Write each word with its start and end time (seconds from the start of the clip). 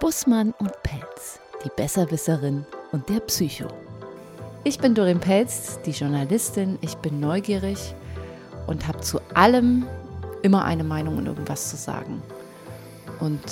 Bussmann 0.00 0.54
und 0.60 0.70
Pelz, 0.84 1.40
die 1.64 1.70
Besserwisserin 1.74 2.64
und 2.92 3.08
der 3.08 3.18
Psycho. 3.18 3.66
Ich 4.62 4.78
bin 4.78 4.94
Dorin 4.94 5.18
Pelz, 5.18 5.80
die 5.84 5.90
Journalistin. 5.90 6.78
Ich 6.82 6.94
bin 6.98 7.18
neugierig 7.18 7.96
und 8.68 8.86
habe 8.86 9.00
zu 9.00 9.20
allem 9.34 9.88
immer 10.42 10.64
eine 10.64 10.84
Meinung 10.84 11.18
und 11.18 11.26
irgendwas 11.26 11.70
zu 11.70 11.76
sagen. 11.76 12.22
Und 13.18 13.42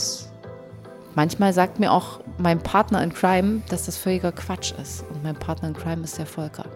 manchmal 1.17 1.53
sagt 1.53 1.81
mir 1.81 1.91
auch 1.91 2.21
mein 2.39 2.61
Partner 2.61 3.03
in 3.03 3.13
Crime, 3.13 3.63
dass 3.69 3.87
das 3.87 3.97
völliger 3.97 4.31
Quatsch 4.31 4.73
ist. 4.81 5.05
Und 5.11 5.25
mein 5.25 5.35
Partner 5.35 5.69
in 5.69 5.75
Crime 5.75 6.05
ist 6.05 6.17
der 6.17 6.27
Volker. 6.27 6.67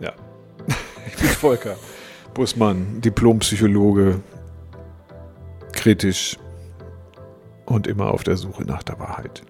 Ja, 0.00 0.14
ich 1.06 1.16
bin 1.16 1.28
Volker. 1.28 1.76
Bussmann, 2.34 3.00
Diplompsychologe, 3.00 4.20
kritisch 5.72 6.38
und 7.72 7.86
immer 7.86 8.12
auf 8.12 8.22
der 8.22 8.36
Suche 8.36 8.64
nach 8.64 8.82
der 8.82 8.98
Wahrheit. 8.98 9.42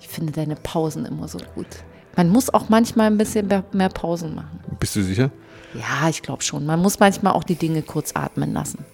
Ich 0.00 0.08
finde 0.08 0.32
deine 0.32 0.56
Pausen 0.56 1.04
immer 1.04 1.28
so 1.28 1.38
gut. 1.54 1.66
Man 2.16 2.30
muss 2.30 2.52
auch 2.52 2.68
manchmal 2.68 3.06
ein 3.06 3.18
bisschen 3.18 3.48
mehr 3.72 3.88
Pausen 3.88 4.34
machen. 4.34 4.60
Bist 4.80 4.96
du 4.96 5.02
sicher? 5.02 5.30
Ja, 5.74 6.08
ich 6.08 6.22
glaube 6.22 6.42
schon. 6.42 6.66
Man 6.66 6.80
muss 6.80 6.98
manchmal 6.98 7.34
auch 7.34 7.44
die 7.44 7.54
Dinge 7.54 7.82
kurz 7.82 8.16
atmen 8.16 8.52
lassen. 8.52 8.84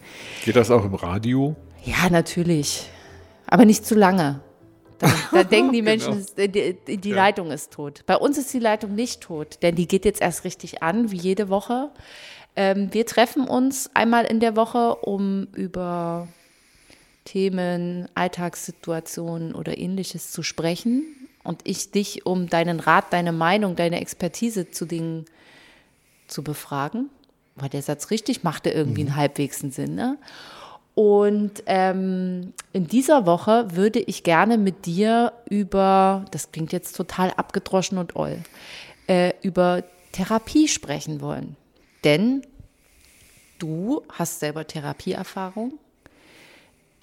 Geht 0.45 0.57
das 0.57 0.71
auch 0.71 0.85
im 0.85 0.95
Radio? 0.95 1.55
Ja, 1.85 2.11
natürlich. 2.11 2.91
Aber 3.47 3.65
nicht 3.65 3.87
zu 3.87 3.95
lange. 3.95 4.41
Da, 4.99 5.09
da 5.33 5.45
denken 5.45 5.73
die 5.73 5.83
Menschen, 5.83 6.27
genau. 6.37 6.75
die, 6.87 6.99
die 6.99 7.09
ja. 7.11 7.17
Leitung 7.17 7.51
ist 7.51 7.73
tot. 7.73 8.03
Bei 8.07 8.17
uns 8.17 8.39
ist 8.39 8.53
die 8.53 8.59
Leitung 8.59 8.95
nicht 8.95 9.21
tot, 9.23 9.59
denn 9.63 9.75
die 9.75 9.87
geht 9.87 10.05
jetzt 10.05 10.21
erst 10.21 10.45
richtig 10.45 10.83
an, 10.83 11.11
wie 11.11 11.17
jede 11.17 11.49
Woche. 11.49 11.91
Ähm, 12.57 12.89
wir 12.93 13.07
treffen 13.07 13.47
uns 13.47 13.91
einmal 13.95 14.25
in 14.25 14.41
der 14.41 14.57
Woche, 14.57 14.97
um 14.97 15.49
über 15.55 16.29
Themen, 17.25 18.09
Alltagssituationen 18.15 19.55
oder 19.55 19.79
ähnliches 19.79 20.31
zu 20.31 20.43
sprechen. 20.43 21.05
Und 21.43 21.61
ich 21.65 21.91
dich 21.91 22.27
um 22.27 22.49
deinen 22.49 22.81
Rat, 22.81 23.13
deine 23.13 23.33
Meinung, 23.33 23.77
deine 23.77 24.01
Expertise 24.01 24.71
zu 24.71 24.87
Dingen 24.87 25.27
zu 26.27 26.43
befragen. 26.43 27.11
War 27.57 27.69
der 27.69 27.83
Satz 27.83 28.11
richtig? 28.11 28.43
Machte 28.43 28.71
irgendwie 28.71 29.03
einen 29.03 29.11
mhm. 29.11 29.17
halbwegs 29.17 29.63
einen 29.63 29.73
Sinn. 29.73 29.95
Ne? 29.95 30.19
Und 30.95 31.63
ähm, 31.67 32.53
in 32.73 32.87
dieser 32.87 33.27
Woche 33.27 33.67
würde 33.75 33.99
ich 33.99 34.23
gerne 34.23 34.59
mit 34.59 34.87
dir 34.87 35.33
über, 35.49 36.25
das 36.31 36.53
klingt 36.53 36.73
jetzt 36.73 36.97
total 36.97 37.33
abgedroschen 37.33 37.99
und 37.99 38.15
oll, 38.17 38.39
äh, 39.09 39.33
über 39.43 39.83
Therapie 40.13 40.69
sprechen 40.69 41.21
wollen. 41.21 41.57
Denn 42.05 42.43
du 43.59 44.03
hast 44.09 44.41
selber 44.41 44.67
Therapieerfahrung. 44.67 45.79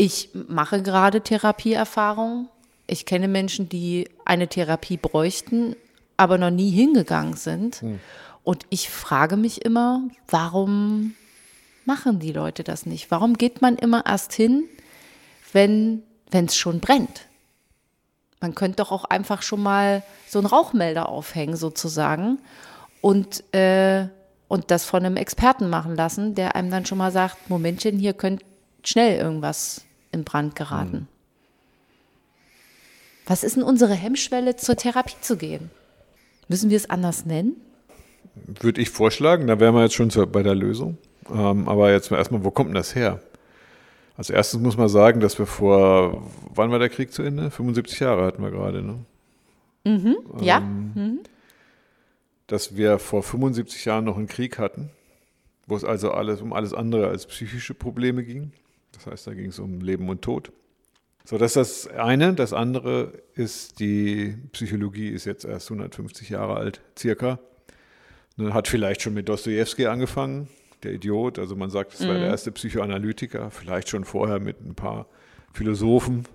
Ich 0.04 0.30
mache 0.34 0.82
gerade 0.82 1.22
Therapieerfahrung. 1.22 2.50
Ich 2.88 3.06
kenne 3.06 3.28
Menschen, 3.28 3.70
die 3.70 4.10
eine 4.26 4.48
Therapie 4.48 4.98
bräuchten, 4.98 5.76
aber 6.18 6.40
noch 6.40 6.50
nie 6.50 6.72
hingegangen 6.72 7.36
sind. 7.36 7.82
Hm. 7.82 8.00
Und 8.44 8.66
ich 8.72 8.90
frage 8.90 9.38
mich 9.38 9.64
immer, 9.64 10.02
warum 10.28 11.14
machen 11.86 12.18
die 12.18 12.32
Leute 12.32 12.64
das 12.64 12.88
nicht? 12.88 13.12
Warum 13.12 13.38
geht 13.38 13.62
man 13.62 13.76
immer 13.76 14.04
erst 14.08 14.34
hin, 14.34 14.64
wenn 15.54 16.02
es 16.32 16.56
schon 16.56 16.80
brennt? 16.80 17.28
Man 18.40 18.56
könnte 18.56 18.78
doch 18.78 18.92
auch 18.92 19.06
einfach 19.06 19.44
schon 19.44 19.62
mal 19.62 20.02
so 20.28 20.40
einen 20.40 20.48
Rauchmelder 20.48 21.10
aufhängen, 21.10 21.56
sozusagen, 21.56 22.40
und, 23.02 23.44
äh, 23.54 24.08
und 24.48 24.72
das 24.72 24.84
von 24.84 25.06
einem 25.06 25.18
Experten 25.18 25.70
machen 25.70 25.96
lassen, 25.96 26.34
der 26.34 26.56
einem 26.56 26.72
dann 26.72 26.88
schon 26.88 26.98
mal 26.98 27.12
sagt: 27.12 27.52
Momentchen, 27.52 28.00
hier 28.00 28.14
könnte 28.14 28.44
schnell 28.84 29.20
irgendwas 29.20 29.86
in 30.12 30.24
Brand 30.24 30.56
geraten. 30.56 30.98
Mhm. 30.98 31.08
Was 33.26 33.44
ist 33.44 33.56
denn 33.56 33.64
unsere 33.64 33.94
Hemmschwelle, 33.94 34.56
zur 34.56 34.76
Therapie 34.76 35.16
zu 35.22 35.38
gehen? 35.38 35.70
Müssen 36.48 36.70
wir 36.70 36.78
es 36.78 36.90
anders 36.90 37.26
nennen? 37.26 37.56
Würde 38.36 38.82
ich 38.82 38.90
vorschlagen, 38.90 39.48
da 39.48 39.60
wären 39.60 39.76
wir 39.76 39.84
jetzt 39.84 39.96
schon 39.96 40.10
bei 40.32 40.44
der 40.44 40.56
Lösung. 40.56 40.98
Ähm, 41.30 41.68
aber 41.70 41.92
jetzt 41.92 42.12
mal 42.12 42.18
erstmal, 42.18 42.44
wo 42.44 42.52
kommt 42.52 42.70
denn 42.70 42.76
das 42.76 42.96
her? 42.96 43.22
Als 44.18 44.30
erstes 44.30 44.60
muss 44.60 44.78
man 44.78 44.90
sagen, 44.90 45.20
dass 45.20 45.40
wir 45.40 45.46
vor, 45.46 46.30
wann 46.54 46.72
war 46.72 46.80
der 46.80 46.90
Krieg 46.90 47.14
zu 47.14 47.24
Ende? 47.24 47.50
75 47.50 48.00
Jahre 48.00 48.26
hatten 48.26 48.44
wir 48.44 48.52
gerade, 48.52 48.82
ne? 48.82 49.00
Mhm, 49.84 50.18
ähm, 50.34 50.44
ja. 50.44 50.60
Mhm. 50.60 51.20
Dass 52.48 52.76
wir 52.76 53.00
vor 53.00 53.24
75 53.24 53.86
Jahren 53.86 54.06
noch 54.06 54.18
einen 54.18 54.28
Krieg 54.28 54.60
hatten, 54.60 54.90
wo 55.68 55.76
es 55.76 55.84
also 55.84 56.12
alles 56.12 56.42
um 56.42 56.54
alles 56.54 56.74
andere 56.74 57.08
als 57.08 57.26
psychische 57.26 57.74
Probleme 57.74 58.24
ging. 58.24 58.52
Das 58.94 59.08
heißt, 59.08 59.28
da 59.28 59.34
ging 59.34 59.48
es 59.48 59.60
um 59.60 59.82
Leben 59.82 60.10
und 60.10 60.22
Tod. 60.22 60.52
So, 61.24 61.38
das 61.38 61.56
ist 61.56 61.88
das 61.88 61.96
eine. 61.96 62.34
Das 62.34 62.54
andere 62.54 63.14
ist, 63.36 63.80
die 63.80 64.36
Psychologie 64.52 65.10
ist 65.10 65.26
jetzt 65.26 65.46
erst 65.46 65.70
150 65.70 66.30
Jahre 66.30 66.56
alt, 66.56 66.82
circa. 66.98 67.40
Hat 68.38 68.68
vielleicht 68.68 69.02
schon 69.02 69.14
mit 69.14 69.30
Dostoevsky 69.30 69.86
angefangen, 69.86 70.48
der 70.84 70.94
Idiot. 70.94 71.38
Also 71.38 71.56
man 71.56 71.70
sagt, 71.70 71.94
es 71.94 72.02
war 72.02 72.14
der 72.14 72.26
mhm. 72.26 72.32
erste 72.32 72.52
Psychoanalytiker, 72.52 73.52
vielleicht 73.52 73.90
schon 73.90 74.04
vorher 74.04 74.40
mit 74.40 74.62
ein 74.66 74.74
paar 74.74 75.06
Philosophen. 75.54 76.26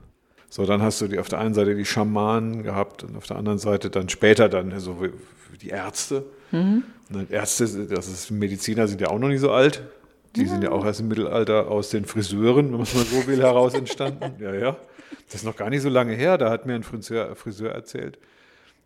So, 0.49 0.65
dann 0.65 0.83
hast 0.83 1.01
du 1.01 1.09
die, 1.09 1.19
auf 1.19 1.29
der 1.29 1.41
einen 1.41 1.55
Seite 1.55 1.75
die 1.75 1.85
Schamanen 1.85 2.63
gehabt 2.63 3.03
und 3.03 3.17
auf 3.17 3.27
der 3.27 3.37
anderen 3.37 3.59
Seite 3.59 3.91
dann 3.91 4.09
später 4.09 4.49
dann 4.49 4.79
so 4.79 4.99
die 5.61 5.69
Ärzte. 5.69 6.25
Mhm. 6.53 6.85
Und 7.13 7.31
Ärzte, 7.31 7.87
das 7.87 8.09
ist 8.09 8.31
Mediziner, 8.31 8.87
sind 8.87 9.01
ja 9.01 9.09
auch 9.09 9.19
noch 9.19 9.29
nicht 9.29 9.41
so 9.41 9.51
alt. 9.51 9.83
Die 10.37 10.43
ja. 10.43 10.49
sind 10.49 10.63
ja 10.63 10.71
auch 10.71 10.85
erst 10.85 11.01
im 11.01 11.09
Mittelalter 11.09 11.69
aus 11.69 11.91
den 11.91 12.05
Friseuren, 12.05 12.67
wenn 12.67 12.73
man 12.73 12.83
es 12.83 12.95
mal 12.95 13.05
so 13.05 13.27
will, 13.27 13.41
heraus 13.41 13.75
entstanden. 13.75 14.35
Ja, 14.39 14.55
ja. 14.55 14.77
Das 15.27 15.37
ist 15.37 15.45
noch 15.45 15.57
gar 15.57 15.71
nicht 15.71 15.83
so 15.83 15.89
lange 15.89 16.15
her. 16.15 16.39
Da 16.39 16.51
hat 16.51 16.67
mir 16.67 16.75
ein 16.75 16.83
Friseur, 16.83 17.35
Friseur 17.37 17.73
erzählt, 17.73 18.19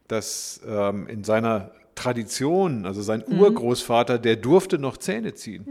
dass 0.09 0.61
ähm, 0.67 1.07
in 1.09 1.25
seiner 1.25 1.73
Tradition, 1.95 2.87
also 2.87 3.03
sein 3.03 3.25
mhm. 3.27 3.41
Urgroßvater, 3.41 4.19
der 4.19 4.37
durfte 4.37 4.79
noch 4.79 4.97
Zähne 4.97 5.35
ziehen. 5.35 5.67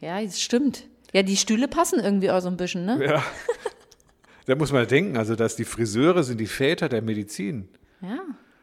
Ja, 0.00 0.22
das 0.22 0.40
stimmt. 0.40 0.86
Ja, 1.12 1.22
die 1.22 1.36
Stühle 1.36 1.68
passen 1.68 2.00
irgendwie 2.00 2.30
auch 2.30 2.40
so 2.40 2.48
ein 2.48 2.56
bisschen, 2.56 2.84
ne? 2.86 3.04
Ja. 3.04 3.22
Da 4.46 4.54
muss 4.54 4.72
man 4.72 4.86
denken, 4.86 5.16
also 5.16 5.34
dass 5.34 5.56
die 5.56 5.64
Friseure 5.64 6.22
sind 6.22 6.38
die 6.38 6.46
Väter 6.46 6.88
der 6.88 7.02
Medizin. 7.02 7.68
Ja. 8.00 8.20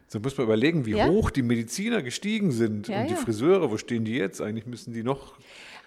So 0.07 0.19
muss 0.19 0.37
man 0.37 0.45
überlegen, 0.45 0.85
wie 0.85 0.91
ja. 0.91 1.07
hoch 1.07 1.29
die 1.29 1.41
Mediziner 1.41 2.01
gestiegen 2.01 2.51
sind. 2.51 2.87
Ja, 2.87 3.01
und 3.01 3.07
die 3.09 3.13
ja. 3.13 3.19
Friseure, 3.19 3.69
wo 3.69 3.77
stehen 3.77 4.05
die 4.05 4.15
jetzt? 4.15 4.41
Eigentlich 4.41 4.65
müssen 4.65 4.93
die 4.93 5.03
noch 5.03 5.33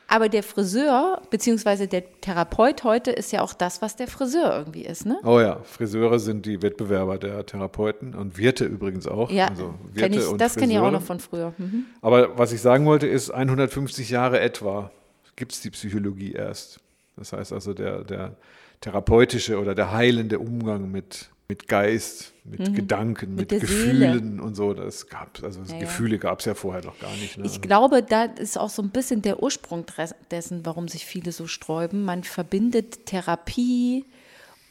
aber 0.08 0.28
der 0.28 0.42
Friseur, 0.42 1.20
beziehungsweise 1.30 1.88
der 1.88 2.20
Therapeut 2.20 2.84
heute, 2.84 3.10
ist 3.10 3.32
ja 3.32 3.42
auch 3.42 3.52
das, 3.54 3.82
was 3.82 3.96
der 3.96 4.06
Friseur 4.06 4.56
irgendwie 4.56 4.84
ist, 4.84 5.04
ne? 5.04 5.18
Oh 5.24 5.40
ja, 5.40 5.60
Friseure 5.64 6.18
sind 6.18 6.46
die 6.46 6.62
Wettbewerber 6.62 7.18
der 7.18 7.44
Therapeuten 7.44 8.14
und 8.14 8.38
Wirte 8.38 8.64
übrigens 8.64 9.08
auch. 9.08 9.30
Ja, 9.30 9.48
also 9.48 9.74
Wirte 9.92 10.18
ich, 10.18 10.36
das 10.36 10.54
kenne 10.54 10.74
ich 10.74 10.78
auch 10.78 10.90
noch 10.90 11.02
von 11.02 11.18
früher. 11.18 11.54
Mhm. 11.58 11.86
Aber 12.02 12.38
was 12.38 12.52
ich 12.52 12.60
sagen 12.60 12.86
wollte, 12.86 13.06
ist, 13.06 13.30
150 13.30 14.10
Jahre 14.10 14.40
etwa 14.40 14.90
gibt 15.34 15.52
es 15.52 15.60
die 15.60 15.70
Psychologie 15.70 16.32
erst. 16.32 16.80
Das 17.16 17.32
heißt 17.32 17.52
also, 17.52 17.74
der, 17.74 18.04
der 18.04 18.36
therapeutische 18.80 19.58
oder 19.58 19.74
der 19.74 19.92
heilende 19.92 20.38
Umgang 20.38 20.90
mit 20.90 21.30
mit 21.48 21.68
Geist, 21.68 22.32
mit 22.44 22.60
mhm. 22.60 22.74
Gedanken, 22.74 23.34
mit, 23.34 23.52
mit 23.52 23.60
Gefühlen 23.60 24.30
Seele. 24.30 24.42
und 24.42 24.54
so. 24.54 24.74
Das 24.74 25.08
gab 25.08 25.42
also 25.42 25.60
ja, 25.62 25.78
Gefühle 25.78 26.18
gab 26.18 26.40
es 26.40 26.46
ja 26.46 26.54
vorher 26.54 26.84
noch 26.84 26.98
gar 26.98 27.12
nicht. 27.12 27.38
Ne? 27.38 27.46
Ich 27.46 27.60
glaube, 27.60 28.02
da 28.02 28.24
ist 28.24 28.58
auch 28.58 28.70
so 28.70 28.82
ein 28.82 28.90
bisschen 28.90 29.22
der 29.22 29.42
Ursprung 29.42 29.84
dessen, 30.30 30.66
warum 30.66 30.88
sich 30.88 31.06
viele 31.06 31.32
so 31.32 31.46
sträuben. 31.46 32.04
Man 32.04 32.24
verbindet 32.24 33.06
Therapie 33.06 34.04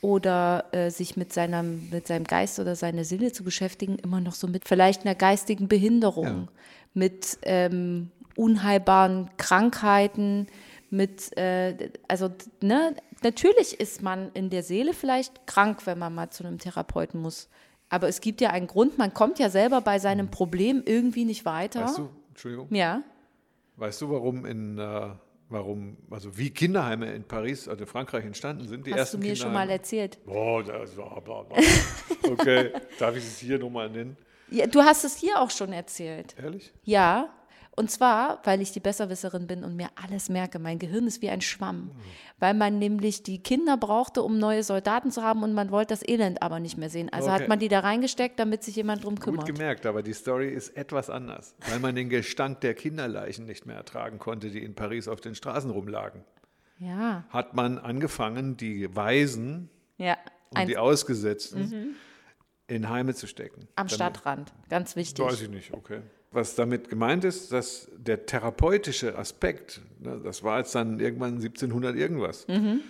oder 0.01 0.65
äh, 0.71 0.89
sich 0.91 1.15
mit, 1.17 1.33
seiner, 1.33 1.63
mit 1.63 2.07
seinem 2.07 2.25
Geist 2.25 2.59
oder 2.59 2.75
seiner 2.75 3.05
Seele 3.05 3.31
zu 3.31 3.43
beschäftigen, 3.43 3.97
immer 3.97 4.19
noch 4.19 4.35
so 4.35 4.47
mit 4.47 4.67
vielleicht 4.67 5.01
einer 5.05 5.15
geistigen 5.15 5.67
Behinderung, 5.67 6.25
ja. 6.25 6.47
mit 6.93 7.37
ähm, 7.43 8.11
unheilbaren 8.35 9.29
Krankheiten, 9.37 10.47
mit, 10.89 11.35
äh, 11.37 11.89
also, 12.07 12.29
ne, 12.61 12.95
natürlich 13.25 13.79
ist 13.79 14.01
man 14.01 14.31
in 14.33 14.49
der 14.49 14.63
Seele 14.63 14.93
vielleicht 14.93 15.45
krank, 15.47 15.85
wenn 15.85 15.99
man 15.99 16.15
mal 16.15 16.29
zu 16.29 16.45
einem 16.45 16.59
Therapeuten 16.59 17.21
muss. 17.21 17.49
Aber 17.89 18.07
es 18.07 18.21
gibt 18.21 18.39
ja 18.39 18.51
einen 18.51 18.67
Grund, 18.67 18.97
man 18.97 19.13
kommt 19.13 19.39
ja 19.39 19.49
selber 19.49 19.81
bei 19.81 19.99
seinem 19.99 20.31
Problem 20.31 20.83
irgendwie 20.85 21.25
nicht 21.25 21.43
weiter. 21.43 21.83
Weißt 21.83 21.97
du, 21.97 22.09
Entschuldigung? 22.29 22.67
Ja. 22.73 23.03
Weißt 23.75 24.01
du, 24.01 24.09
warum 24.09 24.45
in, 24.45 24.77
äh, 24.77 25.09
warum, 25.49 25.97
also 26.09 26.37
wie 26.37 26.49
Kinderheime 26.51 27.13
in 27.13 27.23
Paris, 27.23 27.67
also 27.67 27.83
in 27.83 27.87
Frankreich 27.87 28.25
entstanden 28.25 28.67
sind? 28.67 28.87
Die 28.87 28.91
Hast 28.93 28.99
ersten 28.99 29.21
du 29.21 29.27
mir 29.27 29.35
schon 29.35 29.53
mal 29.53 29.69
erzählt. 29.69 30.23
Boah, 30.25 30.63
das 30.63 30.95
war, 30.95 31.21
bla, 31.21 31.43
bla. 31.43 31.57
okay, 32.31 32.71
darf 32.99 33.15
ich 33.15 33.23
es 33.23 33.39
hier 33.39 33.59
nochmal 33.59 33.89
nennen? 33.89 34.17
Ja, 34.49 34.67
du 34.67 34.81
hast 34.81 35.03
es 35.03 35.17
hier 35.17 35.39
auch 35.41 35.49
schon 35.49 35.73
erzählt. 35.73 36.35
Ehrlich? 36.41 36.71
Ja. 36.83 37.29
Und 37.75 37.91
zwar, 37.91 38.39
weil 38.45 38.61
ich 38.61 38.71
die 38.71 38.79
Besserwisserin 38.79 39.47
bin 39.47 39.63
und 39.63 39.75
mir 39.75 39.89
alles 40.01 40.29
merke. 40.29 40.59
Mein 40.59 40.79
Gehirn 40.79 41.07
ist 41.07 41.21
wie 41.21 41.29
ein 41.29 41.41
Schwamm. 41.41 41.91
Weil 42.39 42.53
man 42.53 42.79
nämlich 42.79 43.23
die 43.23 43.39
Kinder 43.39 43.75
brauchte, 43.75 44.23
um 44.23 44.37
neue 44.39 44.63
Soldaten 44.63 45.11
zu 45.11 45.23
haben 45.23 45.43
und 45.43 45.53
man 45.53 45.71
wollte 45.71 45.93
das 45.93 46.07
Elend 46.07 46.41
aber 46.41 46.59
nicht 46.59 46.77
mehr 46.77 46.89
sehen. 46.89 47.09
Also 47.11 47.29
okay. 47.29 47.41
hat 47.41 47.49
man 47.49 47.59
die 47.59 47.67
da 47.67 47.81
reingesteckt, 47.81 48.39
damit 48.39 48.63
sich 48.63 48.77
jemand 48.77 49.03
drum 49.03 49.19
kümmert. 49.19 49.45
Gut 49.45 49.55
gemerkt, 49.55 49.85
aber 49.85 50.03
die 50.03 50.13
Story 50.13 50.49
ist 50.49 50.75
etwas 50.77 51.09
anders. 51.09 51.55
Weil 51.69 51.79
man 51.79 51.95
den 51.95 52.09
Gestank 52.09 52.61
der 52.61 52.75
Kinderleichen 52.75 53.45
nicht 53.45 53.65
mehr 53.65 53.75
ertragen 53.75 54.19
konnte, 54.19 54.49
die 54.49 54.63
in 54.63 54.73
Paris 54.75 55.07
auf 55.07 55.19
den 55.19 55.35
Straßen 55.35 55.69
rumlagen. 55.69 56.23
Ja. 56.79 57.25
Hat 57.29 57.55
man 57.55 57.77
angefangen, 57.77 58.57
die 58.57 58.95
Waisen 58.95 59.69
ja 59.97 60.17
Eins. 60.53 60.69
die 60.69 60.77
Ausgesetzten 60.77 61.95
in 62.67 62.89
Heime 62.89 63.13
zu 63.13 63.27
stecken. 63.27 63.67
Am 63.75 63.87
Damit- 63.87 63.91
Stadtrand, 63.91 64.53
ganz 64.69 64.95
wichtig. 64.95 65.23
Weiß 65.23 65.41
ich 65.41 65.49
nicht, 65.49 65.73
okay. 65.73 66.01
Was 66.35 66.55
damit 66.55 66.89
gemeint 66.89 67.23
ist, 67.23 67.51
dass 67.53 67.89
der 67.97 68.25
therapeutische 68.25 69.17
Aspekt, 69.17 69.79
ne, 70.01 70.19
das 70.21 70.43
war 70.43 70.57
jetzt 70.59 70.75
dann 70.75 70.99
irgendwann 70.99 71.35
1700 71.39 71.95
irgendwas, 71.95 72.45
Mhm. 72.49 72.81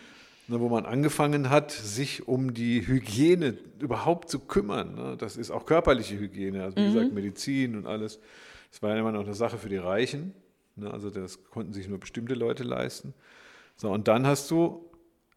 ne, 0.48 0.60
wo 0.60 0.68
man 0.68 0.86
angefangen 0.86 1.52
hat, 1.52 1.72
sich 1.72 2.28
um 2.28 2.56
die 2.56 2.88
Hygiene 2.88 3.58
überhaupt 3.80 4.30
zu 4.30 4.40
kümmern. 4.40 4.96
Ne. 4.96 5.16
Das 5.18 5.38
ist 5.38 5.52
auch 5.52 5.68
körperliche 5.68 6.20
Hygiene, 6.20 6.64
also 6.64 6.78
wie 6.78 6.82
Mhm. 6.82 6.86
gesagt 6.94 7.12
Medizin 7.14 7.76
und 7.76 7.86
alles. 7.86 8.20
Das 8.72 8.82
war 8.82 8.90
ja 8.96 9.00
immer 9.00 9.12
noch 9.12 9.24
eine 9.24 9.36
Sache 9.36 9.58
für 9.60 9.70
die 9.70 9.78
Reichen. 9.78 10.34
Ne, 10.76 10.92
also 10.92 11.12
das 11.12 11.44
konnten 11.52 11.72
sich 11.72 11.88
nur 11.88 12.00
bestimmte 12.00 12.34
Leute 12.34 12.64
leisten. 12.64 13.14
So, 13.78 13.92
und 13.92 14.08
dann 14.08 14.26
hast 14.26 14.50
du 14.50 14.90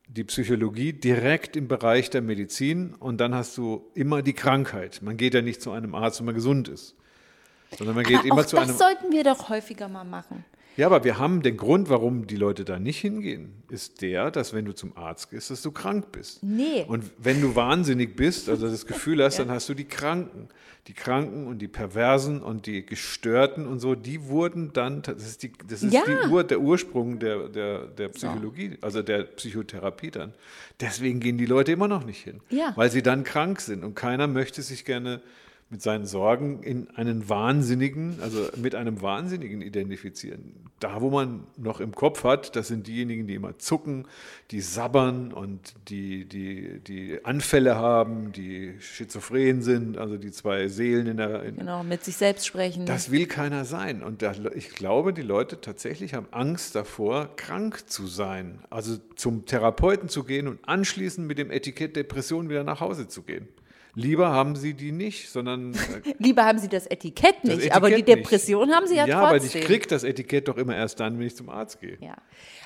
die 0.08 0.24
Psychologie 0.24 0.94
direkt 0.94 1.56
im 1.56 1.68
Bereich 1.68 2.08
der 2.08 2.22
Medizin 2.22 2.94
und 2.94 3.20
dann 3.20 3.34
hast 3.34 3.58
du 3.58 3.90
immer 3.94 4.22
die 4.22 4.32
Krankheit. 4.32 5.02
Man 5.02 5.18
geht 5.18 5.34
ja 5.34 5.42
nicht 5.42 5.60
zu 5.60 5.72
einem 5.72 5.94
Arzt, 5.94 6.20
wenn 6.20 6.24
man 6.26 6.34
gesund 6.34 6.68
ist, 6.68 6.94
sondern 7.76 7.96
man 7.96 8.04
geht 8.04 8.18
Aber 8.18 8.26
immer 8.26 8.40
auch 8.40 8.46
zu 8.46 8.56
das 8.56 8.68
einem. 8.68 8.78
sollten 8.78 9.12
wir 9.12 9.24
doch 9.24 9.48
häufiger 9.48 9.88
mal 9.88 10.04
machen. 10.04 10.44
Ja, 10.76 10.86
aber 10.86 11.02
wir 11.02 11.18
haben 11.18 11.42
den 11.42 11.56
Grund, 11.56 11.88
warum 11.90 12.28
die 12.28 12.36
Leute 12.36 12.64
da 12.64 12.78
nicht 12.78 13.00
hingehen, 13.00 13.64
ist 13.68 14.00
der, 14.00 14.30
dass 14.30 14.54
wenn 14.54 14.64
du 14.64 14.72
zum 14.72 14.96
Arzt 14.96 15.30
gehst, 15.30 15.50
dass 15.50 15.60
du 15.60 15.72
krank 15.72 16.12
bist. 16.12 16.40
Nee. 16.44 16.84
Und 16.86 17.04
wenn 17.18 17.40
du 17.40 17.56
wahnsinnig 17.56 18.14
bist, 18.14 18.48
also 18.48 18.68
das 18.68 18.86
Gefühl 18.86 19.24
hast, 19.24 19.38
dann 19.40 19.50
hast 19.50 19.68
du 19.68 19.74
die 19.74 19.86
Kranken. 19.86 20.48
Die 20.86 20.94
Kranken 20.94 21.48
und 21.48 21.58
die 21.58 21.66
Perversen 21.68 22.40
und 22.40 22.64
die 22.66 22.86
Gestörten 22.86 23.66
und 23.66 23.80
so, 23.80 23.94
die 23.96 24.26
wurden 24.28 24.72
dann, 24.72 25.02
das 25.02 25.22
ist, 25.26 25.42
die, 25.42 25.52
das 25.68 25.82
ist 25.82 25.92
Ja. 25.92 26.02
die 26.06 26.28
Ur, 26.28 26.44
der 26.44 26.60
Ursprung 26.60 27.18
der, 27.18 27.48
der, 27.48 27.88
der 27.88 28.08
Psychologie, 28.10 28.78
also 28.80 29.02
der 29.02 29.24
Psychotherapie 29.24 30.10
dann. 30.12 30.32
Deswegen 30.80 31.18
gehen 31.20 31.36
die 31.38 31.44
Leute 31.44 31.72
immer 31.72 31.88
noch 31.88 32.04
nicht 32.06 32.22
hin, 32.22 32.40
Ja. 32.50 32.72
weil 32.76 32.90
sie 32.90 33.02
dann 33.02 33.24
krank 33.24 33.60
sind 33.60 33.82
und 33.84 33.96
keiner 33.96 34.28
möchte 34.28 34.62
sich 34.62 34.84
gerne 34.86 35.20
mit 35.70 35.82
seinen 35.82 36.06
Sorgen 36.06 36.62
in 36.62 36.88
einen 36.96 37.28
Wahnsinnigen, 37.28 38.18
also 38.22 38.48
mit 38.56 38.74
einem 38.74 39.02
Wahnsinnigen 39.02 39.60
identifizieren. 39.60 40.54
Da, 40.80 41.02
wo 41.02 41.10
man 41.10 41.44
noch 41.56 41.80
im 41.80 41.94
Kopf 41.94 42.24
hat, 42.24 42.56
das 42.56 42.68
sind 42.68 42.86
diejenigen, 42.86 43.26
die 43.26 43.34
immer 43.34 43.58
zucken, 43.58 44.06
die 44.50 44.60
sabbern 44.60 45.32
und 45.32 45.74
die, 45.88 46.24
die, 46.24 46.80
die 46.80 47.22
Anfälle 47.24 47.76
haben, 47.76 48.32
die 48.32 48.76
schizophren 48.80 49.60
sind, 49.60 49.98
also 49.98 50.16
die 50.16 50.30
zwei 50.30 50.68
Seelen 50.68 51.06
in 51.06 51.16
der. 51.18 51.42
In, 51.42 51.56
Genau, 51.56 51.82
mit 51.82 52.02
sich 52.04 52.16
selbst 52.16 52.46
sprechen. 52.46 52.86
das 52.86 53.10
will 53.10 53.26
keiner 53.26 53.64
sein. 53.64 54.02
Und 54.02 54.22
da, 54.22 54.32
ich 54.54 54.70
glaube, 54.70 55.12
die 55.12 55.22
Leute 55.22 55.60
tatsächlich 55.60 56.14
haben 56.14 56.28
Angst 56.30 56.76
davor, 56.76 57.34
krank 57.36 57.90
zu 57.90 58.06
sein. 58.06 58.60
Also 58.70 58.96
zum 59.16 59.44
Therapeuten 59.44 60.08
zu 60.08 60.24
gehen 60.24 60.46
und 60.46 60.60
anschließend 60.66 61.26
mit 61.26 61.36
dem 61.38 61.50
Etikett 61.50 61.96
Depression 61.96 62.48
wieder 62.48 62.64
nach 62.64 62.80
Hause 62.80 63.08
zu 63.08 63.22
gehen. 63.22 63.48
Lieber 63.98 64.30
haben 64.30 64.54
sie 64.56 64.74
die 64.74 64.92
nicht, 64.92 65.28
sondern 65.30 65.74
äh, 65.74 66.14
Lieber 66.18 66.44
haben 66.44 66.58
sie 66.58 66.68
das 66.68 66.86
Etikett 66.86 67.42
nicht, 67.44 67.66
das 67.66 67.70
aber 67.76 67.88
die 67.88 67.94
Etikett 67.94 68.16
nicht. 68.18 68.26
Depression 68.26 68.70
haben 68.72 68.86
sie 68.86 68.94
ja, 68.96 69.06
Ja, 69.06 69.20
aber 69.22 69.38
trotzdem. 69.38 69.60
ich 69.60 69.66
kriege 69.66 69.86
das 69.88 70.04
Etikett 70.04 70.46
doch 70.48 70.56
immer 70.56 70.76
erst 70.76 71.00
dann, 71.00 71.18
wenn 71.18 71.26
ich 71.26 71.36
zum 71.36 71.48
Arzt 71.48 71.80
gehe. 71.80 71.98
ja. 72.00 72.14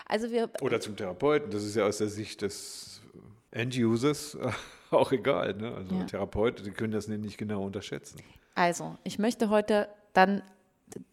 Also 0.06 0.30
wir, 0.30 0.50
Oder 0.60 0.78
zum 0.80 0.94
Therapeuten. 0.94 1.50
Das 1.50 1.64
ist 1.64 1.74
ja 1.74 1.86
aus 1.86 1.96
der 1.98 2.08
Sicht 2.08 2.42
des 2.42 3.00
End-Users 3.50 4.34
äh, 4.34 4.50
auch 4.94 5.10
egal. 5.12 5.54
Ne? 5.54 5.72
Also 5.74 5.94
Ja. 5.94 6.04
Therapeuten, 6.04 6.64
die 6.64 6.70
können 6.72 6.92
das 6.92 7.08
nicht 7.08 7.38
genau 7.38 7.64
unterschätzen. 7.64 8.18
also, 8.54 8.96
ich 9.04 9.18
möchte 9.18 9.48
heute 9.48 9.88
dann 10.12 10.42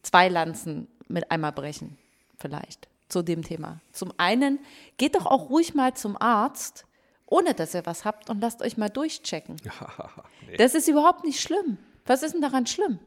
zwei 0.04 0.28
Lanzen 0.28 0.88
mit 1.08 1.32
einmal 1.32 1.54
brechen, 1.54 1.98
vielleicht, 2.38 2.90
zu 3.08 3.22
dem 3.22 3.42
Thema. 3.44 3.80
Zum 3.94 4.12
einen, 4.18 4.60
geht 4.98 5.16
doch 5.16 5.26
auch 5.26 5.50
ruhig 5.50 5.74
mal 5.76 5.94
zum 5.94 6.18
Arzt, 6.22 6.86
ohne 7.30 7.54
dass 7.54 7.74
ihr 7.74 7.86
was 7.86 8.06
habt 8.06 8.30
und 8.30 8.42
lasst 8.42 8.62
euch 8.62 8.78
mal 8.78 8.90
durchchecken. 8.90 9.56
nee. 10.48 10.58
Das 10.58 10.76
ist 10.76 10.88
überhaupt 10.88 11.24
nicht 11.24 11.40
schlimm. 11.40 11.78
Was 12.06 12.24
ist 12.24 12.34
denn 12.34 12.42
daran 12.42 12.66
schlimm? 12.66 13.00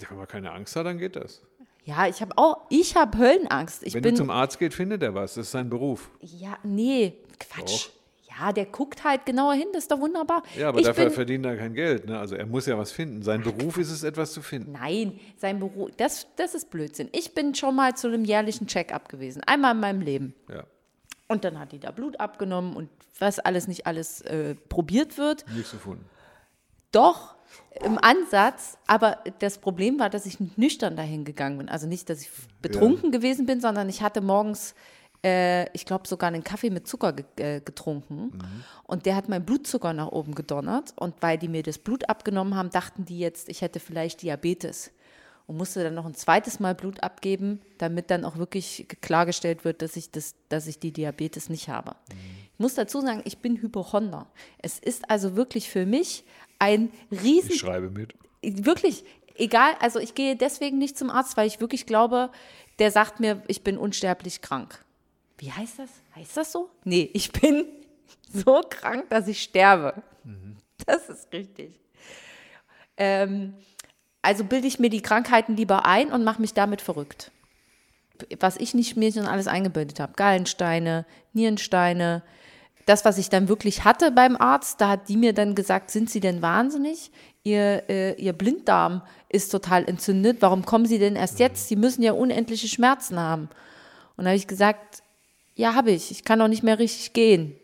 Ja, 0.00 0.10
wenn 0.10 0.18
man 0.18 0.28
keine 0.28 0.52
Angst 0.52 0.76
hat, 0.76 0.86
dann 0.86 0.98
geht 0.98 1.16
das. 1.16 1.42
Ja, 1.84 2.08
ich 2.08 2.20
habe 2.20 2.36
auch, 2.36 2.66
ich 2.68 2.96
habe 2.96 3.16
Höllenangst. 3.16 3.84
Ich 3.84 3.94
wenn 3.94 4.02
bin, 4.02 4.14
du 4.14 4.22
zum 4.22 4.30
Arzt 4.30 4.58
geht, 4.58 4.74
findet 4.74 5.02
er 5.02 5.14
was. 5.14 5.34
Das 5.34 5.46
ist 5.46 5.52
sein 5.52 5.70
Beruf. 5.70 6.10
ja, 6.20 6.58
nee, 6.64 7.14
Quatsch. 7.38 7.90
Ja, 8.38 8.52
der 8.52 8.66
guckt 8.66 9.02
halt 9.04 9.24
genauer 9.24 9.54
hin, 9.54 9.68
das 9.72 9.84
ist 9.84 9.90
doch 9.90 10.00
wunderbar. 10.00 10.42
Ja, 10.58 10.68
aber 10.68 10.80
ich 10.80 10.86
dafür 10.86 11.06
bin, 11.06 11.14
verdient 11.14 11.46
er 11.46 11.56
kein 11.56 11.72
Geld. 11.72 12.06
Ne? 12.06 12.18
Also 12.18 12.34
er 12.34 12.44
muss 12.44 12.66
ja 12.66 12.76
was 12.76 12.92
finden. 12.92 13.22
Sein 13.22 13.40
Beruf 13.42 13.78
ist 13.78 13.90
es, 13.90 14.02
etwas 14.02 14.32
zu 14.32 14.42
finden. 14.42 14.72
Nein, 14.72 15.18
sein 15.38 15.58
Beruf, 15.58 15.90
das, 15.96 16.26
das 16.36 16.54
ist 16.54 16.70
Blödsinn. 16.70 17.08
Ich 17.12 17.32
bin 17.34 17.54
schon 17.54 17.74
mal 17.74 17.96
zu 17.96 18.08
einem 18.08 18.24
jährlichen 18.24 18.66
Check-up 18.66 19.08
gewesen, 19.08 19.42
einmal 19.46 19.74
in 19.74 19.80
meinem 19.80 20.00
Leben. 20.02 20.34
Ja. 20.50 20.64
Und 21.28 21.44
dann 21.44 21.58
hat 21.58 21.72
die 21.72 21.80
da 21.80 21.90
Blut 21.90 22.20
abgenommen 22.20 22.76
und 22.76 22.88
was 23.18 23.38
alles 23.38 23.66
nicht 23.66 23.86
alles 23.86 24.20
äh, 24.22 24.54
probiert 24.54 25.18
wird. 25.18 25.44
Nichts 25.50 25.72
gefunden. 25.72 26.04
Doch, 26.92 27.36
im 27.84 27.98
Ansatz, 27.98 28.78
aber 28.86 29.18
das 29.40 29.58
Problem 29.58 29.98
war, 29.98 30.08
dass 30.08 30.24
ich 30.24 30.38
nüchtern 30.56 30.96
dahin 30.96 31.24
gegangen 31.24 31.58
bin. 31.58 31.68
Also 31.68 31.86
nicht, 31.86 32.08
dass 32.08 32.22
ich 32.22 32.30
betrunken 32.62 33.12
gewesen 33.12 33.46
bin, 33.46 33.60
sondern 33.60 33.88
ich 33.88 34.02
hatte 34.02 34.20
morgens, 34.20 34.74
äh, 35.22 35.70
ich 35.74 35.84
glaube, 35.84 36.08
sogar 36.08 36.28
einen 36.28 36.42
Kaffee 36.42 36.70
mit 36.70 36.86
Zucker 36.86 37.12
ge 37.12 37.24
äh, 37.36 37.60
getrunken. 37.60 38.38
Und 38.84 39.04
der 39.04 39.16
hat 39.16 39.28
meinen 39.28 39.44
Blutzucker 39.44 39.92
nach 39.92 40.08
oben 40.08 40.34
gedonnert. 40.34 40.94
Und 40.96 41.14
weil 41.20 41.36
die 41.38 41.48
mir 41.48 41.62
das 41.62 41.78
Blut 41.78 42.08
abgenommen 42.08 42.54
haben, 42.54 42.70
dachten 42.70 43.04
die 43.04 43.18
jetzt, 43.18 43.48
ich 43.48 43.60
hätte 43.60 43.78
vielleicht 43.78 44.22
Diabetes. 44.22 44.90
Und 45.46 45.58
musste 45.58 45.84
dann 45.84 45.94
noch 45.94 46.06
ein 46.06 46.14
zweites 46.14 46.58
Mal 46.58 46.74
Blut 46.74 47.02
abgeben, 47.04 47.60
damit 47.78 48.10
dann 48.10 48.24
auch 48.24 48.36
wirklich 48.36 48.86
klargestellt 49.00 49.64
wird, 49.64 49.80
dass 49.80 49.94
ich, 49.96 50.10
das, 50.10 50.34
dass 50.48 50.66
ich 50.66 50.80
die 50.80 50.90
Diabetes 50.90 51.48
nicht 51.48 51.68
habe. 51.68 51.94
Ich 52.52 52.58
muss 52.58 52.74
dazu 52.74 53.00
sagen, 53.00 53.22
ich 53.24 53.38
bin 53.38 53.60
Hypochonder. 53.62 54.26
Es 54.58 54.80
ist 54.80 55.08
also 55.08 55.36
wirklich 55.36 55.70
für 55.70 55.86
mich 55.86 56.24
ein 56.58 56.90
riesen 57.12 57.52
Ich 57.52 57.60
schreibe 57.60 57.90
mit. 57.90 58.14
wirklich, 58.42 59.04
egal, 59.36 59.74
also 59.80 60.00
ich 60.00 60.14
gehe 60.14 60.34
deswegen 60.34 60.78
nicht 60.78 60.98
zum 60.98 61.10
Arzt, 61.10 61.36
weil 61.36 61.46
ich 61.46 61.60
wirklich 61.60 61.86
glaube, 61.86 62.30
der 62.78 62.90
sagt 62.90 63.20
mir, 63.20 63.42
ich 63.46 63.62
bin 63.62 63.78
unsterblich 63.78 64.42
krank. 64.42 64.84
Wie 65.38 65.52
heißt 65.52 65.78
das? 65.78 65.90
Heißt 66.14 66.36
das 66.36 66.52
so? 66.52 66.70
Nee, 66.84 67.10
ich 67.12 67.30
bin 67.30 67.66
so 68.32 68.62
krank, 68.68 69.10
dass 69.10 69.28
ich 69.28 69.42
sterbe. 69.42 70.02
Das 70.86 71.08
ist 71.08 71.32
richtig. 71.32 71.78
Ähm, 72.96 73.54
also 74.22 74.44
bilde 74.44 74.66
ich 74.66 74.78
mir 74.78 74.90
die 74.90 75.02
Krankheiten 75.02 75.56
lieber 75.56 75.86
ein 75.86 76.12
und 76.12 76.24
mache 76.24 76.40
mich 76.40 76.54
damit 76.54 76.80
verrückt. 76.80 77.30
Was 78.40 78.56
ich 78.56 78.74
nicht 78.74 78.96
mir 78.96 79.12
schon 79.12 79.26
alles 79.26 79.46
eingebildet 79.46 80.00
habe. 80.00 80.14
Gallensteine, 80.16 81.04
Nierensteine. 81.32 82.22
Das, 82.86 83.04
was 83.04 83.18
ich 83.18 83.28
dann 83.28 83.48
wirklich 83.48 83.84
hatte 83.84 84.10
beim 84.10 84.36
Arzt, 84.36 84.80
da 84.80 84.88
hat 84.88 85.08
die 85.08 85.16
mir 85.16 85.32
dann 85.32 85.54
gesagt, 85.54 85.90
sind 85.90 86.08
Sie 86.08 86.20
denn 86.20 86.40
wahnsinnig? 86.40 87.10
Ihr, 87.42 87.82
äh, 87.88 88.14
Ihr 88.14 88.32
Blinddarm 88.32 89.02
ist 89.28 89.50
total 89.50 89.84
entzündet. 89.88 90.38
Warum 90.40 90.64
kommen 90.64 90.86
Sie 90.86 90.98
denn 90.98 91.16
erst 91.16 91.38
jetzt? 91.38 91.68
Sie 91.68 91.76
müssen 91.76 92.02
ja 92.02 92.12
unendliche 92.12 92.68
Schmerzen 92.68 93.18
haben. 93.18 93.48
Und 94.16 94.24
da 94.24 94.30
habe 94.30 94.36
ich 94.36 94.46
gesagt, 94.46 95.02
ja, 95.56 95.74
habe 95.74 95.90
ich. 95.90 96.10
Ich 96.10 96.24
kann 96.24 96.38
doch 96.38 96.48
nicht 96.48 96.62
mehr 96.62 96.78
richtig 96.78 97.12
gehen. 97.12 97.56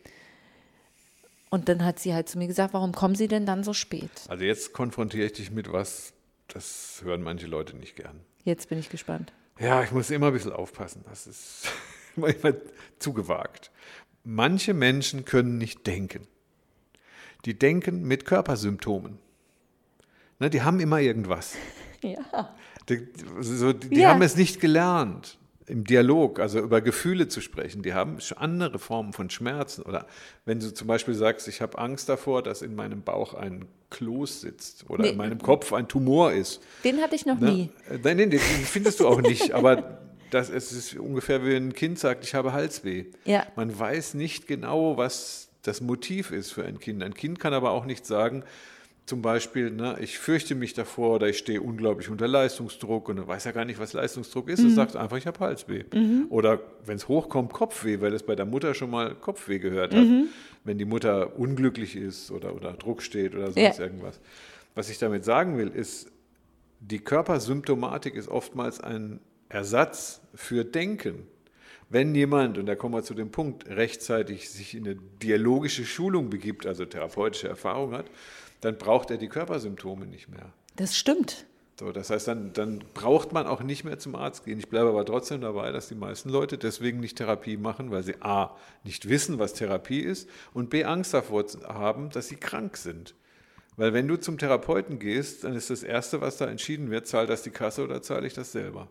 Und 1.51 1.69
dann 1.69 1.85
hat 1.85 1.99
sie 1.99 2.15
halt 2.15 2.31
zu 2.31 2.39
mir 2.39 2.47
gesagt, 2.47 2.73
warum 2.73 2.93
kommen 2.93 3.15
Sie 3.15 3.29
denn 3.29 3.45
dann 3.45 3.63
so 3.63 3.75
spät? 3.75 4.11
Also 4.29 4.43
jetzt 4.43 4.73
konfrontiere 4.73 5.27
ich 5.27 5.35
dich 5.35 5.51
mit 5.51 5.71
was, 5.71 6.15
das 6.53 7.01
hören 7.05 7.23
manche 7.23 7.47
Leute 7.47 7.77
nicht 7.77 7.97
gern. 7.97 8.21
Jetzt 8.45 8.69
bin 8.69 8.79
ich 8.79 8.89
gespannt. 8.91 9.33
Ja, 9.59 9.83
ich 9.83 9.93
muss 9.93 10.11
immer 10.11 10.29
ein 10.29 10.33
bisschen 10.33 10.53
aufpassen. 10.53 11.05
Das 11.09 11.27
ist 11.27 11.69
manchmal 12.17 12.61
zu 12.99 13.13
gewagt. 13.13 13.71
Manche 14.25 14.75
Menschen 14.75 15.25
können 15.25 15.59
nicht 15.59 15.87
denken. 15.87 16.27
Die 17.45 17.59
denken 17.59 18.03
mit 18.03 18.25
Körpersymptomen. 18.25 19.19
Ne, 20.39 20.51
die 20.51 20.63
haben 20.63 20.81
immer 20.81 21.01
irgendwas. 21.01 21.55
Ja. 22.05 22.53
Die, 22.89 23.07
so, 23.39 23.73
die, 23.73 24.01
Ja. 24.01 24.09
haben 24.11 24.23
es 24.23 24.35
nicht 24.35 24.59
gelernt, 24.59 25.39
im 25.67 25.85
Dialog, 25.85 26.41
also 26.41 26.59
über 26.59 26.81
Gefühle 26.81 27.29
zu 27.29 27.41
sprechen. 27.41 27.83
Die 27.83 27.95
haben 27.95 28.19
andere 28.37 28.79
Formen 28.79 29.13
von 29.13 29.31
Schmerzen. 29.31 29.83
Oder 29.83 30.07
wenn 30.45 30.59
du 30.61 30.73
zum 30.75 30.87
Beispiel 30.89 31.15
sagst, 31.15 31.47
ich 31.49 31.61
habe 31.63 31.79
Angst 31.79 32.09
davor, 32.09 32.43
dass 32.43 32.63
in 32.63 32.75
meinem 32.75 33.03
Bauch 33.03 33.35
ein 33.35 33.67
Kloß 33.91 34.41
sitzt 34.41 34.89
oder 34.91 35.03
Nee. 35.05 35.11
in 35.11 35.17
meinem 35.17 35.39
Kopf 35.39 35.73
ein 35.73 35.87
Tumor 35.89 36.33
ist. 36.33 36.61
Den 36.85 37.01
hatte 37.01 37.15
ich 37.15 37.27
noch 37.27 37.39
Ne? 37.39 37.51
nie. 37.53 37.71
Äh, 37.91 37.99
Nein, 38.03 38.17
nein, 38.17 38.31
den 38.31 38.41
findest 38.41 39.01
du 39.01 39.07
auch 39.07 39.21
nicht. 39.21 39.53
Aber 39.53 39.99
das 40.31 40.49
es 40.51 40.73
ist 40.73 40.97
ungefähr 40.97 41.45
wie 41.45 41.55
ein 41.55 41.75
Kind 41.75 41.99
sagt, 41.99 42.25
ich 42.25 42.35
habe 42.35 42.53
Halsweh. 42.53 43.05
Ja. 43.25 43.47
Man 43.55 43.79
weiß 43.79 44.15
nicht 44.15 44.47
genau, 44.47 44.97
was 44.97 45.49
das 45.63 45.81
Motiv 45.81 46.31
ist 46.33 46.51
für 46.53 46.65
ein 46.65 46.81
Kind. 46.81 47.03
Ein 47.03 47.15
Kind 47.15 47.39
kann 47.39 47.53
aber 47.55 47.71
auch 47.71 47.85
nicht 47.85 48.05
sagen, 48.07 48.43
zum 49.05 49.21
Beispiel, 49.21 49.71
ne, 49.71 49.97
ich 50.01 50.19
fürchte 50.19 50.55
mich 50.55 50.75
davor 50.75 51.17
oder 51.17 51.29
ich 51.29 51.39
stehe 51.39 51.61
unglaublich 51.61 52.09
unter 52.09 52.29
Leistungsdruck 52.29 53.09
und 53.09 53.27
weiß 53.27 53.45
ja 53.45 53.53
gar 53.53 53.65
nicht, 53.65 53.81
was 53.81 53.93
Leistungsdruck 53.93 54.49
ist. 54.49 54.61
Es 54.61 54.75
sagt 54.77 54.95
einfach, 54.97 55.17
ich 55.17 55.27
habe 55.27 55.41
Halsweh. 55.41 55.85
Oder 56.29 56.61
wenn 56.87 56.97
es 56.97 57.09
hochkommt, 57.09 57.53
Kopfweh, 57.53 58.01
weil 58.01 58.15
es 58.15 58.23
bei 58.23 58.37
der 58.37 58.47
Mutter 58.47 58.75
schon 58.75 58.91
mal 58.91 59.15
Kopfweh 59.17 59.59
gehört 59.59 59.93
hat. 59.95 60.07
Wenn 60.65 60.79
die 60.79 60.85
Mutter 60.85 61.37
unglücklich 61.39 61.97
ist 61.97 62.31
oder 62.31 62.55
unter 62.55 62.73
Druck 62.75 63.03
steht 63.03 63.35
oder 63.35 63.47
sonst 63.47 63.79
Ja. 63.79 63.85
irgendwas. 63.85 64.21
Was 64.77 64.89
ich 64.89 64.99
damit 64.99 65.25
sagen 65.25 65.59
will, 65.59 65.69
ist, 65.69 66.11
die 66.81 67.01
Körpersymptomatik 67.01 68.15
ist 68.15 68.29
oftmals 68.29 68.81
ein 68.81 69.21
Ersatz 69.49 70.21
für 70.35 70.65
Denken. 70.65 71.27
Wenn 71.91 72.15
jemand, 72.15 72.57
und 72.57 72.67
da 72.67 72.75
kommen 72.75 72.95
wir 72.95 73.03
zu 73.03 73.15
dem 73.15 73.31
Punkt, 73.31 73.69
rechtzeitig 73.69 74.49
sich 74.49 74.75
in 74.75 74.87
eine 74.87 74.95
dialogische 75.23 75.85
Schulung 75.85 76.31
begibt, 76.31 76.67
also 76.67 76.87
therapeutische 76.87 77.49
Erfahrung 77.49 77.93
hat, 77.93 78.07
dann 78.63 78.79
braucht 78.79 79.11
er 79.11 79.19
die 79.19 79.29
Körpersymptome 79.29 80.07
nicht 80.07 80.29
mehr. 80.29 80.53
Das 80.77 80.97
stimmt. 80.97 81.47
So, 81.79 81.91
das 81.91 82.11
heißt, 82.11 82.29
dann, 82.29 82.53
dann 82.53 82.85
braucht 82.95 83.33
man 83.33 83.47
auch 83.47 83.63
nicht 83.63 83.85
mehr 83.85 83.99
zum 83.99 84.15
Arzt 84.15 84.45
gehen. 84.45 84.59
Ich 84.59 84.69
bleibe 84.69 84.89
aber 84.91 85.05
trotzdem 85.05 85.41
dabei, 85.41 85.73
dass 85.73 85.89
die 85.89 85.95
meisten 85.95 86.29
Leute 86.29 86.59
deswegen 86.59 87.01
nicht 87.01 87.19
Therapie 87.19 87.57
machen, 87.57 87.91
weil 87.91 88.05
sie 88.05 88.21
A, 88.21 88.57
nicht 88.85 89.09
wissen, 89.09 89.39
was 89.39 89.55
Therapie 89.55 90.01
ist 90.01 90.29
und 90.55 90.71
B, 90.71 90.85
Angst 90.85 91.13
davor 91.13 91.45
haben, 91.67 92.11
dass 92.11 92.29
sie 92.29 92.37
krank 92.37 92.77
sind. 92.77 93.15
Weil 93.77 93.95
wenn 93.95 94.07
du 94.07 94.17
zum 94.17 94.39
Therapeuten 94.39 94.99
gehst, 94.99 95.45
dann 95.45 95.55
ist 95.55 95.71
das 95.71 95.83
Erste, 95.83 96.21
was 96.21 96.37
da 96.37 96.47
entschieden 96.47 96.91
wird, 96.91 97.07
zahlt 97.07 97.31
das 97.31 97.43
die 97.43 97.51
Kasse 97.51 97.83
oder 97.83 98.03
zahle 98.03 98.27
ich 98.27 98.35
das 98.35 98.53
selber. 98.53 98.89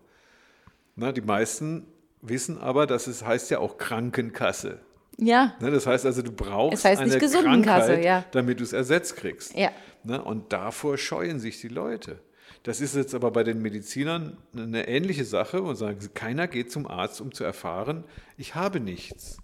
Na, 0.95 1.11
die 1.11 1.21
meisten 1.21 1.85
wissen 2.21 2.57
aber, 2.57 2.87
dass 2.87 3.07
es 3.07 3.23
heißt 3.23 3.51
ja 3.51 3.59
auch 3.59 3.77
Krankenkasse. 3.77 4.79
Ja. 5.17 5.55
Ne, 5.59 5.71
das 5.71 5.85
heißt 5.85 6.05
also, 6.05 6.21
du 6.21 6.31
brauchst 6.31 6.79
Es 6.79 6.85
heißt 6.85 7.01
eine 7.01 7.17
Krankheit, 7.17 8.03
ja. 8.03 8.25
damit 8.31 8.59
du 8.59 8.63
es 8.63 8.73
ersetzt 8.73 9.17
kriegst. 9.17 9.55
Ja. 9.55 9.71
Ne, 10.03 10.21
und 10.21 10.51
davor 10.51 10.97
scheuen 10.97 11.39
sich 11.39 11.61
die 11.61 11.67
Leute. 11.67 12.19
Das 12.63 12.79
ist 12.79 12.95
jetzt 12.95 13.15
aber 13.15 13.31
bei 13.31 13.43
den 13.43 13.61
Medizinern 13.61 14.37
eine 14.55 14.87
ähnliche 14.87 15.25
Sache 15.25 15.63
und 15.63 15.75
sagen, 15.75 15.97
keiner 16.13 16.47
geht 16.47 16.71
zum 16.71 16.87
Arzt, 16.87 17.19
um 17.19 17.33
zu 17.33 17.43
erfahren, 17.43 18.03
ich 18.37 18.53
habe 18.53 18.79
nichts. 18.79 19.37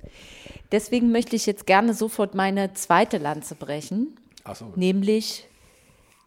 Deswegen 0.71 1.11
möchte 1.11 1.35
ich 1.35 1.47
jetzt 1.47 1.65
gerne 1.65 1.93
sofort 1.93 2.35
meine 2.35 2.73
zweite 2.73 3.17
Lanze 3.17 3.55
brechen, 3.55 4.19
so. 4.53 4.71
nämlich 4.75 5.47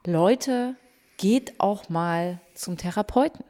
Leute, 0.04 0.74
geht 1.16 1.60
auch 1.60 1.88
mal 1.90 2.40
zum 2.54 2.76
Therapeuten. 2.76 3.44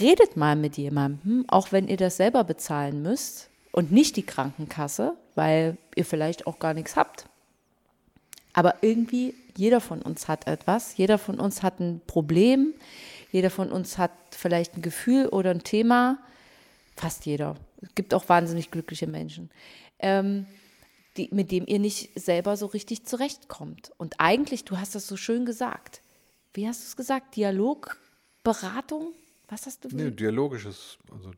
Redet 0.00 0.36
mal 0.36 0.56
mit 0.56 0.76
jemandem, 0.76 1.44
auch 1.48 1.70
wenn 1.70 1.86
ihr 1.88 1.96
das 1.96 2.16
selber 2.16 2.44
bezahlen 2.44 3.02
müsst 3.02 3.50
und 3.74 3.90
nicht 3.90 4.14
die 4.14 4.22
Krankenkasse, 4.22 5.16
weil 5.34 5.76
ihr 5.96 6.04
vielleicht 6.04 6.46
auch 6.46 6.60
gar 6.60 6.74
nichts 6.74 6.94
habt. 6.94 7.26
Aber 8.52 8.76
irgendwie, 8.82 9.34
jeder 9.56 9.80
von 9.80 10.00
uns 10.00 10.28
hat 10.28 10.46
etwas, 10.46 10.96
jeder 10.96 11.18
von 11.18 11.40
uns 11.40 11.64
hat 11.64 11.80
ein 11.80 12.00
Problem, 12.06 12.72
jeder 13.32 13.50
von 13.50 13.72
uns 13.72 13.98
hat 13.98 14.12
vielleicht 14.30 14.76
ein 14.76 14.82
Gefühl 14.82 15.26
oder 15.26 15.50
ein 15.50 15.64
Thema, 15.64 16.18
fast 16.94 17.26
jeder. 17.26 17.56
Es 17.82 17.92
gibt 17.96 18.14
auch 18.14 18.28
wahnsinnig 18.28 18.70
glückliche 18.70 19.08
Menschen, 19.08 19.50
ähm, 19.98 20.46
die, 21.16 21.28
mit 21.32 21.50
dem 21.50 21.66
ihr 21.66 21.80
nicht 21.80 22.10
selber 22.14 22.56
so 22.56 22.66
richtig 22.66 23.04
zurechtkommt. 23.06 23.90
Und 23.96 24.20
eigentlich, 24.20 24.64
du 24.64 24.78
hast 24.78 24.94
das 24.94 25.08
so 25.08 25.16
schön 25.16 25.46
gesagt. 25.46 26.00
Wie 26.52 26.68
hast 26.68 26.80
du 26.82 26.86
es 26.86 26.96
gesagt? 26.96 27.34
Dialog, 27.34 27.98
Beratung? 28.44 29.08
Was 29.54 29.66
hast 29.66 29.84
du? 29.84 29.88
Nee, 29.92 30.10
dialogisches, 30.10 30.98
also 31.12 31.30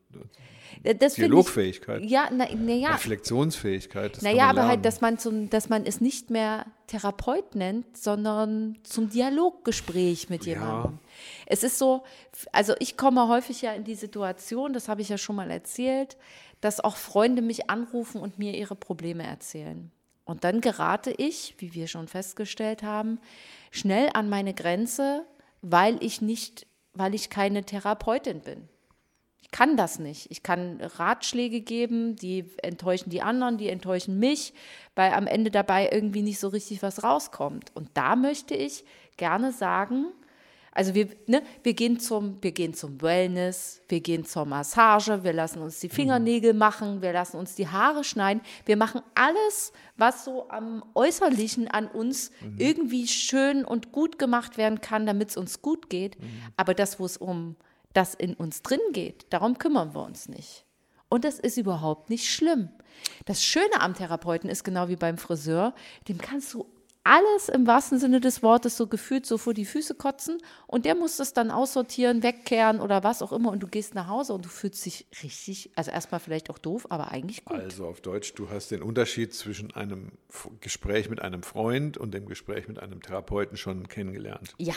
das 0.83 1.17
find 1.17 1.29
Dialogfähigkeit. 1.29 2.03
Ich, 2.03 2.11
ja, 2.11 2.31
na, 2.33 2.47
na 2.55 2.73
ja. 2.73 2.93
Reflexionsfähigkeit. 2.93 4.17
Das 4.17 4.23
Naja, 4.23 4.49
aber 4.49 4.67
halt, 4.67 4.87
dass 4.87 5.03
man, 5.03 5.19
zum, 5.19 5.51
dass 5.51 5.69
man 5.69 5.85
es 5.85 6.01
nicht 6.01 6.31
mehr 6.31 6.65
Therapeut 6.87 7.55
nennt, 7.55 7.95
sondern 7.95 8.79
zum 8.85 9.11
Dialoggespräch 9.11 10.31
mit 10.31 10.47
Ja. 10.47 10.55
jemandem. 10.55 10.99
Es 11.45 11.63
ist 11.63 11.77
so, 11.77 12.05
also 12.53 12.73
ich 12.79 12.97
komme 12.97 13.29
häufig 13.29 13.61
ja 13.61 13.75
in 13.75 13.85
die 13.85 13.95
Situation, 13.95 14.73
das 14.73 14.89
habe 14.89 15.03
ich 15.03 15.11
ja 15.11 15.19
schon 15.19 15.37
mal 15.37 15.51
erzählt, 15.51 16.17
dass 16.63 16.81
auch 16.81 16.97
Freunde 16.97 17.43
mich 17.43 17.69
anrufen 17.69 18.23
und 18.23 18.39
mir 18.39 18.57
ihre 18.57 18.77
Probleme 18.77 19.25
erzählen. 19.25 19.91
Und 20.25 20.43
dann 20.45 20.63
gerate 20.63 21.11
ich, 21.11 21.55
wie 21.59 21.75
wir 21.75 21.87
schon 21.87 22.09
festgestellt 22.09 22.83
haben, 22.83 23.21
schnell 23.71 24.09
an 24.15 24.31
meine 24.31 24.55
Grenze, 24.55 25.27
weil 25.61 26.03
ich 26.03 26.23
nicht, 26.23 26.67
weil 26.99 27.15
ich 27.15 27.31
keine 27.31 27.65
Therapeutin 27.65 28.41
bin. 28.41 28.69
Ich 29.43 29.53
kann 29.53 29.77
das 29.77 30.01
nicht. 30.01 30.31
Ich 30.31 30.43
kann 30.43 30.81
Ratschläge 30.81 31.61
geben, 31.61 32.17
die 32.17 32.51
enttäuschen 32.63 33.11
die 33.11 33.23
anderen, 33.23 33.59
die 33.59 33.69
enttäuschen 33.69 34.19
mich, 34.19 34.53
weil 34.97 35.13
am 35.13 35.29
Ende 35.29 35.51
dabei 35.51 35.89
irgendwie 35.93 36.23
nicht 36.23 36.41
so 36.41 36.49
richtig 36.49 36.83
was 36.83 37.05
rauskommt. 37.05 37.71
Und 37.75 37.91
da 37.95 38.17
möchte 38.17 38.55
ich 38.55 38.85
gerne 39.17 39.53
sagen, 39.53 40.07
also 40.77 40.95
wir, 40.95 41.09
ne, 41.27 41.43
wir, 41.63 41.73
gehen 41.73 41.99
zum, 41.99 42.37
wir 42.43 42.53
gehen 42.53 42.75
zum 42.75 43.01
Wellness, 43.01 43.81
wir 43.89 44.01
gehen 44.01 44.27
zur 44.27 44.45
Massage, 44.45 45.25
wir 45.25 45.33
lassen 45.33 45.63
uns 45.63 45.81
die 45.81 45.89
Fingernägel 45.89 46.53
machen, 46.53 47.01
wir 47.01 47.15
lassen 47.15 47.39
uns 47.39 47.55
die 47.55 47.67
Haare 47.67 48.05
schneiden. 48.05 48.43
Wir 48.67 48.77
machen 48.77 49.01
alles, 49.15 49.73
was 49.97 50.27
so 50.27 50.51
am 50.51 50.85
Äußerlichen 50.95 51.67
an 51.69 51.87
uns 51.87 52.31
irgendwie 52.59 53.09
schön 53.09 53.65
und 53.65 53.91
gut 53.91 54.19
gemacht 54.19 54.59
werden 54.59 54.83
kann, 54.83 55.07
damit 55.07 55.31
es 55.31 55.39
uns 55.39 55.63
gut 55.63 55.89
geht. 55.89 56.19
Aber 56.59 56.75
das, 56.75 57.01
wo 57.01 57.07
es 57.07 57.17
um 57.17 57.57
das 57.95 58.15
in 58.15 58.35
uns 58.35 58.61
drin 58.61 58.81
geht, 58.93 59.27
darum 59.31 59.57
kümmern 59.57 59.95
wir 59.95 60.05
uns 60.05 60.29
nicht. 60.29 60.67
Und 61.09 61.25
das 61.25 61.39
ist 61.39 61.57
überhaupt 61.57 62.11
nicht 62.11 62.31
schlimm. 62.31 62.69
Das 63.25 63.43
Schöne 63.43 63.81
am 63.81 63.95
Therapeuten 63.95 64.51
ist 64.51 64.63
genau 64.63 64.89
wie 64.89 64.97
beim 64.97 65.17
Friseur, 65.17 65.75
dem 66.09 66.19
kannst 66.19 66.53
du 66.53 66.67
alles 67.07 67.49
im 67.49 67.67
wahrsten 67.67 67.99
Sinne 67.99 68.21
des 68.21 68.43
Wortes 68.43 68.77
so 68.77 68.87
gefühlt 68.87 69.27
so 69.27 69.39
vor 69.39 69.55
die 69.55 69.65
Füße 69.65 69.95
kotzen 69.95 70.39
und 70.67 70.85
der 70.85 70.95
muss 70.95 71.17
das 71.17 71.33
dann 71.33 71.51
aussortieren, 71.51 72.23
wegkehren 72.23 72.81
oder 72.81 73.05
was 73.05 73.23
auch 73.23 73.33
immer 73.33 73.51
und 73.53 73.63
du 73.63 73.69
gehst 73.69 73.95
nach 73.95 74.09
Hause 74.09 74.35
und 74.35 74.45
du 74.45 74.49
fühlst 74.49 74.85
dich 74.85 75.07
richtig, 75.23 75.71
also 75.77 75.91
erstmal 75.91 76.21
vielleicht 76.21 76.51
auch 76.51 76.59
doof, 76.59 76.87
aber 76.91 77.13
eigentlich 77.13 77.45
gut. 77.45 77.59
Also 77.59 77.87
auf 77.87 78.01
Deutsch, 78.01 78.35
du 78.35 78.51
hast 78.51 78.71
den 78.71 78.83
Unterschied 78.83 79.33
zwischen 79.35 79.73
einem 79.75 80.13
Gespräch 80.61 81.09
mit 81.09 81.23
einem 81.23 81.43
Freund 81.43 81.97
und 81.97 82.13
dem 82.13 82.27
Gespräch 82.27 82.67
mit 82.69 82.79
einem 82.81 83.01
Therapeuten 83.01 83.57
schon 83.57 83.89
kennengelernt. 83.89 84.55
Ja, 84.59 84.75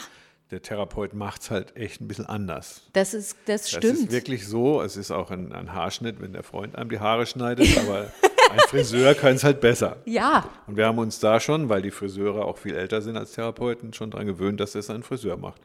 Der 0.51 0.61
Therapeut 0.63 1.13
macht 1.13 1.41
es 1.43 1.51
halt 1.51 1.75
echt 1.75 2.01
ein 2.01 2.07
bisschen 2.07 2.25
anders. 2.25 2.81
das 2.93 3.13
ist, 3.13 3.37
das 3.45 3.61
Das 3.63 3.69
stimmt. 3.71 3.99
ist 3.99 4.11
wirklich 4.11 4.47
so. 4.47 4.81
Es 4.81 4.97
ist 4.97 5.11
auch 5.11 5.29
ein, 5.29 5.51
ein 5.53 5.73
Haarschnitt, 5.73 6.19
wenn 6.21 6.33
der 6.33 6.41
Freund 6.43 6.75
einem 6.75 6.89
die 6.89 6.99
Haare 6.99 7.27
schneidet, 7.27 7.67
aber 7.77 8.11
ein 8.51 8.59
Friseur 8.67 9.13
kann 9.13 9.35
es 9.35 9.43
halt 9.43 9.61
besser. 9.61 9.97
ja, 10.05 10.49
Und 10.65 10.75
wir 10.75 10.87
haben 10.87 10.97
uns 10.97 11.19
da 11.19 11.39
schon, 11.39 11.69
weil 11.69 11.83
die 11.83 11.91
Friseure 11.91 12.45
auch 12.45 12.57
viel 12.57 12.75
älter 12.75 13.01
sind 13.03 13.15
als 13.15 13.33
Therapeuten, 13.33 13.93
schon 13.93 14.09
daran 14.09 14.25
gewöhnt, 14.25 14.59
dass 14.59 14.71
das 14.71 14.89
ein 14.89 15.03
Friseur 15.03 15.37
macht. 15.37 15.61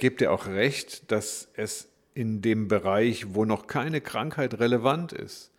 Gebe 0.00 0.16
dir 0.16 0.32
auch 0.32 0.46
recht, 0.46 1.10
dass 1.12 1.48
es 1.54 1.88
in 2.14 2.40
dem 2.40 2.66
Bereich, 2.68 3.34
wo 3.34 3.44
noch 3.44 3.66
keine 3.66 4.00
Krankheit 4.00 4.58
relevant 4.58 5.12
ist, 5.12 5.50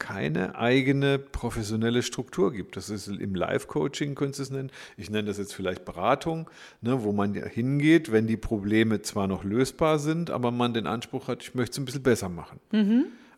keine 0.00 0.56
eigene 0.56 1.20
professionelle 1.20 2.02
Struktur 2.02 2.52
gibt. 2.52 2.76
Das 2.76 2.90
ist 2.90 3.06
im 3.06 3.34
Live-Coaching, 3.36 4.16
könntest 4.16 4.38
du 4.40 4.42
es 4.42 4.50
nennen. 4.50 4.70
Ich 4.96 5.10
nenne 5.10 5.28
das 5.28 5.38
jetzt 5.38 5.54
vielleicht 5.54 5.84
Beratung, 5.84 6.50
ne, 6.80 7.04
wo 7.04 7.12
man 7.12 7.34
ja 7.34 7.46
hingeht, 7.46 8.10
wenn 8.10 8.26
die 8.26 8.36
Probleme 8.36 9.02
zwar 9.02 9.28
noch 9.28 9.44
lösbar 9.44 10.00
sind, 10.00 10.30
aber 10.30 10.50
man 10.50 10.74
den 10.74 10.88
Anspruch 10.88 11.28
hat, 11.28 11.42
ich 11.42 11.54
möchte 11.54 11.72
es 11.74 11.78
ein 11.78 11.84
bisschen 11.84 12.02
besser 12.02 12.28
machen. 12.28 12.58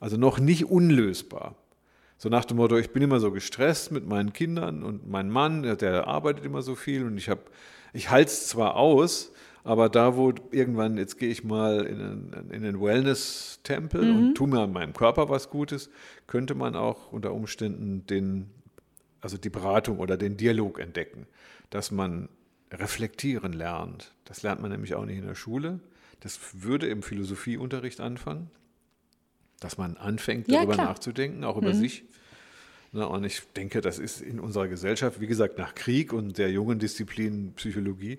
Also 0.00 0.16
noch 0.16 0.38
nicht 0.38 0.64
unlösbar. 0.70 1.56
So 2.16 2.28
nach 2.28 2.44
dem 2.44 2.56
Motto, 2.56 2.78
ich 2.78 2.90
bin 2.90 3.02
immer 3.02 3.18
so 3.20 3.32
gestresst 3.32 3.90
mit 3.90 4.06
meinen 4.06 4.32
Kindern 4.32 4.84
und 4.84 5.10
mein 5.10 5.28
Mann, 5.28 5.62
der- 5.64 5.76
der 5.76 6.06
arbeitet 6.06 6.44
immer 6.44 6.62
so 6.62 6.76
viel 6.76 7.04
und 7.04 7.18
ich 7.18 7.28
habe, 7.28 7.42
ich 7.92 8.10
halte 8.10 8.30
es 8.30 8.46
zwar 8.46 8.76
aus, 8.76 9.32
aber 9.64 9.88
da, 9.88 10.16
wo 10.16 10.32
irgendwann, 10.50 10.96
jetzt 10.98 11.18
gehe 11.18 11.30
ich 11.30 11.44
mal 11.44 11.86
in 11.86 12.00
einen, 12.00 12.50
in 12.50 12.64
einen 12.64 12.80
Wellness-Tempel 12.80 14.10
und 14.10 14.34
tue 14.34 14.48
mir 14.48 14.60
an 14.60 14.72
meinem 14.72 14.92
Körper 14.92 15.28
was 15.28 15.50
Gutes, 15.50 15.90
könnte 16.26 16.54
man 16.54 16.74
auch 16.74 17.12
unter 17.12 17.32
Umständen 17.32 18.06
den, 18.06 18.50
also 19.20 19.36
die 19.38 19.50
Beratung 19.50 19.98
oder 19.98 20.16
den 20.16 20.36
Dialog 20.36 20.80
entdecken, 20.80 21.26
dass 21.70 21.90
man 21.90 22.28
reflektieren 22.72 23.52
lernt. 23.52 24.12
Das 24.24 24.42
lernt 24.42 24.60
man 24.62 24.70
nämlich 24.70 24.94
auch 24.94 25.04
nicht 25.04 25.18
in 25.18 25.26
der 25.26 25.34
Schule. 25.34 25.80
Das 26.20 26.38
würde 26.54 26.88
im 26.88 27.02
Philosophieunterricht 27.02 28.00
anfangen, 28.00 28.50
dass 29.60 29.78
man 29.78 29.96
anfängt, 29.96 30.48
Ja, 30.48 30.58
darüber 30.58 30.74
klar. 30.74 30.86
nachzudenken, 30.86 31.44
auch 31.44 31.56
über 31.56 31.74
sich. 31.74 32.04
Na, 32.94 33.06
und 33.06 33.24
ich 33.24 33.40
denke, 33.56 33.80
das 33.80 33.98
ist 33.98 34.20
in 34.20 34.38
unserer 34.38 34.68
Gesellschaft, 34.68 35.18
wie 35.18 35.26
gesagt, 35.26 35.56
nach 35.56 35.74
Krieg 35.74 36.12
und 36.12 36.36
der 36.36 36.50
jungen 36.50 36.78
Disziplin 36.78 37.54
Psychologie 37.54 38.18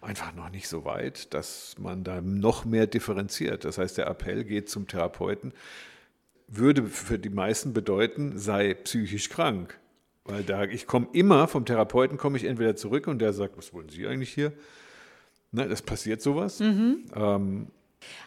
einfach 0.00 0.32
noch 0.34 0.48
nicht 0.50 0.68
so 0.68 0.84
weit, 0.84 1.34
dass 1.34 1.74
man 1.78 2.04
da 2.04 2.20
noch 2.20 2.64
mehr 2.64 2.86
differenziert. 2.86 3.64
Das 3.64 3.78
heißt, 3.78 3.98
der 3.98 4.06
Appell 4.06 4.44
geht 4.44 4.68
zum 4.68 4.86
Therapeuten, 4.86 5.52
würde 6.46 6.84
für 6.84 7.18
die 7.18 7.30
meisten 7.30 7.72
bedeuten, 7.72 8.38
sei 8.38 8.74
psychisch 8.74 9.28
krank. 9.28 9.78
Weil 10.24 10.44
da, 10.44 10.64
ich 10.64 10.86
komme 10.86 11.08
immer, 11.12 11.48
vom 11.48 11.64
Therapeuten 11.64 12.16
komme 12.16 12.36
ich 12.36 12.44
entweder 12.44 12.76
zurück 12.76 13.08
und 13.08 13.18
der 13.18 13.32
sagt, 13.32 13.56
was 13.58 13.72
wollen 13.74 13.88
Sie 13.88 14.06
eigentlich 14.06 14.32
hier? 14.32 14.52
Ne, 15.50 15.68
das 15.68 15.82
passiert 15.82 16.22
sowas. 16.22 16.60
Mhm. 16.60 17.04
Ähm, 17.14 17.66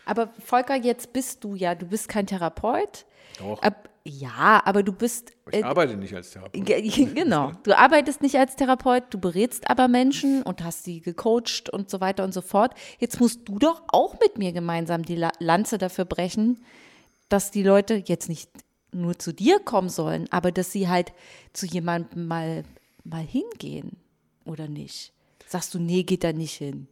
aber 0.06 0.30
Volker, 0.44 0.76
jetzt 0.76 1.14
bist 1.14 1.44
du 1.44 1.56
ja, 1.56 1.76
du 1.76 1.86
bist 1.86 2.08
kein 2.10 2.28
Therapeut. 2.28 3.06
Doch. 3.40 3.62
Ab, 3.62 3.90
ja, 4.06 4.62
aber 4.66 4.84
du 4.84 4.94
bist 4.94 5.32
äh, 5.52 5.60
ich 5.60 5.66
arbeite 5.66 5.98
nicht 5.98 6.14
als 6.16 6.32
Therapeut. 6.32 6.66
Ge- 6.66 7.06
Genau. 7.16 7.52
Du 7.64 7.78
arbeitest 7.78 8.22
nicht 8.22 8.36
als 8.38 8.56
Therapeut, 8.56 9.04
du 9.10 9.18
berätst 9.20 9.70
aber 9.70 9.88
Menschen 9.88 10.42
und 10.44 10.64
hast 10.64 10.84
sie 10.84 11.02
gecoacht 11.02 11.70
und 11.72 11.90
so 11.90 12.00
weiter 12.02 12.24
und 12.24 12.34
so 12.34 12.42
fort. 12.42 12.74
Jetzt 13.00 13.20
musst 13.20 13.42
du 13.50 13.58
doch 13.60 13.82
auch 13.88 14.20
mit 14.20 14.38
mir 14.38 14.52
gemeinsam 14.54 15.04
die 15.04 15.16
La- 15.16 15.32
Lanze 15.40 15.78
dafür 15.78 16.06
brechen, 16.06 16.64
dass 17.30 17.52
die 17.52 17.64
Leute 17.64 18.04
jetzt 18.06 18.30
nicht 18.30 18.50
nur 18.92 19.18
zu 19.20 19.34
dir 19.34 19.60
kommen 19.60 19.90
sollen, 19.90 20.28
aber 20.32 20.52
dass 20.54 20.72
sie 20.72 20.88
halt 20.88 21.12
zu 21.52 21.66
jemandem 21.66 22.28
mal, 22.28 22.64
mal 23.04 23.24
hingehen 23.26 23.98
oder 24.46 24.70
nicht. 24.70 25.12
Sagst 25.48 25.74
du, 25.74 25.80
nee, 25.80 26.04
geht 26.04 26.24
da 26.24 26.32
nicht 26.32 26.54
hin. 26.56 26.88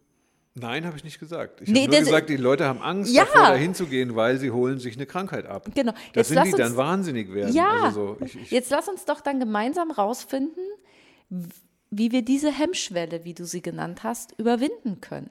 Nein, 0.56 0.86
habe 0.86 0.96
ich 0.96 1.02
nicht 1.02 1.18
gesagt. 1.18 1.62
Ich 1.62 1.68
Nee, 1.68 1.80
habe 1.82 1.90
nur 1.90 1.98
das- 2.00 2.04
gesagt, 2.08 2.28
die 2.28 2.36
Leute 2.36 2.64
haben 2.66 2.80
Angst 2.80 3.12
Ja. 3.12 3.24
davor, 3.24 3.42
da 3.48 3.54
hinzugehen, 3.56 4.14
weil 4.14 4.38
sie 4.38 4.52
holen 4.52 4.78
sich 4.78 4.94
eine 4.94 5.04
Krankheit 5.06 5.46
ab. 5.46 5.68
Genau. 5.74 5.90
Da 5.92 5.98
Jetzt 6.14 6.28
sind 6.28 6.36
lass 6.36 6.46
die 6.46 6.52
uns- 6.54 6.62
dann 6.62 6.76
wahnsinnig 6.76 7.32
werden. 7.34 7.52
Ja, 7.52 7.70
Also 7.84 8.16
so, 8.20 8.24
ich, 8.24 8.36
ich, 8.36 8.50
jetzt 8.52 8.70
lass 8.70 8.88
uns 8.88 9.04
doch 9.04 9.20
dann 9.20 9.40
gemeinsam 9.40 9.90
rausfinden, 9.90 10.62
wie 11.90 12.12
wir 12.12 12.22
diese 12.22 12.52
Hemmschwelle, 12.52 13.24
wie 13.24 13.34
du 13.34 13.44
sie 13.44 13.62
genannt 13.62 14.04
hast, 14.04 14.32
überwinden 14.38 15.00
können. 15.00 15.30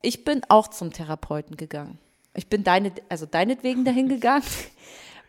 Ich 0.00 0.24
bin 0.24 0.40
auch 0.48 0.68
zum 0.68 0.92
Therapeuten 0.92 1.56
gegangen. 1.58 1.98
Ich 2.34 2.46
bin 2.46 2.64
deine, 2.64 2.92
also 3.10 3.26
deinetwegen 3.26 3.84
dahin 3.84 4.08
gegangen, 4.08 4.44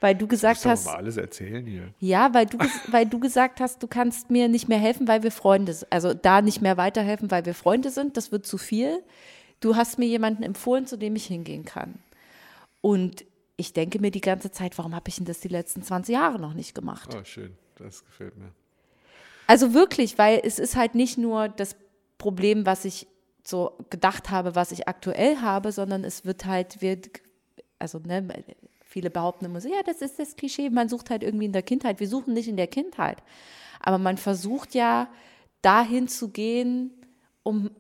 weil 0.02 0.16
du 0.16 0.28
gesagt 0.28 0.66
man 0.66 0.72
hast, 0.72 0.86
mal 0.86 0.96
alles 0.96 1.16
erzählen 1.16 1.66
hier. 1.66 1.94
ja, 2.00 2.34
weil 2.34 2.48
du, 2.48 2.58
weil 2.88 3.06
du 3.06 3.20
gesagt 3.20 3.62
hast, 3.62 3.82
du 3.82 3.88
kannst 3.88 4.30
mir 4.30 4.50
nicht 4.50 4.68
mehr 4.68 4.80
helfen, 4.80 5.08
weil 5.08 5.24
wir 5.24 5.32
Freunde 5.32 5.74
sind. 5.74 5.92
Also 5.92 6.14
da 6.14 6.42
nicht 6.42 6.62
mehr 6.62 6.76
weiterhelfen, 6.76 7.32
weil 7.32 7.46
wir 7.46 7.54
Freunde 7.54 7.92
sind, 7.92 8.18
das 8.18 8.32
wird 8.32 8.46
zu 8.46 8.58
viel. 8.58 9.02
Du 9.62 9.76
hast 9.76 10.00
mir 10.00 10.08
jemanden 10.08 10.44
empfohlen, 10.44 10.88
zu 10.88 10.98
dem 10.98 11.16
ich 11.16 11.26
hingehen 11.26 11.64
kann. 11.64 12.00
Und 12.82 13.26
ich 13.58 13.74
denke 13.74 14.00
mir 14.00 14.10
die 14.10 14.22
ganze 14.22 14.52
Zeit, 14.52 14.78
warum 14.80 14.96
habe 14.96 15.08
ich 15.08 15.18
denn 15.18 15.26
das 15.26 15.40
die 15.40 15.48
letzten 15.48 15.84
20 15.84 16.14
Jahre 16.14 16.40
noch 16.40 16.56
nicht 16.56 16.74
gemacht? 16.74 17.16
Oh, 17.16 17.24
schön. 17.24 17.56
Das 17.76 18.04
gefällt 18.04 18.36
mir. 18.38 18.52
Also 19.46 19.74
wirklich, 19.74 20.18
weil 20.18 20.42
es 20.44 20.58
ist 20.58 20.76
halt 20.76 20.96
nicht 20.96 21.18
nur 21.18 21.48
das 21.48 21.76
Problem, 22.18 22.66
was 22.66 22.86
ich 22.86 23.08
so 23.44 23.78
gedacht 23.90 24.30
habe, 24.32 24.56
was 24.56 24.72
ich 24.72 24.88
aktuell 24.88 25.38
habe, 25.38 25.72
sondern 25.72 26.04
es 26.04 26.26
wird 26.26 26.46
halt, 26.46 26.82
wird, 26.82 27.10
also 27.78 28.00
ne, 28.00 28.28
viele 28.92 29.10
behaupten 29.10 29.46
immer 29.46 29.62
so, 29.62 29.70
ja, 29.70 29.82
das 29.86 30.02
ist 30.02 30.20
das 30.20 30.36
Klischee, 30.36 30.70
man 30.70 30.90
sucht 30.90 31.10
halt 31.10 31.24
irgendwie 31.24 31.46
in 31.46 31.54
der 31.54 31.64
Kindheit. 31.64 32.00
Wir 32.00 32.08
suchen 32.08 32.34
nicht 32.34 32.50
in 32.50 32.58
der 32.58 32.68
Kindheit. 32.68 33.24
Aber 33.80 33.98
man 33.98 34.18
versucht 34.18 34.76
ja 34.76 35.10
dahin 35.62 36.08
zu 36.08 36.30
gehen, 36.30 36.92
um, 37.44 37.72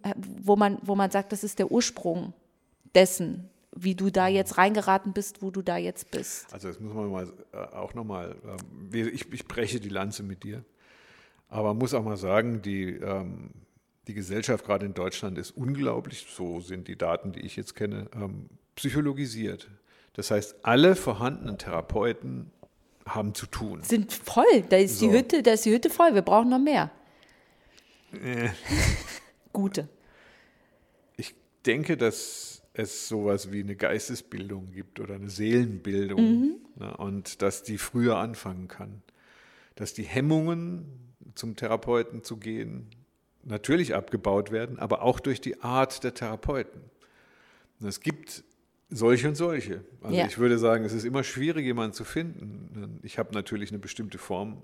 wo 0.41 0.55
man, 0.55 0.79
wo 0.81 0.95
man 0.95 1.11
sagt, 1.11 1.31
das 1.33 1.43
ist 1.43 1.59
der 1.59 1.69
Ursprung 1.69 2.33
dessen, 2.95 3.49
wie 3.75 3.93
du 3.93 4.09
da 4.09 4.27
jetzt 4.27 4.57
reingeraten 4.57 5.13
bist, 5.13 5.41
wo 5.41 5.51
du 5.51 5.61
da 5.61 5.77
jetzt 5.77 6.11
bist. 6.11 6.51
Also 6.53 6.69
das 6.69 6.79
muss 6.79 6.93
man 6.93 7.11
mal 7.11 7.31
äh, 7.51 7.57
auch 7.57 7.93
nochmal, 7.93 8.35
ähm, 8.45 8.89
ich, 9.13 9.31
ich 9.31 9.45
breche 9.45 9.79
die 9.79 9.89
Lanze 9.89 10.23
mit 10.23 10.43
dir, 10.43 10.63
aber 11.49 11.69
man 11.69 11.77
muss 11.77 11.93
auch 11.93 12.03
mal 12.03 12.17
sagen, 12.17 12.61
die, 12.61 12.85
ähm, 12.85 13.51
die 14.07 14.13
Gesellschaft 14.13 14.65
gerade 14.65 14.85
in 14.85 14.93
Deutschland 14.93 15.37
ist 15.37 15.51
unglaublich, 15.51 16.25
so 16.29 16.61
sind 16.61 16.87
die 16.87 16.97
Daten, 16.97 17.33
die 17.33 17.41
ich 17.41 17.55
jetzt 17.55 17.75
kenne, 17.75 18.09
ähm, 18.15 18.49
psychologisiert. 18.75 19.69
Das 20.13 20.31
heißt, 20.31 20.55
alle 20.63 20.95
vorhandenen 20.95 21.57
Therapeuten 21.57 22.51
haben 23.05 23.33
zu 23.33 23.45
tun. 23.45 23.81
Sind 23.83 24.11
voll, 24.13 24.63
da 24.69 24.77
ist 24.77 25.01
die 25.01 25.07
So. 25.07 25.11
Hütte, 25.11 25.43
da 25.43 25.53
ist 25.53 25.65
die 25.65 25.71
Hütte 25.71 25.89
voll, 25.89 26.13
wir 26.13 26.21
brauchen 26.21 26.49
noch 26.49 26.59
mehr. 26.59 26.91
Äh, 28.13 28.49
Gute. 29.53 29.87
Ich 31.17 31.33
denke, 31.65 31.97
dass 31.97 32.61
es 32.73 33.07
sowas 33.07 33.51
wie 33.51 33.61
eine 33.61 33.75
Geistesbildung 33.75 34.71
gibt 34.71 34.99
oder 34.99 35.15
eine 35.15 35.29
Seelenbildung 35.29 36.61
ne, 36.75 36.97
und 36.97 37.41
dass 37.41 37.63
die 37.63 37.77
früher 37.77 38.17
anfangen 38.17 38.67
kann. 38.67 39.01
Dass 39.75 39.93
die 39.93 40.03
Hemmungen, 40.03 40.85
zum 41.35 41.55
Therapeuten 41.55 42.23
zu 42.23 42.37
gehen, 42.37 42.89
natürlich 43.43 43.95
abgebaut 43.95 44.51
werden, 44.51 44.79
aber 44.79 45.01
auch 45.01 45.19
durch 45.19 45.41
die 45.41 45.61
Art 45.61 46.03
der 46.03 46.13
Therapeuten. 46.13 46.81
Es 47.83 47.99
gibt 47.99 48.43
solche 48.91 49.27
und 49.29 49.36
solche. 49.36 49.83
Also 50.01 50.17
Ja. 50.17 50.27
ich 50.27 50.38
würde 50.38 50.60
sagen, 50.60 50.83
es 50.86 50.93
ist 50.93 51.05
immer 51.05 51.24
schwierig, 51.24 51.65
jemanden 51.65 51.93
zu 51.93 52.03
finden. 52.03 53.00
Ich 53.03 53.17
habe 53.17 53.33
natürlich 53.33 53.71
eine 53.71 53.79
bestimmte 53.79 54.17
Form 54.17 54.62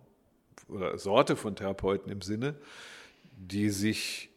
oder 0.68 0.98
Sorte 0.98 1.36
von 1.36 1.56
Therapeuten 1.56 2.12
im 2.12 2.22
Sinne, 2.22 2.56
die 3.38 3.70
sich 3.70 4.30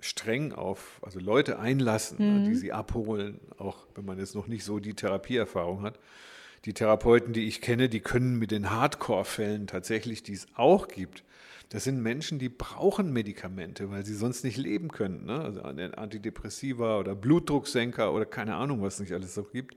streng 0.00 0.52
auf 0.52 0.98
also 1.02 1.18
Leute 1.20 1.58
einlassen, 1.58 2.18
ne, 2.18 2.48
die 2.48 2.54
sie 2.54 2.72
abholen, 2.72 3.40
auch 3.56 3.86
wenn 3.94 4.04
man 4.04 4.18
jetzt 4.18 4.34
noch 4.34 4.48
nicht 4.48 4.64
so 4.64 4.78
die 4.78 4.94
Therapieerfahrung 4.94 5.82
hat. 5.82 5.98
Die 6.66 6.74
Therapeuten, 6.74 7.32
die 7.32 7.46
ich 7.46 7.60
kenne, 7.60 7.88
die 7.88 8.00
können 8.00 8.38
mit 8.38 8.50
den 8.50 8.70
Hardcore-Fällen 8.70 9.66
tatsächlich, 9.66 10.22
die 10.22 10.32
es 10.32 10.46
auch 10.54 10.88
gibt, 10.88 11.22
das 11.70 11.84
sind 11.84 12.00
Menschen, 12.02 12.38
die 12.38 12.48
brauchen 12.48 13.12
Medikamente, 13.12 13.90
weil 13.90 14.04
sie 14.04 14.14
sonst 14.14 14.44
nicht 14.44 14.56
leben 14.56 14.88
können. 14.88 15.24
Ne? 15.24 15.40
Also 15.40 15.62
Antidepressiva 15.62 16.98
oder 16.98 17.14
Blutdrucksenker 17.14 18.12
oder 18.12 18.26
keine 18.26 18.54
Ahnung, 18.54 18.82
was 18.82 18.94
es 18.94 19.00
nicht 19.00 19.12
alles 19.12 19.34
so 19.34 19.44
gibt. 19.44 19.76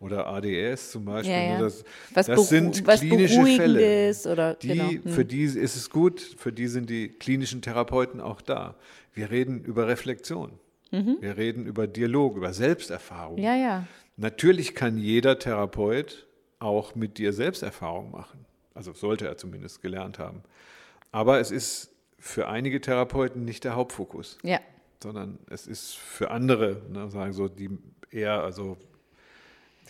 Oder 0.00 0.26
ADS 0.26 0.90
zum 0.90 1.04
Beispiel. 1.04 1.32
Ja, 1.32 1.42
ja. 1.42 1.58
Ne? 1.58 1.64
Das, 1.64 1.84
Was, 2.14 2.26
das 2.26 2.48
sind 2.48 2.86
was 2.86 3.00
klinische 3.00 3.44
Fälle. 3.44 4.14
Oder 4.30 4.54
Die, 4.54 4.68
genau. 4.68 4.88
hm. 4.90 5.02
Für 5.06 5.24
die 5.24 5.44
ist 5.44 5.76
es 5.76 5.90
gut, 5.90 6.20
für 6.20 6.52
die 6.52 6.68
sind 6.68 6.90
die 6.90 7.08
klinischen 7.08 7.62
Therapeuten 7.62 8.20
auch 8.20 8.40
da. 8.40 8.76
Wir 9.14 9.30
reden 9.30 9.64
über 9.64 9.88
Reflexion. 9.88 10.52
Wir 10.90 11.36
reden 11.36 11.66
über 11.66 11.86
Dialog, 11.86 12.36
über 12.36 12.52
Selbsterfahrung. 12.54 13.36
Mhm. 13.36 13.42
Ja, 13.42 13.56
ja. 13.56 13.86
Natürlich 14.16 14.74
kann 14.74 14.96
jeder 14.96 15.38
Therapeut 15.38 16.26
auch 16.58 16.94
mit 16.94 17.18
dir 17.18 17.32
Selbsterfahrung 17.32 18.10
machen. 18.10 18.46
Also 18.74 18.92
sollte 18.92 19.26
er 19.26 19.36
zumindest 19.36 19.82
gelernt 19.82 20.18
haben. 20.18 20.42
Aber 21.12 21.40
es 21.40 21.50
ist 21.50 21.90
für 22.18 22.48
einige 22.48 22.80
Therapeuten 22.80 23.44
nicht 23.44 23.64
der 23.64 23.74
Hauptfokus, 23.76 24.38
Ja. 24.42 24.60
sondern 25.02 25.38
es 25.48 25.66
ist 25.66 25.94
für 25.96 26.30
andere, 26.30 26.82
ne, 26.90 27.10
sagen 27.10 27.32
so, 27.32 27.48
die 27.48 27.70
eher, 28.10 28.42
also 28.42 28.76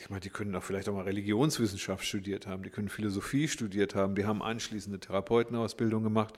ich 0.00 0.10
meine, 0.10 0.20
die 0.20 0.30
können 0.30 0.54
auch 0.54 0.62
vielleicht 0.62 0.88
auch 0.88 0.94
mal 0.94 1.02
Religionswissenschaft 1.04 2.04
studiert 2.04 2.46
haben, 2.46 2.62
die 2.62 2.70
können 2.70 2.88
Philosophie 2.88 3.48
studiert 3.48 3.94
haben, 3.94 4.14
die 4.14 4.26
haben 4.26 4.42
anschließende 4.42 5.00
Therapeutenausbildung 5.00 6.02
gemacht. 6.04 6.34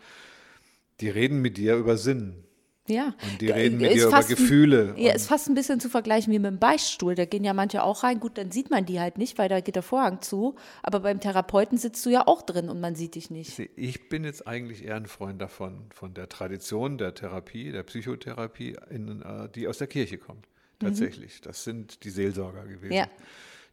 Die 1.00 1.08
reden 1.10 1.42
mit 1.42 1.56
dir 1.56 1.76
über 1.76 1.96
Sinn. 1.98 2.44
Ja. 2.90 3.14
Und 3.30 3.40
die 3.40 3.48
reden 3.50 3.78
mit 3.78 3.90
ist 3.92 3.96
dir 3.96 4.02
über 4.08 4.10
fast 4.16 4.28
ein- 4.30 4.36
Gefühle. 4.36 4.94
Ja, 4.98 5.14
ist 5.14 5.26
fast 5.28 5.48
ein 5.48 5.54
bisschen 5.54 5.80
zu 5.80 5.88
vergleichen 5.88 6.32
wie 6.32 6.38
mit 6.38 6.50
dem 6.50 6.58
Beichtstuhl. 6.58 7.14
Da 7.14 7.24
gehen 7.24 7.44
ja 7.44 7.54
manche 7.54 7.82
auch 7.82 8.02
rein. 8.02 8.20
Gut, 8.20 8.36
dann 8.36 8.50
sieht 8.50 8.70
man 8.70 8.84
die 8.84 9.00
halt 9.00 9.16
nicht, 9.16 9.38
weil 9.38 9.48
da 9.48 9.60
geht 9.60 9.76
der 9.76 9.82
Vorhang 9.82 10.20
zu. 10.20 10.56
Aber 10.82 11.00
beim 11.00 11.20
Therapeuten 11.20 11.78
sitzt 11.78 12.04
du 12.04 12.10
ja 12.10 12.26
auch 12.26 12.42
drin 12.42 12.68
und 12.68 12.80
man 12.80 12.94
sieht 12.94 13.14
dich 13.14 13.30
nicht. 13.30 13.58
Ich 13.76 14.08
bin 14.08 14.24
jetzt 14.24 14.46
eigentlich 14.46 14.84
eher 14.84 14.96
ein 14.96 15.06
Freund 15.06 15.40
davon, 15.40 15.86
von 15.94 16.12
der 16.14 16.28
Tradition 16.28 16.98
der 16.98 17.14
Therapie, 17.14 17.72
der 17.72 17.82
Psychotherapie, 17.84 18.76
in, 18.90 19.22
äh, 19.22 19.48
die 19.54 19.68
aus 19.68 19.78
der 19.78 19.86
Kirche 19.86 20.18
kommt. 20.18 20.46
Tatsächlich. 20.78 21.40
Das 21.42 21.64
sind 21.64 22.04
die 22.04 22.10
Seelsorger 22.10 22.64
gewesen. 22.64 22.86
Mhm. 22.86 22.92
Ja. 22.92 23.06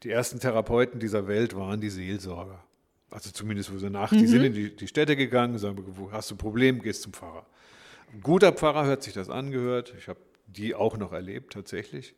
Die 0.04 0.10
ersten 0.12 0.40
Therapeuten 0.40 1.00
dieser 1.00 1.28
Welt 1.28 1.56
waren 1.56 1.82
die 1.82 1.90
Seelsorger. 1.90 2.64
Also 3.10 3.32
zumindest, 3.32 3.74
wo 3.74 3.78
sie 3.78 3.90
nach, 3.90 4.12
Mhm. 4.12 4.18
die 4.18 4.28
sind 4.28 4.44
in 4.44 4.54
die, 4.54 4.76
die 4.76 4.88
Städte 4.88 5.16
gegangen, 5.16 5.58
sagen, 5.58 5.82
wo 5.96 6.12
hast 6.12 6.30
du 6.30 6.36
ein 6.36 6.38
Problem, 6.38 6.82
gehst 6.82 7.04
zum 7.04 7.14
Pfarrer. 7.14 7.46
Ein 8.14 8.22
guter 8.22 8.52
Pfarrer 8.52 8.86
hört 8.86 9.04
sich 9.04 9.14
das 9.14 9.30
angehört. 9.30 9.94
Ich 9.98 10.08
habe 10.08 10.20
die 10.48 10.76
auch 10.76 10.98
noch 10.98 11.12
erlebt, 11.14 11.54
tatsächlich. 11.54 12.16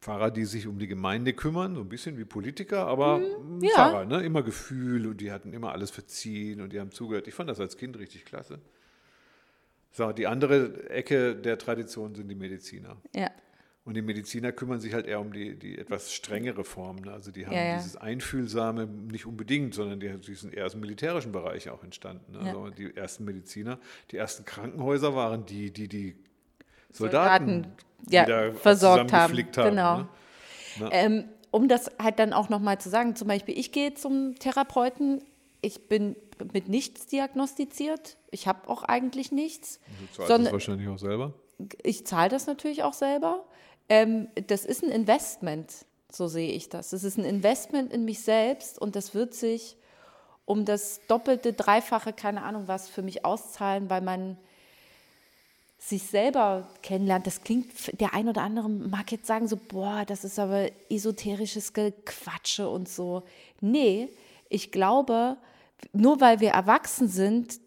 Pfarrer, 0.00 0.30
die 0.30 0.44
sich 0.46 0.66
um 0.66 0.78
die 0.78 0.86
Gemeinde 0.86 1.32
kümmern, 1.34 1.74
so 1.74 1.80
ein 1.82 1.88
bisschen 1.88 2.16
wie 2.18 2.24
Politiker, 2.24 2.86
aber 2.86 3.18
Mhm. 3.18 3.62
ja. 3.62 3.70
Pfarrer, 3.74 4.04
ne? 4.06 4.22
immer 4.22 4.42
Gefühl 4.42 5.06
und 5.06 5.20
die 5.20 5.30
hatten 5.30 5.52
immer 5.52 5.72
alles 5.72 5.90
verziehen 5.90 6.60
und 6.60 6.72
die 6.72 6.80
haben 6.80 6.90
zugehört. 6.90 7.28
Ich 7.28 7.34
fand 7.34 7.50
das 7.50 7.60
als 7.60 7.76
Kind 7.76 7.98
richtig 7.98 8.24
klasse. 8.24 8.60
So, 9.92 10.12
die 10.12 10.26
andere 10.26 10.88
Ecke 10.88 11.34
der 11.36 11.58
Tradition 11.58 12.14
sind 12.14 12.28
die 12.28 12.34
Mediziner. 12.34 12.96
Ja. 13.14 13.30
Und 13.84 13.94
die 13.94 14.02
Mediziner 14.02 14.52
kümmern 14.52 14.78
sich 14.78 14.92
halt 14.92 15.06
eher 15.06 15.20
um 15.20 15.32
die, 15.32 15.58
die 15.58 15.78
etwas 15.78 16.12
strengere 16.12 16.64
Form. 16.64 16.96
Ne? 16.96 17.12
Also 17.12 17.30
die 17.30 17.46
haben 17.46 17.54
Ja, 17.54 17.64
ja. 17.64 17.76
dieses 17.78 17.96
Einfühlsame 17.96 18.86
nicht 18.86 19.24
unbedingt, 19.26 19.74
sondern 19.74 20.00
die, 20.00 20.08
die 20.18 20.34
sind 20.34 20.52
eher 20.52 20.66
aus 20.66 20.72
dem 20.72 20.82
militärischen 20.82 21.32
Bereich 21.32 21.70
auch 21.70 21.82
entstanden. 21.82 22.32
Ne? 22.32 22.40
Ja. 22.40 22.46
Also 22.48 22.70
die 22.70 22.94
ersten 22.94 23.24
Mediziner, 23.24 23.78
die 24.10 24.18
ersten 24.18 24.44
Krankenhäuser 24.44 25.14
waren 25.14 25.46
die, 25.46 25.72
die 25.72 25.88
die 25.88 26.16
Soldaten, 26.92 27.68
Soldaten, 28.10 28.56
versorgt 28.58 29.12
haben. 29.12 29.34
haben. 29.56 29.70
Genau. 29.70 29.96
Ne? 30.78 30.88
Ähm, 30.92 31.24
um 31.50 31.66
das 31.68 31.90
halt 31.98 32.18
dann 32.18 32.32
auch 32.32 32.48
nochmal 32.48 32.78
zu 32.80 32.90
sagen, 32.90 33.16
zum 33.16 33.28
Beispiel, 33.28 33.58
ich 33.58 33.72
gehe 33.72 33.94
zum 33.94 34.34
Therapeuten, 34.38 35.22
ich 35.62 35.88
bin 35.88 36.16
mit 36.52 36.68
nichts 36.68 37.06
diagnostiziert, 37.06 38.16
ich 38.30 38.46
habe 38.46 38.68
auch 38.68 38.82
eigentlich 38.84 39.32
nichts, 39.32 39.80
Du 40.00 40.16
zahlst 40.16 40.28
sondern 40.28 40.52
wahrscheinlich 40.52 40.88
auch 40.88 40.98
selber. 40.98 41.34
ich 41.82 42.06
zahle 42.06 42.28
das 42.28 42.46
natürlich 42.46 42.82
auch 42.82 42.94
selber. 42.94 43.44
Ähm, 43.90 44.28
das 44.46 44.64
ist 44.64 44.82
ein 44.84 44.90
Investment, 44.90 45.84
so 46.10 46.28
sehe 46.28 46.52
ich 46.52 46.68
das. 46.68 46.90
Das 46.90 47.04
ist 47.04 47.18
ein 47.18 47.24
Investment 47.24 47.92
in 47.92 48.04
mich 48.04 48.20
selbst 48.20 48.78
und 48.78 48.96
das 48.96 49.14
wird 49.14 49.34
sich 49.34 49.76
um 50.46 50.64
das 50.64 51.00
doppelte, 51.08 51.52
dreifache, 51.52 52.12
keine 52.12 52.42
Ahnung 52.42 52.64
was, 52.66 52.88
für 52.88 53.02
mich 53.02 53.24
auszahlen, 53.24 53.90
weil 53.90 54.00
man 54.00 54.38
sich 55.78 56.04
selber 56.04 56.68
kennenlernt. 56.82 57.26
Das 57.26 57.42
klingt, 57.42 58.00
der 58.00 58.14
ein 58.14 58.28
oder 58.28 58.42
andere 58.42 58.68
mag 58.68 59.10
jetzt 59.10 59.26
sagen 59.26 59.48
so, 59.48 59.56
boah, 59.56 60.04
das 60.06 60.24
ist 60.24 60.38
aber 60.38 60.68
esoterisches 60.88 61.72
Gequatsche 61.72 62.68
und 62.68 62.88
so. 62.88 63.22
Nee, 63.60 64.08
ich 64.48 64.70
glaube, 64.70 65.36
nur 65.92 66.20
weil 66.20 66.40
wir 66.40 66.50
erwachsen 66.50 67.08
sind, 67.08 67.58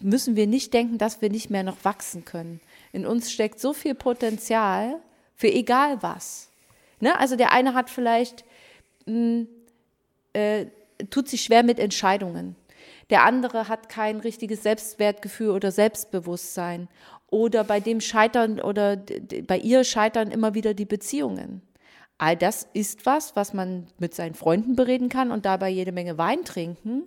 müssen 0.00 0.36
wir 0.36 0.46
nicht 0.46 0.72
denken, 0.72 0.98
dass 0.98 1.20
wir 1.20 1.30
nicht 1.30 1.50
mehr 1.50 1.64
noch 1.64 1.84
wachsen 1.84 2.24
können. 2.24 2.60
In 2.92 3.06
uns 3.06 3.32
steckt 3.32 3.58
so 3.58 3.72
viel 3.72 3.94
Potenzial 3.94 5.00
für 5.38 5.50
egal 5.50 6.02
was. 6.02 6.50
Ne? 7.00 7.18
Also 7.18 7.36
der 7.36 7.52
eine 7.52 7.72
hat 7.72 7.88
vielleicht, 7.88 8.44
mh, 9.06 9.46
äh, 10.32 10.66
tut 11.10 11.28
sich 11.28 11.42
schwer 11.42 11.62
mit 11.62 11.78
Entscheidungen. 11.78 12.56
Der 13.08 13.24
andere 13.24 13.68
hat 13.68 13.88
kein 13.88 14.18
richtiges 14.18 14.64
Selbstwertgefühl 14.64 15.50
oder 15.50 15.70
Selbstbewusstsein. 15.70 16.88
Oder 17.30 17.62
bei 17.62 17.78
dem 17.78 18.00
scheitern 18.00 18.60
oder 18.60 18.96
bei 19.46 19.58
ihr 19.58 19.84
scheitern 19.84 20.30
immer 20.30 20.54
wieder 20.54 20.74
die 20.74 20.86
Beziehungen. 20.86 21.62
All 22.16 22.36
das 22.36 22.66
ist 22.72 23.06
was, 23.06 23.36
was 23.36 23.54
man 23.54 23.86
mit 23.98 24.14
seinen 24.14 24.34
Freunden 24.34 24.74
bereden 24.74 25.08
kann 25.08 25.30
und 25.30 25.46
dabei 25.46 25.68
jede 25.68 25.92
Menge 25.92 26.18
Wein 26.18 26.44
trinken. 26.44 27.04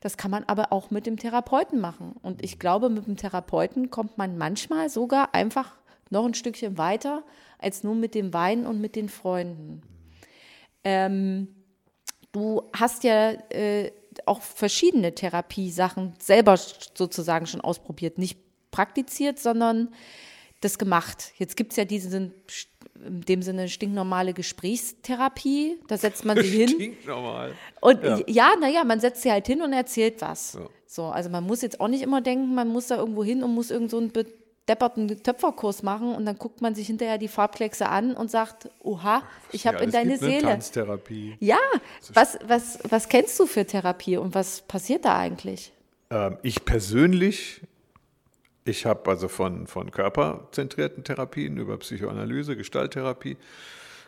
Das 0.00 0.16
kann 0.16 0.30
man 0.30 0.44
aber 0.44 0.72
auch 0.72 0.90
mit 0.90 1.06
dem 1.06 1.16
Therapeuten 1.16 1.80
machen. 1.80 2.14
Und 2.22 2.44
ich 2.44 2.58
glaube, 2.58 2.90
mit 2.90 3.06
dem 3.06 3.16
Therapeuten 3.16 3.90
kommt 3.90 4.18
man 4.18 4.38
manchmal 4.38 4.88
sogar 4.88 5.34
einfach 5.34 5.72
noch 6.10 6.26
ein 6.26 6.34
Stückchen 6.34 6.78
weiter 6.78 7.24
als 7.62 7.84
nur 7.84 7.94
mit 7.94 8.14
dem 8.14 8.32
Wein 8.32 8.66
und 8.66 8.80
mit 8.80 8.96
den 8.96 9.08
Freunden. 9.08 9.82
Ähm, 10.84 11.48
du 12.32 12.62
hast 12.74 13.04
ja 13.04 13.32
äh, 13.50 13.92
auch 14.26 14.42
verschiedene 14.42 15.14
Therapiesachen 15.14 16.14
selber 16.18 16.56
sozusagen 16.56 17.46
schon 17.46 17.60
ausprobiert. 17.60 18.18
Nicht 18.18 18.38
praktiziert, 18.70 19.38
sondern 19.38 19.94
das 20.60 20.78
gemacht. 20.78 21.32
Jetzt 21.36 21.56
gibt 21.56 21.72
es 21.72 21.76
ja 21.76 21.84
diese 21.84 22.32
in 23.04 23.22
dem 23.22 23.42
Sinne 23.42 23.68
stinknormale 23.68 24.32
Gesprächstherapie. 24.32 25.78
Da 25.88 25.96
setzt 25.96 26.24
man 26.24 26.40
sie 26.40 26.48
hin. 26.48 26.68
Stinknormal. 26.68 27.52
Und 27.80 28.02
ja, 28.02 28.20
ja 28.26 28.52
naja, 28.60 28.84
man 28.84 29.00
setzt 29.00 29.22
sie 29.22 29.30
halt 29.30 29.46
hin 29.46 29.62
und 29.62 29.72
erzählt 29.72 30.20
was. 30.20 30.54
Ja. 30.54 30.68
So, 30.86 31.06
also 31.06 31.30
man 31.30 31.44
muss 31.44 31.62
jetzt 31.62 31.80
auch 31.80 31.88
nicht 31.88 32.02
immer 32.02 32.20
denken, 32.20 32.54
man 32.54 32.68
muss 32.68 32.88
da 32.88 32.98
irgendwo 32.98 33.24
hin 33.24 33.42
und 33.42 33.54
muss 33.54 33.70
irgend 33.70 33.90
so 33.90 33.98
einen 33.98 34.12
bedepperten 34.74 35.22
Töpferkurs 35.22 35.82
machen 35.82 36.14
und 36.14 36.26
dann 36.26 36.38
guckt 36.38 36.60
man 36.60 36.74
sich 36.74 36.86
hinterher 36.86 37.18
die 37.18 37.28
Farbkleckse 37.28 37.88
an 37.88 38.14
und 38.14 38.30
sagt, 38.30 38.70
oha, 38.80 39.22
ich 39.52 39.66
habe 39.66 39.78
in 39.78 39.90
deine 39.90 40.18
Seele. 40.18 40.38
Eine 40.38 40.42
Tanztherapie. 40.42 41.36
Ja, 41.40 41.58
was, 42.12 42.38
was, 42.46 42.78
was 42.88 43.08
kennst 43.08 43.38
du 43.38 43.46
für 43.46 43.66
Therapie 43.66 44.16
und 44.16 44.34
was 44.34 44.62
passiert 44.62 45.04
da 45.04 45.16
eigentlich? 45.16 45.72
Ähm, 46.10 46.38
ich 46.42 46.64
persönlich 46.64 47.62
ich 48.64 48.86
habe 48.86 49.10
also 49.10 49.26
von, 49.26 49.66
von 49.66 49.90
körperzentrierten 49.90 51.02
Therapien 51.02 51.56
über 51.56 51.76
Psychoanalyse, 51.78 52.56
Gestalttherapie, 52.56 53.36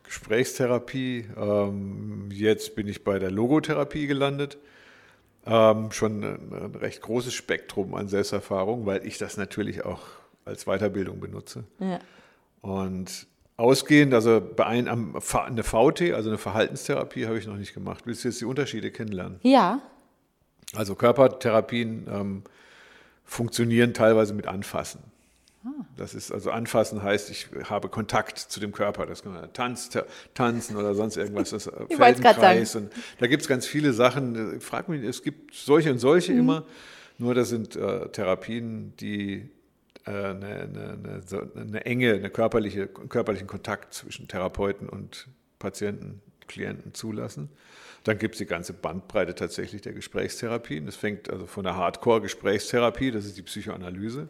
Gesprächstherapie, 0.04 1.26
ähm, 1.36 2.28
jetzt 2.30 2.76
bin 2.76 2.86
ich 2.86 3.02
bei 3.02 3.18
der 3.18 3.32
Logotherapie 3.32 4.06
gelandet. 4.06 4.58
Ähm, 5.44 5.90
schon 5.90 6.22
ein, 6.22 6.52
ein, 6.52 6.74
recht 6.76 7.02
großes 7.02 7.34
Spektrum 7.34 7.94
an 7.96 8.06
Selbsterfahrung, 8.06 8.86
weil 8.86 9.04
ich 9.04 9.18
das 9.18 9.36
natürlich 9.36 9.84
auch 9.84 10.02
als 10.44 10.64
Weiterbildung 10.64 11.20
benutze. 11.20 11.64
Ja. 11.78 11.98
Und 12.60 13.26
ausgehend, 13.56 14.14
also 14.14 14.40
bei 14.40 14.66
ein, 14.66 14.88
eine 14.88 15.62
VT, 15.62 16.12
also 16.12 16.28
eine 16.28 16.38
Verhaltenstherapie, 16.38 17.26
habe 17.26 17.38
ich 17.38 17.46
noch 17.46 17.56
nicht 17.56 17.74
gemacht. 17.74 18.04
Willst 18.06 18.24
du 18.24 18.28
jetzt 18.28 18.40
die 18.40 18.46
Unterschiede 18.46 18.90
kennenlernen? 18.90 19.38
Ja. 19.42 19.80
Also 20.74 20.94
Körpertherapien 20.94 22.06
ähm, 22.10 22.42
funktionieren 23.24 23.94
teilweise 23.94 24.34
mit 24.34 24.46
Anfassen. 24.46 25.00
Das 25.96 26.14
ist 26.14 26.30
also 26.30 26.50
Anfassen 26.50 27.02
heißt, 27.02 27.30
ich 27.30 27.48
habe 27.70 27.88
Kontakt 27.88 28.38
zu 28.38 28.60
dem 28.60 28.72
Körper. 28.72 29.06
Das 29.06 29.22
kann 29.22 29.32
man 29.32 29.50
Tanz, 29.54 29.90
tanzen 30.34 30.76
oder 30.76 30.94
sonst 30.94 31.16
irgendwas. 31.16 31.50
Das 31.50 31.70
ich 31.88 31.96
Feldenkreis. 31.96 32.76
Und 32.76 32.92
da 33.18 33.26
gibt 33.26 33.42
es 33.42 33.48
ganz 33.48 33.66
viele 33.66 33.94
Sachen. 33.94 34.58
Ich 34.58 34.62
frage 34.62 34.90
mich, 34.90 35.02
es 35.04 35.22
gibt 35.22 35.54
solche 35.54 35.90
und 35.90 35.98
solche 35.98 36.32
mhm. 36.32 36.40
immer. 36.40 36.64
Nur 37.16 37.34
das 37.34 37.48
sind 37.48 37.76
äh, 37.76 38.08
Therapien, 38.10 38.94
die 38.98 39.36
äh, 39.36 39.48
eine, 40.04 40.46
eine, 40.46 40.98
eine, 41.02 41.50
eine, 41.56 41.86
enge, 41.86 42.14
eine 42.14 42.30
körperliche, 42.30 42.86
körperlichen 42.86 43.46
Kontakt 43.46 43.94
zwischen 43.94 44.28
Therapeuten 44.28 44.88
und 44.88 45.28
Patienten, 45.58 46.20
Klienten 46.46 46.94
zulassen. 46.94 47.48
Dann 48.04 48.18
gibt 48.18 48.34
es 48.34 48.38
die 48.38 48.46
ganze 48.46 48.74
Bandbreite 48.74 49.34
tatsächlich 49.34 49.80
der 49.80 49.94
Gesprächstherapien. 49.94 50.84
Das 50.84 50.96
fängt 50.96 51.30
also 51.30 51.46
von 51.46 51.64
der 51.64 51.76
Hardcore-Gesprächstherapie, 51.76 53.10
das 53.10 53.24
ist 53.24 53.38
die 53.38 53.42
Psychoanalyse. 53.42 54.28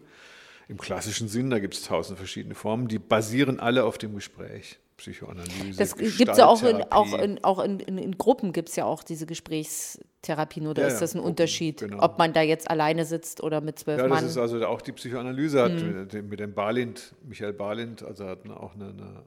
Im 0.68 0.78
klassischen 0.78 1.28
Sinn, 1.28 1.50
da 1.50 1.58
gibt 1.58 1.74
es 1.74 1.82
tausend 1.82 2.18
verschiedene 2.18 2.54
Formen, 2.54 2.88
die 2.88 2.98
basieren 2.98 3.60
alle 3.60 3.84
auf 3.84 3.98
dem 3.98 4.14
Gespräch. 4.14 4.78
Psychoanalyse. 4.96 5.78
Das 5.78 5.96
gibt 5.96 6.30
es 6.30 6.38
ja 6.38 6.46
auch 6.46 6.62
in, 6.62 6.82
auch 6.90 7.18
in, 7.18 7.42
auch 7.42 7.62
in, 7.62 7.80
in, 7.80 7.98
in 7.98 8.16
Gruppen 8.16 8.52
gibt 8.52 8.68
es 8.68 8.76
ja 8.76 8.84
auch 8.84 9.02
diese 9.02 9.26
Gesprächstherapien 9.26 10.66
oder 10.66 10.82
ja, 10.82 10.88
ist 10.88 11.00
das 11.00 11.14
ein 11.14 11.18
Gruppen, 11.18 11.30
Unterschied, 11.30 11.80
genau. 11.80 12.02
ob 12.02 12.18
man 12.18 12.32
da 12.32 12.42
jetzt 12.42 12.70
alleine 12.70 13.04
sitzt 13.04 13.42
oder 13.42 13.60
mit 13.60 13.78
zwölf 13.78 14.00
Mann? 14.00 14.10
Ja, 14.10 14.20
das 14.20 14.30
ist 14.30 14.38
also 14.38 14.64
auch 14.66 14.82
die 14.82 14.92
Psychoanalyse 14.92 15.62
hat 15.62 15.72
mhm. 15.72 16.28
mit 16.28 16.40
dem 16.40 16.54
Barlind, 16.54 17.14
Michael 17.22 17.52
Barlind, 17.52 18.02
also 18.02 18.26
hat 18.26 18.48
auch 18.50 18.74
eine, 18.74 18.90
eine, 18.90 19.22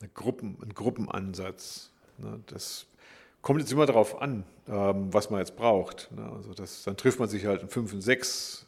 eine 0.00 0.08
Gruppen, 0.14 0.58
einen 0.62 0.74
Gruppenansatz. 0.74 1.90
Ne, 2.18 2.40
das 2.46 2.86
Kommt 3.42 3.60
jetzt 3.60 3.72
immer 3.72 3.86
darauf 3.86 4.20
an, 4.20 4.44
ähm, 4.68 5.12
was 5.12 5.30
man 5.30 5.40
jetzt 5.40 5.56
braucht. 5.56 6.10
Ne? 6.14 6.30
Also 6.36 6.52
das, 6.52 6.82
dann 6.82 6.96
trifft 6.96 7.18
man 7.18 7.28
sich 7.28 7.46
halt 7.46 7.62
in 7.62 7.68
fünf 7.68 7.92
und 7.92 8.02
sechs 8.02 8.66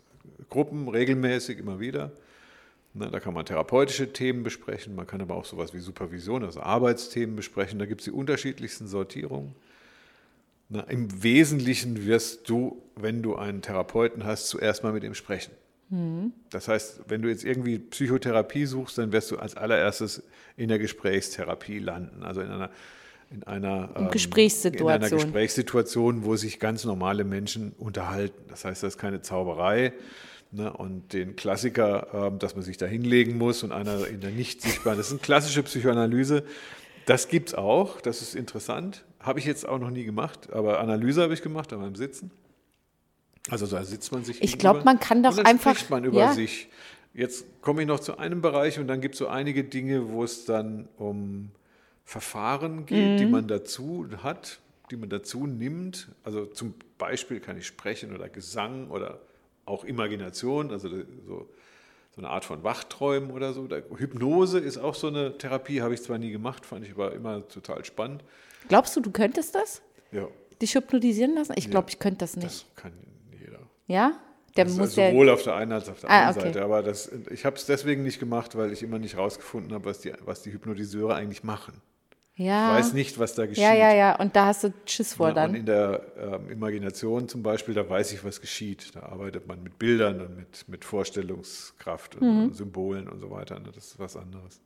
Gruppen 0.49 0.89
regelmäßig 0.89 1.59
immer 1.59 1.79
wieder. 1.79 2.13
Ne? 2.95 3.11
Da 3.11 3.21
kann 3.21 3.35
man 3.35 3.45
therapeutische 3.45 4.13
Themen 4.13 4.43
besprechen, 4.43 4.95
man 4.95 5.07
kann 5.07 5.21
aber 5.21 5.35
auch 5.35 5.45
sowas 5.45 5.73
wie 5.75 5.79
Supervision, 5.79 6.45
also 6.45 6.61
Arbeitsthemen 6.61 7.37
besprechen. 7.37 7.79
Da 7.79 7.87
gibt 7.87 8.03
es 8.03 8.05
die 8.07 8.11
unterschiedlichsten 8.11 8.87
Sortierungen. 8.87 9.55
Im 10.89 11.23
Wesentlichen 11.23 12.07
wirst 12.07 12.49
du, 12.49 12.83
wenn 12.97 13.23
du 13.23 13.37
einen 13.37 13.61
Therapeuten 13.61 14.25
hast, 14.25 14.49
zuerst 14.49 14.83
mal 14.83 14.93
mit 14.93 15.05
ihm 15.05 15.15
sprechen. 15.15 15.53
Mhm. 15.91 16.33
Das 16.49 16.69
heißt, 16.69 17.03
wenn 17.09 17.21
du 17.21 17.29
jetzt 17.29 17.45
irgendwie 17.45 17.79
Psychotherapie 17.79 18.65
suchst, 18.65 18.97
dann 18.97 19.13
wirst 19.13 19.31
du 19.31 19.37
als 19.37 19.55
allererstes 19.55 20.23
in 20.57 20.69
der 20.69 20.79
Gesprächstherapie 20.79 21.79
landen, 21.79 22.23
also 22.23 22.41
in 22.41 22.49
einer 22.49 22.71
in 23.31 23.45
einer, 23.45 23.89
ähm, 23.97 24.11
Gesprächssituation. 24.11 24.91
in 24.91 24.95
einer 24.95 25.11
Gesprächssituation, 25.11 26.25
wo 26.25 26.37
sich 26.37 26.61
ganz 26.61 26.85
normale 26.85 27.25
Menschen 27.25 27.73
unterhalten. 27.79 28.43
Das 28.49 28.67
heißt, 28.67 28.83
das 28.83 28.95
ist 28.95 28.99
keine 28.99 29.23
Zauberei. 29.23 29.95
Ne? 30.53 30.71
Und 30.71 31.15
den 31.15 31.35
Klassiker, 31.35 32.09
ähm, 32.13 32.39
dass 32.39 32.55
man 32.55 32.63
sich 32.63 32.77
da 32.77 32.85
hinlegen 32.85 33.39
muss 33.39 33.63
und 33.63 33.73
einer 33.73 34.07
in 34.07 34.21
der 34.21 34.31
nicht 34.31 34.61
sichtbaren, 34.61 34.99
das 34.99 35.07
ist 35.07 35.13
eine 35.13 35.21
klassische 35.21 35.63
Psychoanalyse. 35.63 36.45
Das 37.07 37.29
gibt 37.29 37.49
es 37.49 37.55
auch, 37.55 38.03
das 38.03 38.21
ist 38.21 38.35
interessant. 38.35 39.05
Habe 39.19 39.39
ich 39.39 39.47
jetzt 39.47 39.67
auch 39.67 39.79
noch 39.79 39.91
nie 39.91 40.05
gemacht, 40.05 40.53
aber 40.53 40.79
Analyse 40.81 41.23
habe 41.23 41.33
ich 41.33 41.43
gemacht, 41.43 41.73
aber 41.73 41.83
beim 41.83 41.97
Sitzen. 41.97 42.31
Also 43.49 43.67
da 43.67 43.83
sitzt 43.83 44.13
man 44.13 44.25
sich. 44.25 44.43
Ich 44.43 44.59
glaube, 44.59 44.83
man 44.85 45.01
kann 45.01 45.23
doch 45.23 45.31
und 45.31 45.39
dann 45.39 45.47
einfach. 45.47 45.75
spricht 45.75 45.91
man 45.91 46.05
über 46.05 46.21
ja. 46.21 46.33
sich. 46.35 46.69
Jetzt 47.15 47.47
komme 47.63 47.83
ich 47.83 47.89
noch 47.89 48.01
zu 48.01 48.19
einem 48.19 48.43
Bereich 48.43 48.79
und 48.79 48.89
dann 48.89 49.01
gibt 49.01 49.15
es 49.15 49.19
so 49.19 49.29
einige 49.29 49.65
Dinge, 49.65 50.11
wo 50.11 50.23
es 50.23 50.45
dann 50.45 50.89
um 50.97 51.51
Verfahren 52.05 52.85
geht, 52.85 53.15
mhm. 53.15 53.17
die 53.17 53.27
man 53.27 53.49
dazu 53.49 54.07
hat, 54.23 54.61
die 54.91 54.97
man 54.97 55.09
dazu 55.09 55.47
nimmt. 55.47 56.09
Also 56.25 56.47
zum 56.47 56.75
Beispiel 56.99 57.41
kann 57.41 57.57
ich 57.57 57.67
sprechen 57.67 58.15
oder 58.15 58.29
Gesang 58.29 58.91
oder 58.91 59.19
auch 59.65 59.85
Imagination, 59.85 60.71
also 60.71 60.89
so, 60.89 61.05
so 61.27 61.49
eine 62.19 62.29
Art 62.29 62.45
von 62.45 62.63
Wachträumen 62.63 63.31
oder 63.31 63.53
so. 63.53 63.69
Hypnose 63.97 64.59
ist 64.59 64.79
auch 64.79 64.95
so 64.95 65.09
eine 65.09 65.39
Therapie, 65.39 65.81
habe 65.81 65.95
ich 65.95 66.03
zwar 66.03 66.19
nie 66.19 66.31
gemacht, 66.31 66.67
fand 66.67 66.85
ich 66.85 66.93
aber 66.93 67.13
immer 67.13 67.47
total 67.49 67.85
spannend. 67.85 68.23
Glaubst 68.69 68.97
du, 68.97 69.01
du 69.01 69.11
könntest 69.11 69.55
das? 69.55 69.83
Ja. 70.11 70.29
Dich 70.61 70.75
hypnotisieren 70.75 71.35
lassen? 71.35 71.55
Ich 71.57 71.71
glaube, 71.71 71.87
ja, 71.87 71.95
ich 71.95 71.99
könnte 71.99 72.19
das 72.19 72.37
nicht. 72.37 72.47
Das 72.47 72.67
kann 72.77 72.93
jeder. 73.39 73.61
Ja? 73.87 74.13
Der 74.57 74.67
das 74.67 74.77
muss 74.77 74.95
sowohl 74.95 75.31
auf 75.31 75.43
der 75.43 75.55
einen 75.55 75.73
als 75.73 75.89
auf 75.89 76.01
der 76.01 76.11
ah, 76.11 76.29
anderen 76.29 76.39
okay. 76.39 76.53
Seite. 76.53 76.65
Aber 76.65 76.83
das, 76.83 77.11
ich 77.31 77.47
habe 77.47 77.57
es 77.57 77.65
deswegen 77.65 78.03
nicht 78.03 78.21
gemacht, 78.21 78.57
weil 78.57 78.71
ich 78.71 78.83
immer 78.83 78.99
nicht 78.99 79.17
rausgefunden 79.17 79.73
habe, 79.73 79.87
was 79.87 80.01
die, 80.01 80.13
was 80.25 80.43
die 80.43 80.53
Hypnotiseure 80.53 81.15
eigentlich 81.15 81.43
machen. 81.43 81.81
Ja. 82.37 82.79
Ich 82.79 82.85
weiß 82.85 82.93
nicht, 82.95 83.19
was 83.19 83.35
da 83.35 83.47
geschieht. 83.47 83.63
Ja, 83.63 83.75
ja, 83.75 83.95
ja. 83.95 84.17
Und 84.17 84.35
da 84.35 84.47
hast 84.47 84.65
du 84.65 84.73
Schiss 84.87 85.15
vor 85.15 85.29
ja, 85.29 85.35
dann. 85.35 85.51
Und 85.51 85.57
in 85.57 85.67
der 85.67 86.03
ähm, 86.19 86.51
Imagination 86.51 87.29
zum 87.29 87.43
Beispiel, 87.43 87.75
da 87.75 87.89
weiß 87.89 88.13
ich, 88.13 88.25
was 88.25 88.41
geschieht. 88.41 88.95
Da 88.95 89.01
arbeitet 89.01 89.47
man 89.47 89.63
mit 89.63 89.79
Bildern 89.79 90.21
und 90.21 90.37
mit, 90.37 90.69
mit 90.69 90.85
Vorstellungskraft 90.85 92.17
und 92.17 92.47
mhm. 92.47 92.53
Symbolen 92.55 93.09
und 93.09 93.21
so 93.21 93.31
weiter. 93.31 93.59
Ne? 93.61 93.71
Das 93.75 93.87
ist 93.87 93.99
was 93.99 94.17
anderes. 94.17 94.61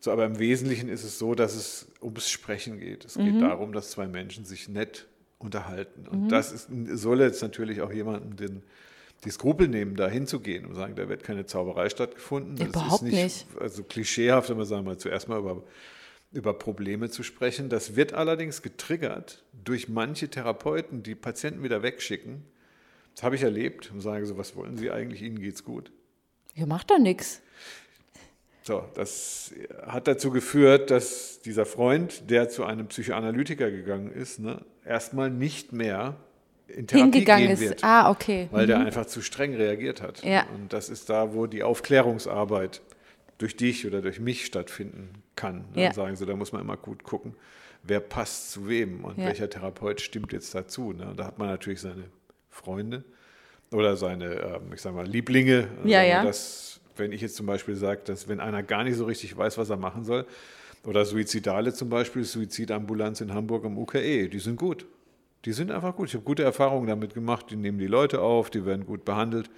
So, 0.00 0.10
aber 0.10 0.24
im 0.24 0.38
Wesentlichen 0.38 0.88
ist 0.88 1.04
es 1.04 1.18
so, 1.18 1.34
dass 1.34 1.54
es 1.54 1.92
ums 2.02 2.28
Sprechen 2.28 2.80
geht. 2.80 3.04
Es 3.04 3.14
geht 3.14 3.34
mhm. 3.34 3.40
darum, 3.40 3.72
dass 3.72 3.90
zwei 3.90 4.08
Menschen 4.08 4.44
sich 4.44 4.68
nett 4.68 5.06
unterhalten. 5.38 6.08
Und 6.08 6.24
mhm. 6.24 6.28
das 6.28 6.52
ist, 6.52 6.68
soll 6.94 7.20
jetzt 7.20 7.42
natürlich 7.42 7.82
auch 7.82 7.92
jemanden 7.92 8.34
den 8.36 8.62
die 9.24 9.30
Skrupel 9.30 9.68
nehmen, 9.68 9.94
da 9.94 10.08
hinzugehen 10.08 10.66
und 10.66 10.74
sagen, 10.74 10.94
da 10.96 11.08
wird 11.08 11.22
keine 11.22 11.46
Zauberei 11.46 11.88
stattgefunden. 11.88 12.56
Das 12.56 12.68
Überhaupt 12.68 12.94
ist 12.94 13.02
nicht, 13.02 13.14
nicht. 13.22 13.46
Also 13.60 13.84
klischeehaft, 13.84 14.50
wenn 14.50 14.58
wir 14.58 14.64
sagen, 14.64 14.84
mal 14.84 14.98
zuerst 14.98 15.28
mal 15.28 15.38
über, 15.38 15.62
über 16.32 16.54
Probleme 16.58 17.08
zu 17.08 17.22
sprechen. 17.22 17.68
Das 17.68 17.94
wird 17.94 18.14
allerdings 18.14 18.62
getriggert 18.62 19.44
durch 19.52 19.88
manche 19.88 20.28
Therapeuten, 20.28 21.02
die 21.02 21.14
Patienten 21.14 21.62
wieder 21.62 21.82
wegschicken. 21.82 22.44
Das 23.14 23.22
habe 23.22 23.36
ich 23.36 23.42
erlebt 23.42 23.90
und 23.92 24.00
sagen 24.00 24.26
so, 24.26 24.38
was 24.38 24.56
wollen 24.56 24.76
Sie 24.76 24.90
eigentlich? 24.90 25.22
Ihnen 25.22 25.40
geht's 25.40 25.64
gut. 25.64 25.92
Ja, 26.54 26.66
macht 26.66 26.90
doch 26.90 26.98
nichts. 26.98 27.42
So, 28.62 28.84
das 28.94 29.52
hat 29.86 30.06
dazu 30.06 30.30
geführt, 30.30 30.90
dass 30.90 31.40
dieser 31.40 31.66
Freund, 31.66 32.30
der 32.30 32.48
zu 32.48 32.64
einem 32.64 32.86
Psychoanalytiker 32.86 33.70
gegangen 33.70 34.12
ist, 34.12 34.38
ne, 34.38 34.64
erstmal 34.84 35.30
nicht 35.30 35.72
mehr 35.72 36.16
in 36.72 36.86
Therapie 36.86 37.02
hingegangen 37.02 37.46
gehen 37.46 37.54
ist. 37.54 37.60
Wird, 37.60 37.84
ah, 37.84 38.10
okay. 38.10 38.48
Weil 38.50 38.64
mhm. 38.64 38.68
der 38.68 38.80
einfach 38.80 39.06
zu 39.06 39.22
streng 39.22 39.54
reagiert 39.54 40.02
hat. 40.02 40.24
Ja. 40.24 40.46
Und 40.54 40.72
das 40.72 40.88
ist 40.88 41.10
da, 41.10 41.34
wo 41.34 41.46
die 41.46 41.62
Aufklärungsarbeit 41.62 42.80
durch 43.38 43.56
dich 43.56 43.86
oder 43.86 44.02
durch 44.02 44.20
mich 44.20 44.46
stattfinden 44.46 45.10
kann. 45.36 45.64
Dann 45.74 45.82
ja. 45.82 45.92
sagen 45.92 46.16
sie, 46.16 46.26
da 46.26 46.36
muss 46.36 46.52
man 46.52 46.62
immer 46.62 46.76
gut 46.76 47.02
gucken, 47.02 47.34
wer 47.82 48.00
passt 48.00 48.52
zu 48.52 48.68
wem 48.68 49.04
und 49.04 49.18
Ja. 49.18 49.26
welcher 49.26 49.50
Therapeut 49.50 50.00
stimmt 50.00 50.32
jetzt 50.32 50.54
dazu. 50.54 50.92
Ne? 50.92 51.12
Da 51.16 51.26
hat 51.26 51.38
man 51.38 51.48
natürlich 51.48 51.80
seine 51.80 52.04
Freunde 52.50 53.04
oder 53.72 53.96
seine, 53.96 54.34
ähm, 54.34 54.72
ich 54.72 54.80
sag 54.80 54.94
mal, 54.94 55.06
Lieblinge. 55.06 55.52
Ja, 55.52 55.64
Sagen 55.64 55.82
wir 55.84 56.06
ja. 56.06 56.24
Das, 56.24 56.80
wenn 56.96 57.12
ich 57.12 57.20
jetzt 57.20 57.36
zum 57.36 57.46
Beispiel 57.46 57.74
sage, 57.74 58.02
dass 58.04 58.28
wenn 58.28 58.40
einer 58.40 58.62
gar 58.62 58.84
nicht 58.84 58.96
so 58.96 59.04
richtig 59.04 59.36
weiß, 59.36 59.58
was 59.58 59.70
er 59.70 59.76
machen 59.76 60.04
soll, 60.04 60.26
oder 60.84 61.04
Suizidale 61.04 61.72
zum 61.72 61.88
Beispiel, 61.88 62.24
Suizidambulanz 62.24 63.20
in 63.20 63.32
Hamburg 63.32 63.64
am 63.64 63.78
UKE, 63.78 64.28
die 64.28 64.38
sind 64.38 64.56
gut. 64.56 64.86
Die 65.44 65.52
sind 65.52 65.70
einfach 65.70 65.96
gut. 65.96 66.08
Ich 66.08 66.14
habe 66.14 66.24
gute 66.24 66.42
Erfahrungen 66.44 66.86
damit 66.86 67.14
gemacht. 67.14 67.46
Die 67.50 67.56
nehmen 67.56 67.78
die 67.78 67.86
Leute 67.86 68.20
auf, 68.20 68.50
die 68.50 68.64
werden 68.64 68.86
gut 68.86 69.04
behandelt. 69.04 69.50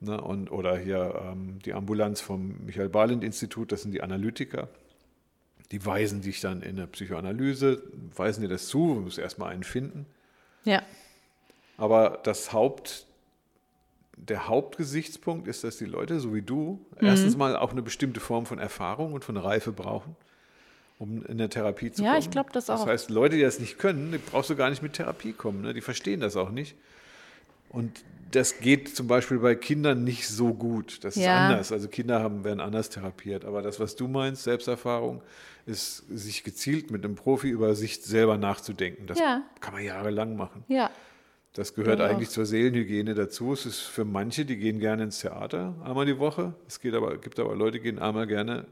Ne, 0.00 0.20
und, 0.20 0.50
oder 0.52 0.76
hier 0.76 1.22
ähm, 1.24 1.58
die 1.64 1.72
Ambulanz 1.72 2.20
vom 2.20 2.54
Michael-Balint-Institut, 2.66 3.72
das 3.72 3.80
sind 3.82 3.92
die 3.92 4.02
Analytiker. 4.02 4.68
Die 5.72 5.84
weisen 5.84 6.20
dich 6.20 6.40
dann 6.42 6.60
in 6.60 6.76
der 6.76 6.86
Psychoanalyse, 6.86 7.82
weisen 8.14 8.42
dir 8.42 8.48
das 8.48 8.68
zu, 8.68 8.94
du 8.94 9.00
musst 9.00 9.18
erstmal 9.18 9.52
einen 9.52 9.64
finden. 9.64 10.04
Ja. 10.64 10.82
Aber 11.78 12.20
das 12.24 12.52
Haupt, 12.52 13.06
der 14.16 14.48
Hauptgesichtspunkt 14.48 15.48
ist, 15.48 15.64
dass 15.64 15.78
die 15.78 15.86
Leute, 15.86 16.20
so 16.20 16.34
wie 16.34 16.42
du, 16.42 16.84
Mhm. 17.00 17.06
erstens 17.06 17.36
mal 17.36 17.56
auch 17.56 17.72
eine 17.72 17.82
bestimmte 17.82 18.20
Form 18.20 18.44
von 18.44 18.58
Erfahrung 18.58 19.14
und 19.14 19.24
von 19.24 19.36
Reife 19.38 19.72
brauchen, 19.72 20.14
um 20.98 21.24
in 21.26 21.38
der 21.38 21.50
Therapie 21.50 21.90
zu 21.92 22.02
Ja, 22.02 22.10
kommen. 22.10 22.20
ich 22.20 22.30
glaub 22.30 22.52
das 22.52 22.70
auch. 22.70 22.78
Das 22.80 22.86
heißt, 22.86 23.10
Leute, 23.10 23.36
die 23.36 23.42
das 23.42 23.58
nicht 23.60 23.78
können, 23.78 24.12
die 24.12 24.18
brauchst 24.18 24.50
du 24.50 24.56
gar 24.56 24.70
nicht 24.70 24.82
mit 24.82 24.94
Therapie 24.94 25.32
kommen. 25.32 25.62
Ne? 25.62 25.74
Die 25.74 25.80
verstehen 25.80 26.20
das 26.20 26.36
auch 26.36 26.50
nicht. 26.50 26.74
Und 27.68 28.02
das 28.32 28.58
geht 28.58 28.94
zum 28.96 29.06
Beispiel 29.06 29.38
bei 29.38 29.54
Kindern 29.54 30.02
nicht 30.04 30.26
so 30.28 30.52
gut. 30.54 31.04
Das 31.04 31.16
ist 31.16 31.22
Ja. 31.24 31.48
anders. 31.48 31.70
Also 31.72 31.88
Kinder 31.88 32.20
haben, 32.22 32.44
werden 32.44 32.60
anders 32.60 32.88
therapiert. 32.90 33.44
Aber 33.44 33.62
das, 33.62 33.78
was 33.78 33.96
du 33.96 34.08
meinst, 34.08 34.42
Selbsterfahrung, 34.44 35.22
ist, 35.66 36.04
sich 36.08 36.44
gezielt 36.44 36.90
mit 36.90 37.04
einem 37.04 37.14
Profi 37.16 37.48
über 37.48 37.74
sich 37.74 38.02
selber 38.02 38.36
nachzudenken. 38.38 39.06
Das 39.06 39.18
Ja. 39.18 39.42
kann 39.60 39.74
man 39.74 39.84
jahrelang 39.84 40.36
machen. 40.36 40.64
Ja. 40.68 40.90
Das 41.54 41.74
gehört 41.74 42.00
Ja. 42.00 42.06
eigentlich 42.06 42.30
zur 42.30 42.46
Seelenhygiene 42.46 43.14
dazu. 43.14 43.52
Es 43.52 43.66
ist 43.66 43.80
für 43.80 44.04
manche, 44.04 44.44
die 44.44 44.56
gehen 44.56 44.78
gerne 44.78 45.04
ins 45.04 45.20
Theater 45.20 45.74
einmal 45.84 46.06
die 46.06 46.18
Woche. 46.18 46.54
Es 46.68 46.80
geht 46.80 46.94
aber, 46.94 47.16
gibt 47.18 47.38
aber 47.40 47.54
Leute, 47.56 47.78
die 47.78 47.82
gehen 47.84 47.98
einmal 47.98 48.26
gerne 48.26 48.66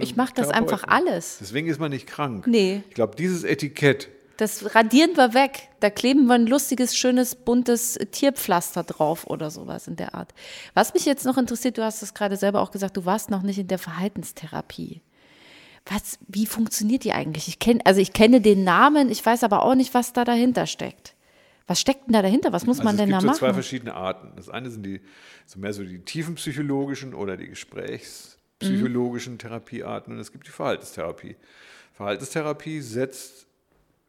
Ich 0.00 0.16
mache 0.16 0.32
das 0.34 0.50
einfach 0.50 0.84
alles. 0.86 1.38
Deswegen 1.40 1.68
ist 1.68 1.80
man 1.80 1.90
nicht 1.90 2.06
krank. 2.06 2.46
Nee. 2.46 2.82
Ich 2.88 2.94
glaube, 2.94 3.16
dieses 3.16 3.44
Etikett, 3.44 4.08
Das 4.36 4.74
radieren 4.74 5.16
wir 5.16 5.34
weg. 5.34 5.68
Da 5.80 5.90
kleben 5.90 6.26
wir 6.26 6.34
ein 6.34 6.46
lustiges, 6.46 6.96
schönes, 6.96 7.34
buntes 7.34 7.98
Tierpflaster 8.12 8.84
drauf 8.84 9.26
oder 9.26 9.50
sowas 9.50 9.86
in 9.88 9.96
der 9.96 10.14
Art. 10.14 10.32
Was 10.74 10.94
mich 10.94 11.04
jetzt 11.06 11.24
noch 11.24 11.38
interessiert, 11.38 11.76
du 11.78 11.82
hast 11.82 12.02
es 12.02 12.14
gerade 12.14 12.36
selber 12.36 12.60
auch 12.60 12.70
gesagt, 12.70 12.96
du 12.96 13.04
warst 13.04 13.30
noch 13.30 13.42
nicht 13.42 13.58
in 13.58 13.68
der 13.68 13.78
Verhaltenstherapie. 13.78 15.00
Was, 15.86 16.18
wie 16.28 16.46
funktioniert 16.46 17.04
die 17.04 17.12
eigentlich? 17.12 17.48
Ich 17.48 17.58
kenne, 17.58 17.80
also 17.84 18.00
ich 18.00 18.12
kenne 18.12 18.40
den 18.40 18.64
Namen, 18.64 19.10
ich 19.10 19.24
weiß 19.24 19.42
aber 19.44 19.62
auch 19.64 19.74
nicht, 19.74 19.94
was 19.94 20.12
da 20.12 20.24
dahinter 20.24 20.66
steckt. 20.66 21.14
Was 21.66 21.80
steckt 21.80 22.06
denn 22.06 22.12
da 22.12 22.22
dahinter? 22.22 22.52
Was 22.52 22.66
muss 22.66 22.78
also 22.80 22.84
man 22.84 22.94
es 22.94 22.98
denn 22.98 23.08
gibt 23.08 23.16
da 23.16 23.20
so 23.20 23.26
machen? 23.28 23.38
zwei 23.38 23.52
verschiedene 23.54 23.94
Arten. 23.94 24.32
Das 24.36 24.48
eine 24.50 24.70
sind 24.70 24.84
die 24.84 25.00
so 25.46 25.58
mehr 25.58 25.72
so 25.72 25.82
die 25.82 26.00
tiefenpsychologischen 26.00 27.14
oder 27.14 27.36
die 27.36 27.46
gesprächspsychologischen 28.60 29.38
Therapiearten 29.38 30.14
und 30.14 30.20
es 30.20 30.32
gibt 30.32 30.46
die 30.46 30.50
Verhaltenstherapie. 30.50 31.36
Verhaltenstherapie 31.94 32.80
setzt, 32.80 33.46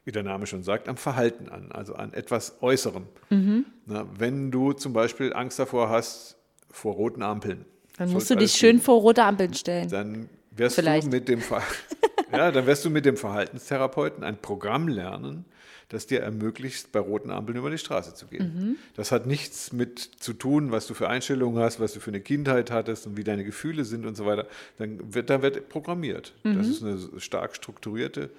wie 0.05 0.11
der 0.11 0.23
Name 0.23 0.47
schon 0.47 0.63
sagt, 0.63 0.87
am 0.87 0.97
Verhalten 0.97 1.49
an, 1.49 1.71
also 1.71 1.95
an 1.95 2.13
etwas 2.13 2.61
Äußerem. 2.61 3.05
Mhm. 3.29 3.65
Na, 3.85 4.05
wenn 4.17 4.51
du 4.51 4.73
zum 4.73 4.93
Beispiel 4.93 5.33
Angst 5.33 5.59
davor 5.59 5.89
hast, 5.89 6.37
vor 6.69 6.93
roten 6.95 7.21
Ampeln, 7.21 7.65
Dann 7.97 8.11
musst 8.11 8.29
du 8.29 8.35
dich 8.35 8.53
schön 8.53 8.79
vor 8.79 9.01
rote 9.01 9.23
Ampeln 9.23 9.53
stellen. 9.53 9.89
dann 9.89 10.29
wirst 10.51 10.75
Vielleicht. 10.75 11.07
du 11.07 11.11
mit 11.11 11.27
dem 11.27 11.41
Ver 11.41 11.61
ja, 12.31 12.51
dann 12.51 12.65
wirst 12.65 12.85
du 12.85 12.89
mit 12.89 13.05
dem 13.05 13.17
Verhaltenstherapeuten 13.17 14.23
ein 14.23 14.37
Programm 14.37 14.87
lernen, 14.87 15.45
das 15.91 16.07
dir 16.07 16.21
ermöglicht, 16.21 16.91
bei 16.91 16.99
roten 16.99 17.31
Ampeln 17.31 17.57
über 17.57 17.69
die 17.69 17.77
Straße 17.77 18.13
zu 18.13 18.27
gehen. 18.27 18.53
Mhm. 18.55 18.75
Das 18.95 19.11
hat 19.11 19.25
nichts 19.27 19.73
mit 19.73 19.99
zu 19.99 20.33
tun, 20.33 20.71
was 20.71 20.87
du 20.87 20.93
für 20.93 21.09
Einstellungen 21.09 21.61
hast, 21.61 21.79
was 21.79 21.93
du 21.93 21.99
für 21.99 22.11
eine 22.11 22.21
Kindheit 22.21 22.71
hattest 22.71 23.07
und 23.07 23.17
wie 23.17 23.23
deine 23.23 23.43
Gefühle 23.43 23.83
sind 23.85 24.05
und 24.05 24.15
so 24.15 24.25
weiter. 24.25 24.47
Dann 24.77 25.13
wird, 25.13 25.29
da 25.29 25.41
wird 25.41 25.69
programmiert. 25.69 26.33
Das 26.43 26.67
Mhm. 26.67 26.71
ist 26.71 26.83
eine 26.83 27.19
stark 27.19 27.55
strukturierte, 27.55 28.29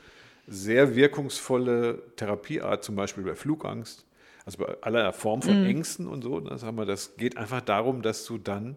sehr 0.49 0.97
wirkungsvolle 0.97 2.03
Therapieart, 2.17 2.83
zum 2.85 2.97
Beispiel 2.97 3.25
bei 3.25 3.35
Flugangst. 3.35 4.05
Also 4.45 4.59
bei 4.59 4.77
aller 4.81 5.13
Form 5.13 5.39
Mhm. 5.39 5.43
von 5.45 5.65
Ängsten 5.65 6.07
und 6.09 6.23
so. 6.23 6.41
Das, 6.41 6.63
haben 6.65 6.77
wir, 6.77 6.85
das 6.87 7.17
geht 7.17 7.37
einfach 7.37 7.61
darum, 7.61 8.03
dass 8.03 8.25
du 8.25 8.39
dann 8.39 8.77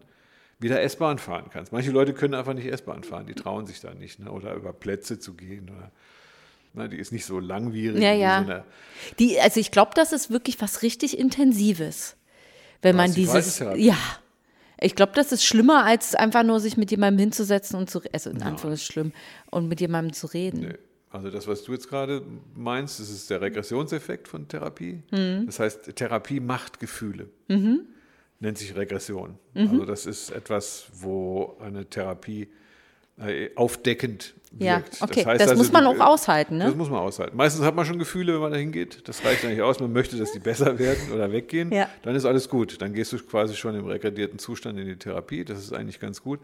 wieder 0.60 0.80
S-Bahn 0.80 1.18
fahren 1.18 1.46
kannst. 1.52 1.72
Manche 1.72 1.90
Leute 1.90 2.14
können 2.14 2.34
einfach 2.34 2.54
nicht 2.54 2.66
S-Bahn 2.66 3.02
fahren, 3.04 3.26
die 3.26 3.34
trauen 3.34 3.66
sich 3.66 3.80
da 3.80 3.92
nicht. 3.94 4.20
Ne? 4.20 4.30
Oder 4.30 4.54
über 4.54 4.72
Plätze 4.72 5.18
zu 5.18 5.34
gehen. 5.34 5.68
Oder, 5.76 5.90
ne? 6.76 6.88
Die 6.88 6.96
ist 6.96 7.12
nicht 7.12 7.24
so 7.24 7.40
langwierig. 7.40 8.02
Ja, 8.02 8.12
ja. 8.12 8.44
So 8.46 9.14
Die, 9.18 9.40
also 9.40 9.60
ich 9.60 9.70
glaube, 9.70 9.92
das 9.94 10.12
ist 10.12 10.30
wirklich 10.30 10.60
was 10.60 10.82
richtig 10.82 11.18
Intensives. 11.18 12.16
Wenn 12.82 12.96
man 12.96 13.12
dieses. 13.12 13.58
Ja. 13.58 13.96
Ich 14.78 14.94
glaube, 14.94 15.12
das 15.14 15.32
ist 15.32 15.44
schlimmer, 15.44 15.84
als 15.84 16.14
einfach 16.14 16.42
nur 16.42 16.60
sich 16.60 16.76
mit 16.76 16.90
jemandem 16.90 17.20
hinzusetzen 17.20 17.78
und 17.78 17.88
zu, 17.88 18.02
also 18.12 18.28
in 18.28 18.76
schlimm, 18.76 19.12
und 19.50 19.68
mit 19.68 19.80
jemandem 19.80 20.12
zu 20.12 20.26
reden. 20.26 20.60
Nö. 20.60 20.74
Also 21.10 21.30
das, 21.30 21.46
was 21.46 21.64
du 21.64 21.72
jetzt 21.72 21.88
gerade 21.88 22.22
meinst, 22.54 23.00
das 23.00 23.08
ist 23.08 23.30
der 23.30 23.40
Regressionseffekt 23.40 24.28
von 24.28 24.48
Therapie. 24.48 25.02
Mhm. 25.10 25.46
Das 25.46 25.60
heißt, 25.60 25.96
Therapie 25.96 26.40
macht 26.40 26.78
Gefühle. 26.78 27.30
Nennt 28.38 28.58
sich 28.58 28.76
Regression. 28.76 29.38
Mhm. 29.54 29.70
Also 29.70 29.84
das 29.86 30.04
ist 30.04 30.30
etwas, 30.30 30.88
wo 30.92 31.56
eine 31.58 31.86
Therapie 31.86 32.48
äh, 33.18 33.50
aufdeckend 33.56 34.34
Ja, 34.58 34.76
wirkt. 34.76 35.00
okay. 35.02 35.14
Das, 35.22 35.26
heißt 35.26 35.40
also, 35.42 35.56
muss 35.56 35.72
man 35.72 35.86
auch 35.86 36.00
aushalten, 36.00 36.58
Das 36.58 36.70
ne? 36.70 36.76
muss 36.76 36.90
man 36.90 37.00
aushalten. 37.00 37.36
Meistens 37.36 37.64
hat 37.64 37.74
man 37.74 37.86
schon 37.86 37.98
Gefühle, 37.98 38.34
wenn 38.34 38.40
man 38.40 38.52
da 38.52 38.58
hingeht. 38.58 39.08
Das 39.08 39.24
reicht 39.24 39.44
eigentlich 39.44 39.62
aus. 39.62 39.80
Man 39.80 39.92
möchte, 39.92 40.16
dass 40.16 40.32
die 40.32 40.38
besser 40.38 40.78
werden 40.78 41.12
oder 41.12 41.30
weggehen. 41.32 41.72
Ja. 41.72 41.88
Dann 42.02 42.14
ist 42.14 42.24
alles 42.24 42.48
gut. 42.48 42.80
Dann 42.82 42.92
gehst 42.92 43.12
du 43.12 43.18
quasi 43.18 43.54
schon 43.56 43.74
im 43.74 43.86
regredierten 43.86 44.38
Zustand 44.38 44.78
in 44.78 44.86
die 44.86 44.96
Therapie. 44.96 45.44
Das 45.44 45.58
ist 45.58 45.72
eigentlich 45.72 45.98
ganz 46.00 46.22
gut. 46.22 46.40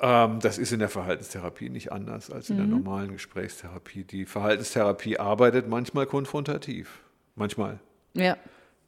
Ähm, 0.00 0.40
das 0.40 0.58
ist 0.58 0.72
in 0.72 0.80
der 0.80 0.88
Verhaltenstherapie 0.88 1.68
nicht 1.70 1.92
anders 1.92 2.30
als 2.30 2.50
in 2.50 2.56
der 2.56 2.66
Mhm. 2.66 2.72
normalen 2.72 3.12
Gesprächstherapie. 3.12 4.04
Die 4.04 4.24
Verhaltenstherapie 4.26 5.18
arbeitet 5.18 5.68
manchmal 5.68 6.06
konfrontativ. 6.06 7.00
Manchmal. 7.36 7.78
Ja. 8.14 8.36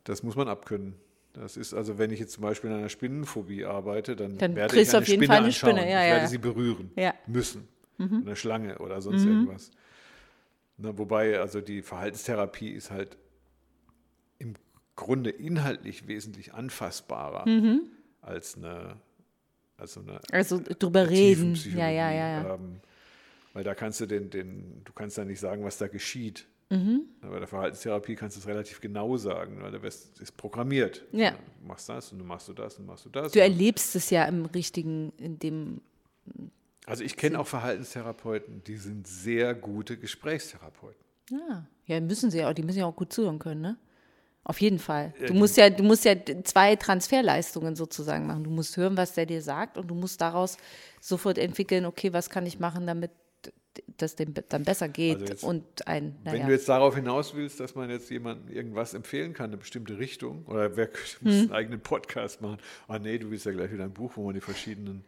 Das 0.04 0.22
muss 0.22 0.34
man 0.36 0.48
abkönnen. 0.48 0.94
Das 1.38 1.56
ist 1.56 1.74
also, 1.74 1.98
wenn 1.98 2.10
ich 2.10 2.18
jetzt 2.20 2.32
zum 2.32 2.42
Beispiel 2.42 2.70
in 2.70 2.76
einer 2.76 2.88
Spinnenphobie 2.88 3.64
arbeite, 3.66 4.16
dann, 4.16 4.38
Dann 4.38 4.56
werde 4.56 4.80
ich 4.80 4.88
eine 4.88 4.98
auf 4.98 5.06
jeden 5.08 5.20
Spinne 5.22 5.26
Fall 5.26 5.36
eine 5.36 5.46
anschauen. 5.46 5.70
Spinne, 5.76 5.90
ja, 5.90 6.02
ich 6.02 6.08
ja. 6.08 6.14
werde 6.16 6.28
sie 6.28 6.38
berühren 6.38 6.90
Ja. 6.96 7.14
Mhm. 7.26 7.32
müssen. 7.32 7.68
Eine 7.98 8.36
Schlange 8.36 8.78
oder 8.78 9.00
sonst 9.00 9.24
irgendwas. 9.24 9.70
Na, 10.78 10.96
wobei, 10.98 11.38
also 11.40 11.60
die 11.62 11.80
Verhaltenstherapie 11.82 12.68
ist 12.70 12.90
halt 12.90 13.16
im 14.38 14.54
Grunde 14.96 15.30
inhaltlich 15.30 16.06
wesentlich 16.06 16.52
anfassbarer 16.54 17.48
Mhm. 17.48 17.82
als 18.20 18.56
eine, 18.56 18.96
als 19.78 19.94
so 19.94 20.00
eine 20.00 20.20
Also 20.32 20.60
drüber 20.78 21.08
reden. 21.08 21.54
Ja, 21.74 21.88
ja, 21.88 22.10
ja, 22.10 22.28
ja. 22.42 22.54
Ähm, 22.54 22.80
weil 23.54 23.64
da 23.64 23.74
kannst 23.74 24.00
du 24.00 24.06
den, 24.06 24.28
den, 24.28 24.82
du 24.84 24.92
kannst 24.92 25.16
da 25.16 25.24
nicht 25.24 25.40
sagen, 25.40 25.64
was 25.64 25.78
da 25.78 25.88
geschieht. 25.88 26.46
Mhm. 26.68 27.02
Bei 27.20 27.38
der 27.38 27.46
Verhaltenstherapie 27.46 28.16
kannst 28.16 28.36
du 28.36 28.40
es 28.40 28.46
relativ 28.46 28.80
genau 28.80 29.16
sagen, 29.16 29.62
weil 29.62 29.70
da 29.70 29.82
wirst, 29.82 30.20
ist 30.20 30.36
programmiert. 30.36 31.04
Ja. 31.12 31.32
Du 31.60 31.66
machst 31.66 31.88
das 31.88 32.10
und 32.12 32.18
du 32.18 32.24
machst 32.24 32.48
du 32.48 32.52
das 32.52 32.78
und 32.78 32.86
machst 32.86 33.04
du 33.04 33.10
das. 33.10 33.32
Du 33.32 33.40
erlebst 33.40 33.94
es 33.94 34.10
ja 34.10 34.24
im 34.24 34.46
richtigen, 34.46 35.12
in 35.18 35.38
dem. 35.38 35.80
also 36.86 37.04
ich 37.04 37.16
kenne 37.16 37.38
auch 37.38 37.46
Verhaltenstherapeuten, 37.46 38.64
die 38.64 38.76
sind 38.76 39.06
sehr 39.06 39.54
gute 39.54 39.96
Gesprächstherapeuten. 39.96 41.04
Ja, 41.30 41.66
ja, 41.86 42.00
müssen 42.00 42.30
sie 42.30 42.38
ja 42.38 42.50
auch, 42.50 42.54
die 42.54 42.62
müssen 42.62 42.80
ja 42.80 42.86
auch 42.86 42.96
gut 42.96 43.12
zuhören 43.12 43.38
können, 43.38 43.60
ne? 43.60 43.78
Auf 44.42 44.60
jeden 44.60 44.78
Fall. 44.78 45.12
Du 45.26 45.34
musst 45.34 45.56
ja, 45.56 45.70
du 45.70 45.82
musst 45.82 46.04
ja 46.04 46.14
zwei 46.44 46.76
Transferleistungen 46.76 47.74
sozusagen 47.74 48.28
machen. 48.28 48.44
Du 48.44 48.50
musst 48.50 48.76
hören, 48.76 48.96
was 48.96 49.14
der 49.14 49.26
dir 49.26 49.42
sagt 49.42 49.76
und 49.76 49.88
du 49.88 49.96
musst 49.96 50.20
daraus 50.20 50.56
sofort 51.00 51.36
entwickeln, 51.36 51.84
okay, 51.84 52.12
was 52.12 52.30
kann 52.30 52.46
ich 52.46 52.60
machen, 52.60 52.86
damit 52.86 53.10
das 53.96 54.16
dem 54.16 54.34
dann 54.48 54.64
besser 54.64 54.88
geht 54.88 55.16
Also 55.20 55.26
jetzt, 55.26 55.44
und 55.44 55.86
ein, 55.86 56.16
Wenn 56.24 56.34
naja. 56.34 56.46
du 56.46 56.52
jetzt 56.52 56.68
darauf 56.68 56.94
hinaus 56.94 57.34
willst, 57.34 57.60
dass 57.60 57.74
man 57.74 57.90
jetzt 57.90 58.10
jemandem 58.10 58.54
irgendwas 58.54 58.94
empfehlen 58.94 59.32
kann, 59.32 59.46
eine 59.50 59.56
bestimmte 59.56 59.98
Richtung, 59.98 60.44
oder 60.46 60.76
wer 60.76 60.88
muss 61.20 61.34
Hm. 61.34 61.40
einen 61.42 61.52
eigenen 61.52 61.80
Podcast 61.80 62.40
machen? 62.42 62.58
Ah 62.88 62.98
nee, 62.98 63.18
du 63.18 63.30
willst 63.30 63.46
ja 63.46 63.52
gleich 63.52 63.72
wieder 63.72 63.84
ein 63.84 63.92
Buch, 63.94 64.12
wo 64.16 64.24
man 64.24 64.34
die 64.34 64.40
verschiedenen, 64.40 65.04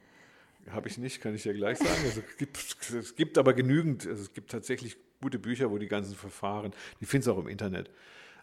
habe 0.70 0.88
ich 0.88 0.98
nicht, 0.98 1.20
kann 1.20 1.35
ich 1.35 1.44
ja 1.44 1.52
gleich 1.52 1.78
sagen. 1.78 2.00
Also 2.04 2.20
es, 2.28 2.37
gibt, 2.37 2.59
es 2.92 3.16
gibt 3.16 3.38
aber 3.38 3.54
genügend, 3.54 4.07
also 4.07 4.22
es 4.22 4.33
gibt 4.33 4.50
tatsächlich 4.50 4.96
gute 5.20 5.38
Bücher, 5.38 5.70
wo 5.70 5.78
die 5.78 5.88
ganzen 5.88 6.14
Verfahren, 6.14 6.72
die 7.00 7.07
findest 7.07 7.28
du 7.28 7.33
auch 7.33 7.38
im 7.38 7.48
Internet, 7.48 7.90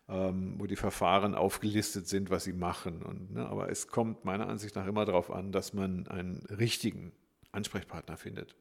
ähm, 0.10 0.56
wo 0.58 0.66
die 0.66 0.76
Verfahren 0.76 1.34
aufgelistet 1.36 2.08
sind, 2.08 2.30
was 2.30 2.44
sie 2.44 2.54
machen. 2.54 3.02
Und, 3.02 3.34
ne, 3.34 3.46
aber 3.48 3.70
es 3.70 3.88
kommt 3.88 4.26
meiner 4.26 4.48
Ansicht 4.48 4.76
nach 4.76 4.86
immer 4.88 5.06
darauf 5.06 5.32
an, 5.32 5.52
dass 5.52 5.74
man 5.74 6.08
einen 6.08 6.46
richtigen 6.50 7.12
Ansprechpartner 7.52 8.18
findet. 8.18 8.56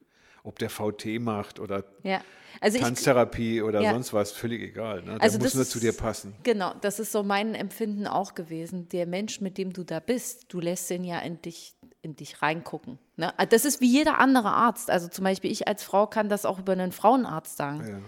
Ob 0.45 0.59
der 0.59 0.69
VT 0.69 1.19
macht 1.19 1.59
oder 1.59 1.83
ja. 2.03 2.21
Also 2.61 2.77
ich, 2.77 2.83
Tanztherapie 2.83 3.61
oder 3.61 3.81
Ja. 3.81 3.91
sonst 3.91 4.13
was, 4.13 4.31
völlig 4.31 4.61
egal. 4.61 5.01
Ne? 5.01 5.15
Der 5.15 5.21
Also 5.23 5.39
muss 5.39 5.53
nur 5.55 5.63
ist- 5.63 5.71
zu 5.71 5.79
dir 5.81 5.91
passen. 5.91 6.33
Genau, 6.43 6.73
das 6.79 6.99
ist 6.99 7.11
so 7.11 7.21
mein 7.21 7.53
Empfinden 7.53 8.07
auch 8.07 8.33
gewesen. 8.33 8.87
Der 8.89 9.05
Mensch, 9.07 9.41
mit 9.41 9.57
dem 9.57 9.73
du 9.73 9.83
da 9.83 9.99
bist, 9.99 10.45
du 10.53 10.61
lässt 10.61 10.89
ihn 10.89 11.03
ja 11.03 11.19
in 11.19 11.41
dich, 11.41 11.75
in 12.01 12.15
dich 12.15 12.41
reingucken. 12.41 12.97
Ne? 13.17 13.37
Also 13.37 13.49
Das 13.49 13.65
ist 13.65 13.81
wie 13.81 13.87
jeder 13.91 14.19
andere 14.19 14.49
Arzt. 14.51 14.89
Also 14.89 15.09
zum 15.09 15.25
Beispiel 15.25 15.51
ich 15.51 15.67
als 15.67 15.83
Frau 15.83 16.07
kann 16.07 16.29
das 16.29 16.45
auch 16.45 16.59
über 16.59 16.71
einen 16.71 16.93
Frauenarzt 16.93 17.57
sagen. 17.57 17.85
Ja. 17.85 17.99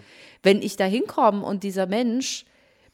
Wenn 0.43 0.61
ich 0.61 0.77
da 0.77 0.85
hinkomme 0.85 1.43
und 1.45 1.63
dieser 1.63 1.85
Mensch 1.85 2.45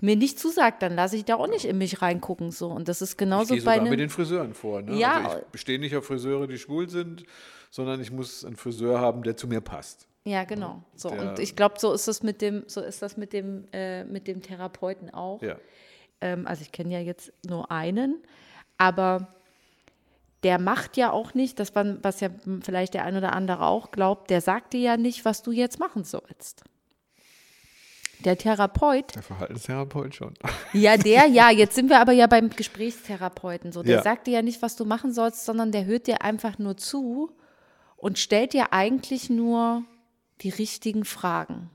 mir 0.02 0.16
nicht 0.16 0.40
zusagt, 0.40 0.82
dann 0.82 0.96
lasse 0.96 1.16
ich 1.18 1.24
da 1.26 1.36
auch 1.36 1.48
nicht 1.48 1.66
in 1.66 1.78
mich 1.78 2.02
reingucken. 2.02 2.50
So. 2.50 2.70
Und 2.70 2.88
das 2.88 3.02
ist 3.04 3.12
Ich 3.12 3.18
genauso 3.18 3.54
gehe 3.54 3.64
bei 3.64 3.74
sogar 3.76 3.84
mit 3.84 3.92
einem. 3.92 4.00
den 4.00 4.10
Friseuren 4.10 4.54
vor. 4.56 4.82
Ne? 4.82 4.98
Ja. 4.98 5.22
Also 5.24 5.38
ich 5.40 5.46
bestehe 5.52 5.78
nicht 5.80 5.96
auf 5.96 6.06
Friseure, 6.08 6.48
die 6.48 6.58
schwul 6.58 6.90
sind, 6.90 7.24
sondern 7.74 8.00
ich 8.00 8.12
muss 8.12 8.46
einen 8.46 8.56
Friseur 8.56 9.00
haben, 9.02 9.24
der 9.24 9.36
zu 9.36 9.48
mir 9.48 9.60
passt. 9.60 10.06
Ja, 10.26 10.44
genau. 10.44 10.84
So. 10.96 11.10
Der- 11.10 11.20
Und 11.32 11.40
ich 11.40 11.56
glaube, 11.56 11.80
so 11.80 11.92
ist 11.92 12.08
das 12.08 12.22
mit 12.22 12.40
dem, 12.40 12.64
so 12.68 12.82
ist 12.82 13.02
das 13.02 13.18
mit 13.18 13.34
dem, 13.34 13.66
äh, 13.74 14.04
mit 14.04 14.28
dem 14.28 14.44
Therapeuten 14.44 15.10
auch. 15.12 15.42
Ja. 15.42 15.56
ähm, 16.22 16.46
also 16.46 16.62
ich 16.62 16.72
kenne 16.72 16.94
ja 16.94 17.00
jetzt 17.00 17.34
nur 17.44 17.72
einen, 17.72 18.22
aber 18.78 19.34
der 20.44 20.60
macht 20.60 20.98
ja 20.98 21.10
auch 21.12 21.34
nicht, 21.34 21.60
das 21.60 21.74
war, 21.74 21.84
was 22.04 22.20
ja 22.20 22.30
vielleicht 22.62 22.94
der 22.94 23.06
ein 23.06 23.18
oder 23.18 23.34
andere 23.34 23.66
auch 23.66 23.90
glaubt, 23.90 24.30
der 24.30 24.42
sagt 24.42 24.74
dir 24.74 24.80
ja 24.82 24.98
nicht, 24.98 25.26
was 25.26 25.42
du 25.42 25.52
jetzt 25.52 25.80
machen 25.80 26.04
sollst. 26.04 26.64
Der 28.20 28.38
Therapeut, 28.38 29.16
Der 29.16 29.24
Verhaltenstherapeut 29.24 30.14
schon. 30.16 30.36
ja, 30.74 30.96
der, 30.96 31.26
ja, 31.26 31.50
jetzt 31.50 31.74
sind 31.76 31.90
wir 31.90 32.00
aber 32.00 32.12
ja 32.14 32.28
beim 32.28 32.50
Gesprächstherapeuten 32.52 33.72
so. 33.72 33.82
Der 33.82 33.96
Ja. 33.96 34.02
sagt 34.04 34.28
dir 34.28 34.36
ja 34.36 34.42
nicht, 34.44 34.62
was 34.62 34.76
du 34.76 34.86
machen 34.86 35.12
sollst, 35.12 35.44
sondern 35.44 35.72
der 35.72 35.86
hört 35.86 36.06
dir 36.08 36.22
einfach 36.22 36.60
nur 36.60 36.78
zu 36.78 37.32
und 38.04 38.20
stellt 38.20 38.52
dir 38.52 38.74
eigentlich 38.74 39.30
nur 39.30 39.86
die 40.42 40.50
richtigen 40.50 41.06
Fragen. 41.06 41.70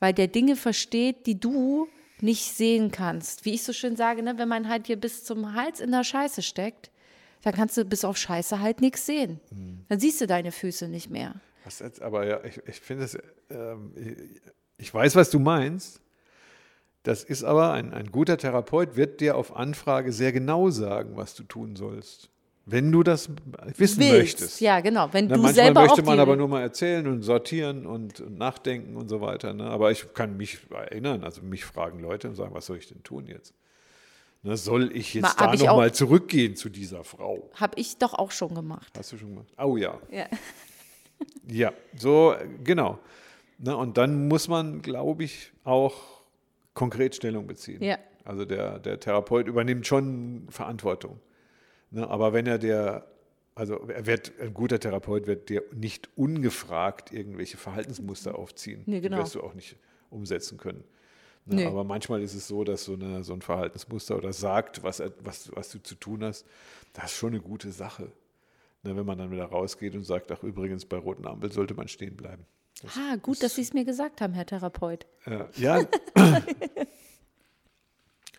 Weil 0.00 0.14
der 0.14 0.26
Dinge 0.26 0.56
versteht, 0.56 1.26
die 1.26 1.38
du 1.38 1.86
nicht 2.22 2.54
sehen 2.54 2.90
kannst. 2.90 3.44
Wie 3.44 3.52
ich 3.52 3.62
so 3.62 3.74
schön 3.74 3.94
sage, 3.94 4.22
ne, 4.22 4.38
wenn 4.38 4.48
man 4.48 4.70
halt 4.70 4.86
hier 4.86 4.96
bis 4.96 5.24
zum 5.24 5.52
Hals 5.52 5.80
in 5.80 5.92
der 5.92 6.02
Scheiße 6.02 6.40
steckt, 6.40 6.90
dann 7.42 7.52
kannst 7.52 7.76
du 7.76 7.84
bis 7.84 8.06
auf 8.06 8.16
Scheiße 8.16 8.58
halt 8.58 8.80
nichts 8.80 9.04
sehen. 9.04 9.38
Dann 9.90 10.00
siehst 10.00 10.18
du 10.22 10.26
deine 10.26 10.50
Füße 10.50 10.88
nicht 10.88 11.10
mehr. 11.10 11.34
Jetzt, 11.66 12.00
aber 12.00 12.26
ja, 12.26 12.42
ich, 12.42 12.58
ich 12.66 12.80
finde 12.80 13.04
es, 13.04 13.18
ähm, 13.50 13.92
ich, 13.96 14.40
ich 14.78 14.94
weiß, 14.94 15.14
was 15.14 15.28
du 15.28 15.38
meinst. 15.38 16.00
Das 17.02 17.22
ist 17.22 17.44
aber, 17.44 17.72
ein, 17.72 17.92
ein 17.92 18.10
guter 18.10 18.38
Therapeut 18.38 18.96
wird 18.96 19.20
dir 19.20 19.36
auf 19.36 19.54
Anfrage 19.54 20.10
sehr 20.10 20.32
genau 20.32 20.70
sagen, 20.70 21.16
was 21.16 21.34
du 21.34 21.42
tun 21.42 21.76
sollst. 21.76 22.30
Wenn 22.68 22.90
du 22.90 23.04
das 23.04 23.30
wissen 23.76 24.00
Willst. 24.00 24.12
möchtest. 24.40 24.60
Ja, 24.60 24.80
genau. 24.80 25.08
Wenn 25.12 25.26
Na, 25.28 25.36
du 25.36 25.42
manchmal 25.42 25.64
selber 25.64 25.80
möchte 25.82 26.02
man 26.02 26.18
aber 26.18 26.34
nur 26.34 26.48
mal 26.48 26.62
erzählen 26.62 27.06
und 27.06 27.22
sortieren 27.22 27.86
und, 27.86 28.20
und 28.20 28.36
nachdenken 28.38 28.96
und 28.96 29.08
so 29.08 29.20
weiter. 29.20 29.54
Ne? 29.54 29.64
Aber 29.64 29.92
ich 29.92 30.12
kann 30.14 30.36
mich 30.36 30.58
erinnern, 30.70 31.22
also 31.22 31.42
mich 31.42 31.64
fragen 31.64 32.00
Leute 32.00 32.28
und 32.28 32.34
sagen, 32.34 32.52
was 32.54 32.66
soll 32.66 32.78
ich 32.78 32.88
denn 32.88 33.04
tun 33.04 33.26
jetzt? 33.28 33.54
Ne, 34.42 34.56
soll 34.56 34.90
ich 34.96 35.14
jetzt 35.14 35.38
Mal- 35.38 35.56
da 35.56 35.64
nochmal 35.64 35.92
zurückgehen 35.94 36.56
zu 36.56 36.68
dieser 36.68 37.04
Frau? 37.04 37.50
habe 37.54 37.78
ich 37.80 37.98
doch 37.98 38.14
auch 38.14 38.32
schon 38.32 38.54
gemacht. 38.54 38.92
Hast 38.98 39.12
du 39.12 39.16
schon 39.18 39.30
gemacht? 39.30 39.48
Oh 39.58 39.76
ja. 39.76 39.98
Ja. 40.10 40.26
Ja, 41.48 41.72
so, 41.96 42.34
genau. 42.62 42.98
Ne, 43.58 43.74
und 43.74 43.96
dann 43.96 44.28
muss 44.28 44.48
man, 44.48 44.82
glaube 44.82 45.24
ich, 45.24 45.52
auch 45.64 45.94
konkret 46.74 47.14
Stellung 47.14 47.46
beziehen. 47.46 47.82
Ja. 47.82 47.96
Also 48.24 48.44
der, 48.44 48.78
der 48.80 49.00
Therapeut 49.00 49.46
übernimmt 49.46 49.86
schon 49.86 50.46
Verantwortung. 50.50 51.18
Ne, 51.90 52.08
aber 52.08 52.32
wenn 52.32 52.46
er 52.46 52.58
der, 52.58 53.06
also 53.54 53.76
er 53.88 54.06
wird, 54.06 54.32
ein 54.40 54.52
guter 54.54 54.78
Therapeut 54.80 55.26
wird 55.26 55.48
dir 55.48 55.62
nicht 55.72 56.08
ungefragt 56.16 57.12
irgendwelche 57.12 57.56
Verhaltensmuster 57.56 58.36
aufziehen. 58.38 58.82
Nee, 58.86 59.00
genau. 59.00 59.16
Die 59.16 59.22
wirst 59.22 59.34
du 59.34 59.42
auch 59.42 59.54
nicht 59.54 59.76
umsetzen 60.10 60.58
können. 60.58 60.84
Ne, 61.44 61.56
Nee. 61.56 61.66
Aber 61.66 61.84
manchmal 61.84 62.22
ist 62.22 62.34
es 62.34 62.48
so, 62.48 62.64
dass 62.64 62.84
so, 62.84 62.94
eine, 62.94 63.22
so 63.22 63.32
ein 63.32 63.40
Verhaltensmuster 63.40 64.16
oder 64.16 64.32
sagt, 64.32 64.82
was, 64.82 65.00
was, 65.20 65.50
was 65.54 65.70
du 65.70 65.78
zu 65.80 65.94
tun 65.94 66.24
hast, 66.24 66.44
das 66.92 67.06
ist 67.06 67.18
schon 67.18 67.30
eine 67.34 67.40
gute 67.40 67.70
Sache. 67.70 68.10
Ne, 68.82 68.96
wenn 68.96 69.06
man 69.06 69.16
dann 69.18 69.30
wieder 69.30 69.46
rausgeht 69.46 69.94
und 69.94 70.02
sagt, 70.04 70.30
ach 70.32 70.42
übrigens, 70.42 70.84
bei 70.84 70.96
roten 70.96 71.26
Ampel 71.26 71.52
sollte 71.52 71.74
man 71.74 71.86
stehen 71.88 72.16
bleiben. 72.16 72.44
Das, 72.82 72.96
Ah, 72.96 73.16
gut, 73.16 73.42
dass 73.42 73.54
Sie 73.54 73.62
es 73.62 73.72
mir 73.72 73.84
gesagt 73.84 74.20
haben, 74.20 74.34
Herr 74.34 74.44
Therapeut. 74.44 75.06
äh, 75.24 75.44
ja. 75.56 75.82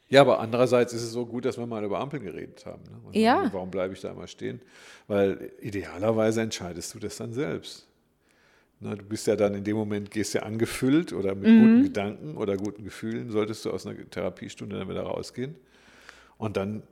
ja, 0.10 0.22
aber 0.22 0.40
andererseits 0.40 0.94
ist 0.94 1.04
es 1.04 1.12
so 1.12 1.26
gut, 1.26 1.46
dass 1.46 1.58
wir 1.58 1.66
mal 1.66 1.84
über 1.84 2.00
Ampeln 2.00 2.24
geredet 2.24 2.66
haben. 2.66 2.84
Ne? 2.84 3.00
Und 3.04 3.16
Ja. 3.16 3.38
sagen, 3.38 3.50
Warum 3.54 3.72
bleibe 3.72 3.94
ich 3.94 4.02
da 4.02 4.12
immer 4.12 4.28
stehen? 4.28 4.62
Weil 5.08 5.52
idealerweise 5.62 6.42
entscheidest 6.42 6.94
du 6.94 7.00
das 7.00 7.18
dann 7.18 7.34
selbst. 7.34 7.88
Ne, 8.80 8.96
du 8.96 9.04
bist 9.04 9.26
ja 9.26 9.36
dann 9.36 9.56
in 9.56 9.64
dem 9.64 9.76
Moment, 9.76 10.12
gehst 10.12 10.34
ja 10.36 10.44
angefüllt 10.44 11.12
oder 11.12 11.34
mit 11.34 11.50
Mhm. 11.50 11.60
guten 11.62 11.84
Gedanken 11.84 12.38
oder 12.38 12.56
guten 12.58 12.84
Gefühlen, 12.84 13.32
solltest 13.32 13.66
du 13.66 13.72
aus 13.72 13.88
einer 13.88 13.98
Therapiestunde 14.10 14.78
dann 14.78 14.88
wieder 14.88 15.02
rausgehen. 15.02 15.56
Und 16.38 16.58
dann 16.58 16.84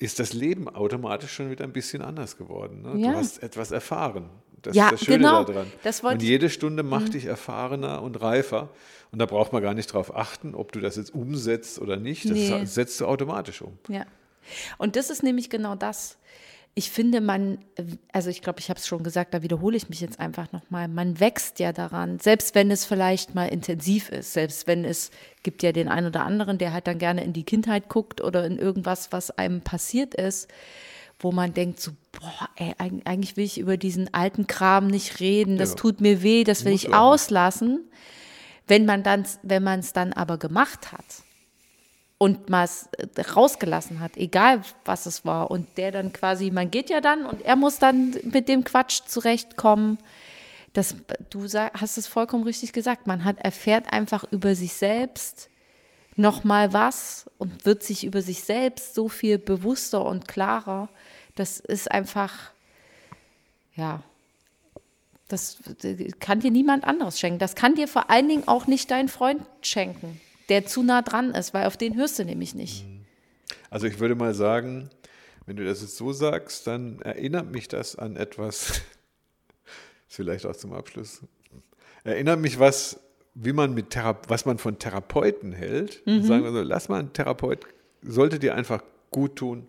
ist 0.00 0.18
das 0.18 0.32
Leben 0.32 0.68
automatisch 0.68 1.32
schon 1.32 1.50
wieder 1.50 1.64
ein 1.64 1.72
bisschen 1.72 2.02
anders 2.02 2.36
geworden. 2.36 2.82
Ne? 2.82 3.00
Ja. 3.00 3.12
Du 3.12 3.16
hast 3.18 3.42
etwas 3.42 3.70
erfahren. 3.70 4.28
Das 4.62 4.74
Ja, 4.76 4.86
ist 4.86 4.92
das 4.92 5.04
Schöne 5.04 5.18
genau. 5.18 5.44
daran. 5.44 5.66
Und 6.02 6.22
jede 6.22 6.50
Stunde 6.50 6.82
macht 6.82 7.14
dich 7.14 7.26
erfahrener 7.26 8.02
und 8.02 8.20
reifer. 8.20 8.68
Und 9.10 9.18
da 9.20 9.26
braucht 9.26 9.52
man 9.52 9.62
gar 9.62 9.74
nicht 9.74 9.92
drauf 9.92 10.14
achten, 10.14 10.54
ob 10.54 10.72
du 10.72 10.80
das 10.80 10.96
jetzt 10.96 11.14
umsetzt 11.14 11.78
oder 11.78 11.96
nicht. 11.96 12.24
Das 12.24 12.32
Nee. 12.32 12.64
setzt 12.64 13.00
du 13.00 13.06
automatisch 13.06 13.62
um. 13.62 13.78
Ja. 13.88 14.04
Und 14.78 14.96
das 14.96 15.10
ist 15.10 15.22
nämlich 15.22 15.50
genau 15.50 15.74
das. 15.74 16.18
Ich 16.74 16.90
finde, 16.90 17.20
man, 17.20 17.58
also 18.12 18.30
ich 18.30 18.40
glaube, 18.40 18.60
ich 18.60 18.68
habe 18.70 18.78
es 18.78 18.86
schon 18.86 19.02
gesagt, 19.02 19.34
da 19.34 19.42
wiederhole 19.42 19.76
ich 19.76 19.88
mich 19.88 20.00
jetzt 20.00 20.20
einfach 20.20 20.52
nochmal, 20.52 20.86
man 20.86 21.18
wächst 21.18 21.58
ja 21.58 21.72
daran, 21.72 22.20
selbst 22.20 22.54
wenn 22.54 22.70
es 22.70 22.84
vielleicht 22.84 23.34
mal 23.34 23.46
intensiv 23.46 24.10
ist, 24.10 24.32
selbst 24.32 24.66
wenn 24.68 24.84
es 24.84 25.10
gibt 25.42 25.64
ja 25.64 25.72
den 25.72 25.88
einen 25.88 26.06
oder 26.06 26.24
anderen, 26.24 26.56
der 26.58 26.72
halt 26.72 26.86
dann 26.86 26.98
gerne 26.98 27.24
in 27.24 27.32
die 27.32 27.42
Kindheit 27.42 27.88
guckt 27.88 28.20
oder 28.20 28.44
in 28.46 28.58
irgendwas, 28.58 29.10
was 29.10 29.30
einem 29.32 29.62
passiert 29.62 30.14
ist, 30.14 30.48
wo 31.20 31.32
man 31.32 31.52
denkt 31.54 31.80
so, 31.80 31.92
boah, 32.12 32.48
ey, 32.56 32.72
eig- 32.78 33.04
eigentlich 33.06 33.36
will 33.36 33.44
ich 33.44 33.58
über 33.58 33.76
diesen 33.76 34.12
alten 34.14 34.46
Kram 34.46 34.86
nicht 34.86 35.20
reden, 35.20 35.56
das 35.58 35.70
Ja. 35.70 35.76
tut 35.76 36.00
mir 36.00 36.22
weh, 36.22 36.44
das 36.44 36.64
will 36.64 36.72
Muss 36.72 36.84
ich 36.84 36.94
auslassen. 36.94 37.80
Wenn 38.66 38.84
man 38.86 39.02
dann, 39.02 39.24
wenn 39.42 39.62
man 39.62 39.80
es 39.80 39.92
dann 39.92 40.12
aber 40.12 40.36
gemacht 40.38 40.92
hat, 40.92 41.04
und 42.20 42.48
mal 42.50 42.64
es 42.64 42.88
äh, 42.98 43.20
rausgelassen 43.20 44.00
hat, 44.00 44.16
egal 44.16 44.62
was 44.84 45.06
es 45.06 45.24
war. 45.24 45.52
Und 45.52 45.78
der 45.78 45.92
dann 45.92 46.12
quasi, 46.12 46.50
man 46.50 46.68
geht 46.70 46.90
ja 46.90 47.00
dann 47.00 47.24
und 47.24 47.42
er 47.42 47.54
muss 47.54 47.78
dann 47.78 48.16
mit 48.24 48.48
dem 48.48 48.64
Quatsch 48.64 49.02
zurechtkommen. 49.06 49.98
Das, 50.72 50.96
du 51.30 51.46
sag, 51.46 51.80
hast 51.80 51.96
es 51.96 52.08
vollkommen 52.08 52.42
richtig 52.42 52.72
gesagt. 52.72 53.06
Man 53.06 53.24
hat, 53.24 53.38
erfährt 53.38 53.92
einfach 53.92 54.24
über 54.32 54.56
sich 54.56 54.72
selbst 54.74 55.48
nochmal 56.18 56.72
was 56.72 57.30
und 57.38 57.64
wird 57.64 57.82
sich 57.82 58.04
über 58.04 58.22
sich 58.22 58.42
selbst 58.42 58.94
so 58.94 59.08
viel 59.08 59.38
bewusster 59.38 60.04
und 60.04 60.28
klarer. 60.28 60.88
Das 61.34 61.60
ist 61.60 61.90
einfach, 61.90 62.52
ja, 63.74 64.02
das 65.28 65.58
kann 66.20 66.40
dir 66.40 66.50
niemand 66.50 66.84
anderes 66.84 67.20
schenken. 67.20 67.38
Das 67.38 67.54
kann 67.54 67.74
dir 67.74 67.86
vor 67.86 68.10
allen 68.10 68.28
Dingen 68.28 68.48
auch 68.48 68.66
nicht 68.66 68.90
dein 68.90 69.08
Freund 69.08 69.42
schenken, 69.62 70.20
der 70.48 70.66
zu 70.66 70.82
nah 70.82 71.02
dran 71.02 71.34
ist, 71.34 71.54
weil 71.54 71.66
auf 71.66 71.76
den 71.76 71.96
hörst 71.96 72.18
du 72.18 72.24
nämlich 72.24 72.54
nicht. 72.54 72.84
Also 73.70 73.86
ich 73.86 74.00
würde 74.00 74.14
mal 74.14 74.34
sagen, 74.34 74.90
wenn 75.46 75.56
du 75.56 75.64
das 75.64 75.82
jetzt 75.82 75.96
so 75.96 76.12
sagst, 76.12 76.66
dann 76.66 77.00
erinnert 77.00 77.50
mich 77.50 77.68
das 77.68 77.96
an 77.96 78.16
etwas, 78.16 78.80
vielleicht 80.08 80.46
auch 80.46 80.56
zum 80.56 80.72
Abschluss, 80.72 81.22
erinnert 82.04 82.40
mich 82.40 82.58
was, 82.58 83.00
wie 83.40 83.52
man 83.52 83.74
mit 83.74 83.90
Thera 83.90 84.18
was 84.26 84.46
man 84.46 84.58
von 84.58 84.78
Therapeuten 84.78 85.52
hält. 85.52 86.02
Sagen 86.24 86.44
wir 86.44 86.52
so, 86.52 86.62
lass 86.62 86.88
mal 86.88 86.98
einen 86.98 87.12
Therapeut, 87.12 87.66
sollte 88.02 88.38
dir 88.38 88.54
einfach 88.54 88.82
gut 89.10 89.36
tun, 89.36 89.68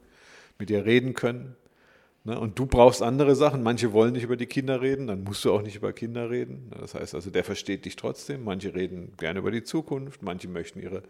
mit 0.57 0.69
dir 0.69 0.85
reden 0.85 1.13
können. 1.13 1.55
Ne? 2.23 2.39
Und 2.39 2.57
du 2.57 2.65
brauchst 2.65 3.01
andere 3.01 3.35
Sachen. 3.35 3.63
Manche 3.63 3.93
wollen 3.93 4.13
nicht 4.13 4.23
über 4.23 4.37
die 4.37 4.47
Kinder 4.47 4.81
reden, 4.81 5.07
dann 5.07 5.23
musst 5.23 5.45
du 5.45 5.53
auch 5.53 5.61
nicht 5.61 5.75
über 5.75 5.93
Kinder 5.93 6.29
reden. 6.29 6.71
Das 6.79 6.95
heißt 6.95 7.15
also, 7.15 7.29
der 7.29 7.43
versteht 7.43 7.85
dich 7.85 7.95
trotzdem. 7.95 8.43
Manche 8.43 8.73
reden 8.73 9.13
gerne 9.17 9.39
über 9.39 9.51
die 9.51 9.63
Zukunft, 9.63 10.23
manche 10.23 10.47
möchten 10.47 10.81
ihre 10.81 11.03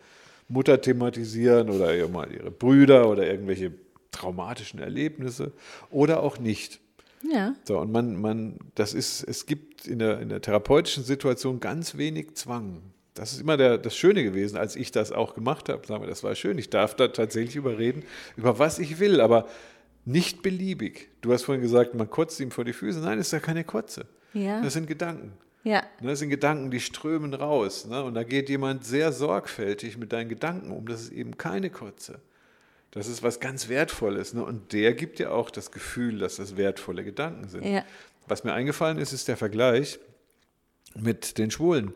Mutter 0.49 0.81
thematisieren 0.81 1.69
oder 1.69 2.07
mal 2.09 2.31
ihre 2.31 2.51
Brüder 2.51 3.09
oder 3.09 3.25
irgendwelche 3.25 3.71
traumatischen 4.11 4.79
Erlebnisse 4.79 5.51
oder 5.89 6.21
auch 6.23 6.39
nicht. 6.39 6.79
Ja. 7.23 7.55
So, 7.65 7.79
und 7.79 7.91
man, 7.91 8.19
man, 8.19 8.57
das 8.75 8.93
ist, 8.93 9.23
es 9.23 9.45
gibt 9.45 9.87
in 9.87 9.99
der, 9.99 10.19
in 10.19 10.29
der 10.29 10.41
therapeutischen 10.41 11.03
Situation 11.03 11.59
ganz 11.59 11.97
wenig 11.97 12.35
Zwang. 12.35 12.81
Das 13.13 13.33
ist 13.33 13.41
immer 13.41 13.57
der, 13.57 13.77
das 13.77 13.95
Schöne 13.95 14.23
gewesen, 14.23 14.57
als 14.57 14.75
ich 14.75 14.91
das 14.91 15.11
auch 15.11 15.33
gemacht 15.35 15.67
habe. 15.67 15.85
Sagen 15.85 16.01
wir, 16.01 16.07
das 16.07 16.23
war 16.23 16.35
schön. 16.35 16.57
Ich 16.57 16.69
darf 16.69 16.95
da 16.95 17.09
tatsächlich 17.09 17.55
überreden, 17.55 18.03
über 18.37 18.59
was 18.59 18.79
ich 18.79 18.99
will, 18.99 19.19
aber 19.19 19.47
nicht 20.05 20.41
beliebig. 20.41 21.09
Du 21.21 21.33
hast 21.33 21.43
vorhin 21.43 21.61
gesagt, 21.61 21.95
man 21.95 22.09
kotzt 22.09 22.39
ihm 22.39 22.51
vor 22.51 22.63
die 22.63 22.73
Füße. 22.73 22.99
Nein, 22.99 23.17
das 23.17 23.27
ist 23.27 23.33
ja 23.33 23.39
keine 23.39 23.63
Kotze. 23.63 24.05
Ja. 24.33 24.61
Das 24.61 24.73
sind 24.73 24.87
Gedanken. 24.87 25.33
Ja. 25.63 25.83
Ne, 25.99 26.09
Das 26.11 26.19
sind 26.19 26.29
Gedanken, 26.29 26.71
die 26.71 26.79
strömen 26.79 27.33
raus. 27.33 27.85
Ne? 27.85 28.03
Und 28.03 28.13
da 28.13 28.23
geht 28.23 28.49
jemand 28.49 28.85
sehr 28.85 29.11
sorgfältig 29.11 29.97
mit 29.97 30.13
deinen 30.13 30.29
Gedanken 30.29 30.71
um. 30.71 30.87
Das 30.87 31.01
ist 31.01 31.11
eben 31.11 31.37
keine 31.37 31.69
Kotze. 31.69 32.19
Das 32.91 33.07
ist 33.07 33.21
was 33.21 33.39
ganz 33.39 33.69
Wertvolles. 33.69 34.33
Ne? 34.33 34.43
Und 34.43 34.73
der 34.73 34.93
gibt 34.93 35.19
dir 35.19 35.31
auch 35.33 35.49
das 35.51 35.71
Gefühl, 35.71 36.19
dass 36.19 36.37
das 36.37 36.57
wertvolle 36.57 37.03
Gedanken 37.03 37.47
sind. 37.47 37.65
Ja. 37.65 37.83
Was 38.27 38.43
mir 38.43 38.53
eingefallen 38.53 38.97
ist, 38.97 39.13
ist 39.13 39.27
der 39.27 39.37
Vergleich 39.37 39.99
mit 40.95 41.37
den 41.37 41.51
Schwulen 41.51 41.93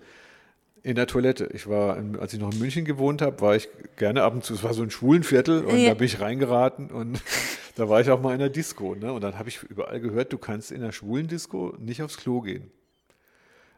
in 0.83 0.95
der 0.95 1.07
Toilette. 1.07 1.49
Ich 1.53 1.67
war, 1.67 1.97
als 2.19 2.33
ich 2.33 2.39
noch 2.39 2.51
in 2.51 2.59
München 2.59 2.85
gewohnt 2.85 3.21
habe, 3.21 3.39
war 3.41 3.55
ich 3.55 3.69
gerne 3.95 4.23
ab 4.23 4.33
und 4.33 4.43
zu, 4.43 4.53
es 4.53 4.63
war 4.63 4.73
so 4.73 4.83
ein 4.83 4.91
Schwulenviertel 4.91 5.63
und 5.65 5.79
Ja. 5.79 5.89
da 5.89 5.93
bin 5.95 6.05
ich 6.05 6.19
reingeraten 6.19 6.91
und 6.91 7.21
da 7.75 7.87
war 7.89 8.01
ich 8.01 8.09
auch 8.09 8.21
mal 8.21 8.33
in 8.33 8.39
der 8.39 8.49
Disco, 8.49 8.93
ne? 8.93 9.13
Und 9.13 9.21
dann 9.21 9.39
habe 9.39 9.49
ich 9.49 9.63
überall 9.63 9.99
gehört, 9.99 10.33
du 10.33 10.37
kannst 10.37 10.71
in 10.71 10.81
der 10.81 10.91
schwulen 10.91 11.27
Disco 11.27 11.73
nicht 11.79 12.03
aufs 12.03 12.17
Klo 12.17 12.41
gehen. 12.41 12.69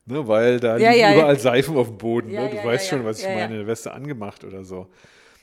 Ne, 0.08 0.28
weil 0.28 0.60
da 0.60 0.78
Ja, 0.78 0.90
liegen 0.92 1.02
ja, 1.02 1.14
überall 1.14 1.40
Seifen 1.40 1.78
auf 1.78 1.88
dem 1.88 1.98
Boden. 1.98 2.32
Ne? 2.32 2.50
Du 2.52 2.64
weißt 2.64 2.88
schon, 2.90 3.04
was 3.06 3.20
ich 3.22 3.26
meine, 3.28 3.66
Weste 3.66 3.92
angemacht 3.92 4.44
oder 4.44 4.64
so. 4.64 4.88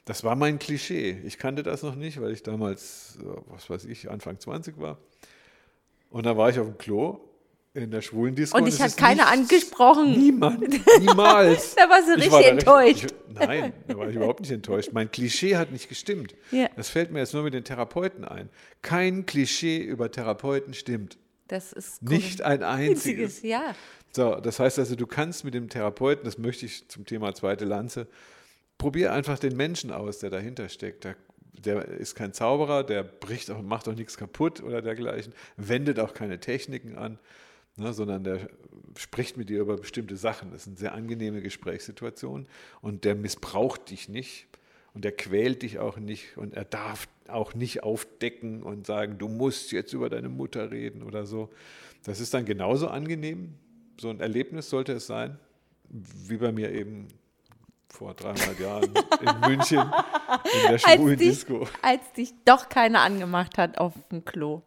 Das 0.05 0.25
war 0.25 0.35
mein 0.35 0.59
Klischee. 0.59 1.21
Ich 1.25 1.39
kannte 1.39 1.63
das 1.63 1.83
noch 1.83 1.95
nicht, 1.95 2.21
weil 2.21 2.33
ich 2.33 2.43
damals, 2.43 3.19
äh, 3.21 3.25
was 3.47 3.71
weiß 3.71 3.85
ich, 3.85 4.11
Anfang 4.11 4.39
20 4.39 4.79
war. 4.79 4.99
Und 6.11 6.27
da 6.27 6.37
war 6.37 6.51
ich 6.51 6.59
auf 6.59 6.67
dem 6.67 6.77
Klo 6.79 7.21
in 7.75 7.91
der 7.91 8.03
schwulen 8.03 8.35
Disco. 8.35 8.59
Und 8.59 8.67
ich 8.67 8.79
ist 8.81 8.99
keiner 8.99 9.29
angesprochen. 9.29 10.13
Niemand, 10.13 10.61
niemals. 11.01 11.75
Da 11.75 11.89
warst 11.89 12.09
du 12.09 12.13
Ich 12.13 12.25
richtig 12.25 12.33
war 12.33 12.45
enttäuscht. 12.45 13.05
Ich, 13.07 13.35
nein, 13.35 13.73
da 13.89 13.97
war 13.97 14.09
ich 14.11 14.17
überhaupt 14.17 14.41
nicht 14.41 14.51
enttäuscht. 14.51 14.91
Mein 14.93 15.11
Klischee 15.11 15.57
hat 15.57 15.71
nicht 15.73 15.89
gestimmt. 15.89 16.35
Ja. 16.51 16.69
Das 16.77 16.91
fällt 16.91 17.13
mir 17.13 17.21
jetzt 17.21 17.33
nur 17.33 17.45
mit 17.45 17.55
den 17.55 17.65
Therapeuten 17.65 18.25
ein. 18.25 18.51
Kein 18.83 19.25
Klischee 19.25 19.79
über 19.79 20.11
Therapeuten 20.11 20.75
stimmt. 20.75 21.17
Das 21.49 21.73
ist 21.73 22.03
Nicht 22.03 22.43
ein 22.43 22.63
einziges. 22.63 22.99
einziges, 23.07 23.43
ja. 23.43 23.75
So, 24.15 24.35
das 24.35 24.59
heißt 24.59 24.79
also, 24.79 24.95
du 24.95 25.07
kannst 25.07 25.45
mit 25.45 25.55
dem 25.55 25.69
Therapeuten, 25.71 26.25
das 26.25 26.37
möchte 26.37 26.67
ich 26.67 26.89
zum 26.89 27.07
Thema 27.07 27.35
zweite 27.35 27.65
Lanze, 27.65 28.07
probier 28.83 29.13
einfach 29.13 29.39
den 29.39 29.57
Menschen 29.57 29.93
aus, 29.93 30.19
der 30.19 30.31
dahinter 30.31 30.69
steckt. 30.69 31.05
Der, 31.05 31.15
der 31.53 31.87
ist 31.87 32.17
kein 32.17 32.33
Zauberer, 32.33 32.83
der 32.83 33.05
bricht 33.05 33.49
auch, 33.53 33.63
macht 33.63 33.87
auch 33.87 33.95
nichts 33.95 34.17
kaputt 34.17 34.61
oder 34.61 34.83
dergleichen, 34.83 35.33
wendet 35.57 36.01
auch 36.01 36.15
keine 36.15 36.41
Techniken 36.41 36.97
an, 36.97 37.21
ne, 37.77 37.93
sondern 37.93 38.25
der 38.25 38.49
spricht 38.97 39.37
mit 39.37 39.51
dir 39.51 39.61
über 39.61 39.77
bestimmte 39.77 40.17
Sachen. 40.17 40.51
Das 40.51 40.65
sind 40.65 40.81
sehr 40.81 40.95
angenehme 40.95 41.43
Gesprächssituationen 41.43 42.49
und 42.81 43.05
der 43.05 43.15
missbraucht 43.15 43.89
dich 43.89 44.09
nicht 44.09 44.49
und 44.95 45.05
der 45.05 45.13
quält 45.13 45.63
dich 45.63 45.79
auch 45.79 45.99
nicht 45.99 46.37
und 46.37 46.55
er 46.55 46.65
darf 46.65 47.07
auch 47.29 47.55
nicht 47.55 47.85
aufdecken 47.85 48.65
und 48.65 48.85
sagen, 48.85 49.17
du 49.17 49.29
musst 49.29 49.71
jetzt 49.71 49.93
über 49.93 50.11
deine 50.11 50.29
Mutter 50.29 50.73
reden 50.73 51.05
oder 51.05 51.25
so. 51.25 51.51
Das 52.03 52.19
ist 52.19 52.35
dann 52.35 52.47
genauso 52.47 52.89
angenehm. 52.89 53.55
So 54.01 54.11
ein 54.11 54.19
Erlebnis 54.19 54.69
sollte 54.69 54.95
es 54.95 55.07
sein, 55.07 55.39
wie 55.89 56.39
bei 56.39 56.51
mir 56.51 56.73
eben 56.73 57.07
vor 57.93 58.15
300 58.15 58.59
Jahren 58.59 58.93
in 59.21 59.41
München 59.41 59.79
in 59.79 60.71
der 60.71 60.79
schwulen 60.79 61.11
Als 61.11 61.19
dich, 61.19 61.29
Disco. 61.29 61.69
als 61.83 62.13
dich 62.13 62.35
doch 62.45 62.69
keiner 62.69 63.01
angemacht 63.01 63.59
hat 63.59 63.79
auf 63.79 63.93
dem 64.11 64.25
Klo. 64.25 64.63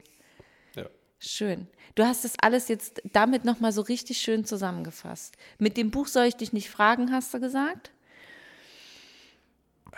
Ja. 0.76 0.86
Schön. 1.20 1.68
Du 1.96 2.06
hast 2.06 2.24
das 2.24 2.34
alles 2.40 2.68
jetzt 2.68 3.02
damit 3.12 3.44
nochmal 3.44 3.72
so 3.72 3.82
richtig 3.82 4.20
schön 4.20 4.46
zusammengefasst. 4.46 5.36
Mit 5.58 5.76
dem 5.76 5.92
Buch 5.92 6.08
soll 6.08 6.26
ich 6.26 6.36
dich 6.36 6.54
nicht 6.54 6.70
fragen, 6.70 7.12
hast 7.12 7.34
du 7.34 7.40
gesagt? 7.40 7.92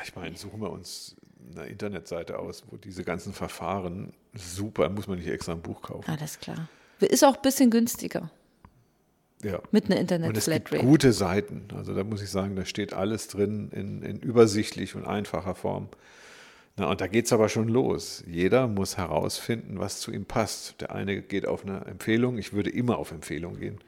Ich 0.03 0.15
meine, 0.15 0.37
suchen 0.37 0.61
wir 0.61 0.69
uns 0.69 1.15
eine 1.55 1.65
Internetseite 1.67 2.39
aus, 2.39 2.63
wo 2.69 2.77
diese 2.77 3.03
ganzen 3.03 3.33
Verfahren 3.33 4.13
super, 4.33 4.89
muss 4.89 5.07
man 5.07 5.17
nicht 5.17 5.27
extra 5.27 5.53
ein 5.53 5.61
Buch 5.61 5.81
kaufen. 5.81 6.09
Alles 6.09 6.39
klar. 6.39 6.69
Ist 6.99 7.23
auch 7.23 7.35
ein 7.35 7.41
bisschen 7.41 7.71
günstiger 7.71 8.31
Ja. 9.43 9.61
mit 9.71 9.91
einer 9.91 10.27
Und 10.27 10.37
es 10.37 10.45
gibt 10.45 10.71
gute 10.79 11.13
Seiten. 11.13 11.65
Also 11.75 11.93
da 11.93 12.03
muss 12.03 12.21
ich 12.21 12.29
sagen, 12.29 12.55
da 12.55 12.65
steht 12.65 12.93
alles 12.93 13.27
drin 13.27 13.69
in, 13.71 14.01
in 14.01 14.19
übersichtlich 14.19 14.95
und 14.95 15.05
einfacher 15.05 15.53
Form. 15.53 15.89
Na, 16.75 16.89
und 16.89 17.01
da 17.01 17.07
geht 17.07 17.25
es 17.25 17.33
aber 17.33 17.49
schon 17.49 17.67
los. 17.67 18.23
Jeder 18.27 18.67
muss 18.67 18.97
herausfinden, 18.97 19.79
was 19.79 19.99
zu 19.99 20.11
ihm 20.11 20.25
passt. 20.25 20.81
Der 20.81 20.93
eine 20.93 21.21
geht 21.21 21.47
auf 21.47 21.65
eine 21.65 21.85
Empfehlung. 21.85 22.37
Ich 22.37 22.53
würde 22.53 22.69
immer 22.69 22.97
auf 22.97 23.11
Empfehlung 23.11 23.59
gehen. 23.59 23.79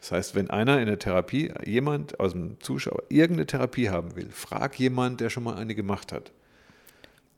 Das 0.00 0.12
heißt, 0.12 0.34
wenn 0.34 0.50
einer 0.50 0.80
in 0.80 0.86
der 0.86 0.98
Therapie, 0.98 1.52
jemand 1.64 2.20
aus 2.20 2.32
dem 2.32 2.60
Zuschauer 2.60 3.04
irgendeine 3.08 3.46
Therapie 3.46 3.88
haben 3.88 4.16
will, 4.16 4.28
frag 4.30 4.78
jemand, 4.78 5.20
der 5.20 5.30
schon 5.30 5.44
mal 5.44 5.54
eine 5.54 5.74
gemacht 5.74 6.12
hat. 6.12 6.30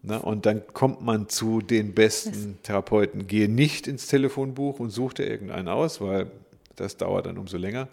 Na, 0.02 0.18
und 0.18 0.46
dann 0.46 0.62
kommt 0.72 1.00
man 1.02 1.28
zu 1.28 1.60
den 1.60 1.94
besten 1.94 2.58
Therapeuten. 2.62 3.26
Gehe 3.26 3.48
nicht 3.48 3.86
ins 3.86 4.06
Telefonbuch 4.06 4.78
und 4.78 4.90
such 4.90 5.14
dir 5.14 5.26
irgendeinen 5.26 5.68
aus, 5.68 6.00
weil 6.00 6.30
das 6.76 6.96
dauert 6.96 7.26
dann 7.26 7.38
umso 7.38 7.56
länger, 7.56 7.88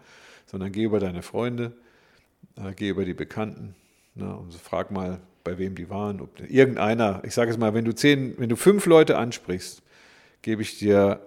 sondern 0.46 0.72
geh 0.72 0.84
über 0.84 1.00
deine 1.00 1.22
Freunde, 1.22 1.74
äh, 2.58 2.74
geh 2.76 2.90
über 2.90 3.06
die 3.06 3.14
Bekannten 3.14 3.76
ne, 4.16 4.36
und 4.36 4.52
so 4.52 4.60
frag 4.60 4.92
mal, 4.92 5.20
bei 5.44 5.58
wem 5.58 5.76
die 5.76 5.90
waren. 5.90 6.22
Ob 6.22 6.40
irgendeiner, 6.40 7.22
ich 7.26 7.34
sage 7.34 7.52
es 7.52 7.58
mal, 7.58 7.74
wenn 7.74 7.86
du 7.86 7.94
zehn, 7.94 8.38
wenn 8.38 8.50
du 8.50 8.56
fünf 8.56 8.86
Leute 8.86 9.18
ansprichst, 9.18 9.82
gebe 10.42 10.62
ich 10.62 10.80
dir 10.80 11.20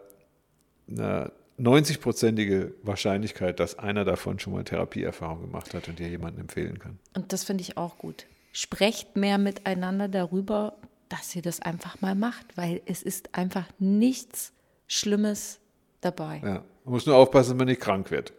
eine 0.88 1.32
90-prozentige 1.58 2.72
Wahrscheinlichkeit, 2.82 3.60
dass 3.60 3.78
einer 3.78 4.04
davon 4.04 4.38
schon 4.38 4.52
mal 4.52 4.64
Therapieerfahrung 4.64 5.40
gemacht 5.40 5.74
hat 5.74 5.88
und 5.88 5.98
dir 5.98 6.08
jemanden 6.08 6.40
empfehlen 6.40 6.78
kann. 6.78 6.98
Und 7.14 7.32
das 7.32 7.44
finde 7.44 7.62
ich 7.62 7.76
auch 7.76 7.98
gut. 7.98 8.26
Sprecht 8.52 9.16
mehr 9.16 9.38
miteinander 9.38 10.08
darüber, 10.08 10.76
dass 11.08 11.34
ihr 11.34 11.42
das 11.42 11.60
einfach 11.60 12.00
mal 12.00 12.14
macht, 12.14 12.56
weil 12.56 12.82
es 12.86 13.02
ist 13.02 13.34
einfach 13.34 13.66
nichts 13.78 14.52
Schlimmes 14.86 15.60
dabei. 16.00 16.40
Ja. 16.44 16.64
Man 16.84 16.94
muss 16.94 17.06
nur 17.06 17.16
aufpassen, 17.16 17.50
dass 17.50 17.58
man 17.58 17.66
nicht 17.66 17.80
krank 17.80 18.10
wird. 18.10 18.32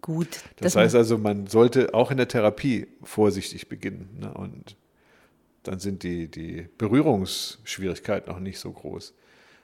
Gut. 0.00 0.28
Das, 0.56 0.72
dass 0.72 0.76
heißt 0.76 0.94
also, 0.94 1.18
man 1.18 1.46
sollte 1.46 1.92
auch 1.94 2.10
in 2.10 2.16
der 2.16 2.28
Therapie 2.28 2.88
vorsichtig 3.02 3.68
beginnen. 3.68 4.08
Ne? 4.20 4.32
Und 4.32 4.76
dann 5.62 5.78
sind 5.78 6.02
die, 6.02 6.28
die 6.28 6.68
Berührungsschwierigkeiten 6.78 8.32
auch 8.32 8.40
nicht 8.40 8.58
so 8.58 8.72
groß. 8.72 9.14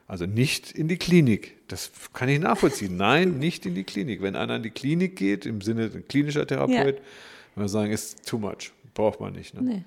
Also 0.07 0.25
nicht 0.25 0.71
in 0.71 0.87
die 0.87 0.97
Klinik. 0.97 1.57
Das 1.67 1.91
kann 2.13 2.29
ich 2.29 2.39
nachvollziehen. 2.39 2.95
Nein, 2.97 3.39
nicht 3.39 3.65
in 3.65 3.75
die 3.75 3.83
Klinik. 3.83 4.21
Wenn 4.21 4.35
einer 4.35 4.55
in 4.57 4.63
die 4.63 4.69
Klinik 4.69 5.15
geht, 5.15 5.45
im 5.45 5.61
Sinne 5.61 5.89
klinischer 5.89 6.45
Therapeut, 6.47 6.95
Ja. 6.97 7.03
wenn 7.55 7.63
wir 7.63 7.67
sagen, 7.69 7.91
ist 7.91 8.25
too 8.27 8.37
much, 8.37 8.71
braucht 8.93 9.19
man 9.19 9.33
nicht. 9.33 9.53
Ne? 9.53 9.61
Nee. 9.61 9.83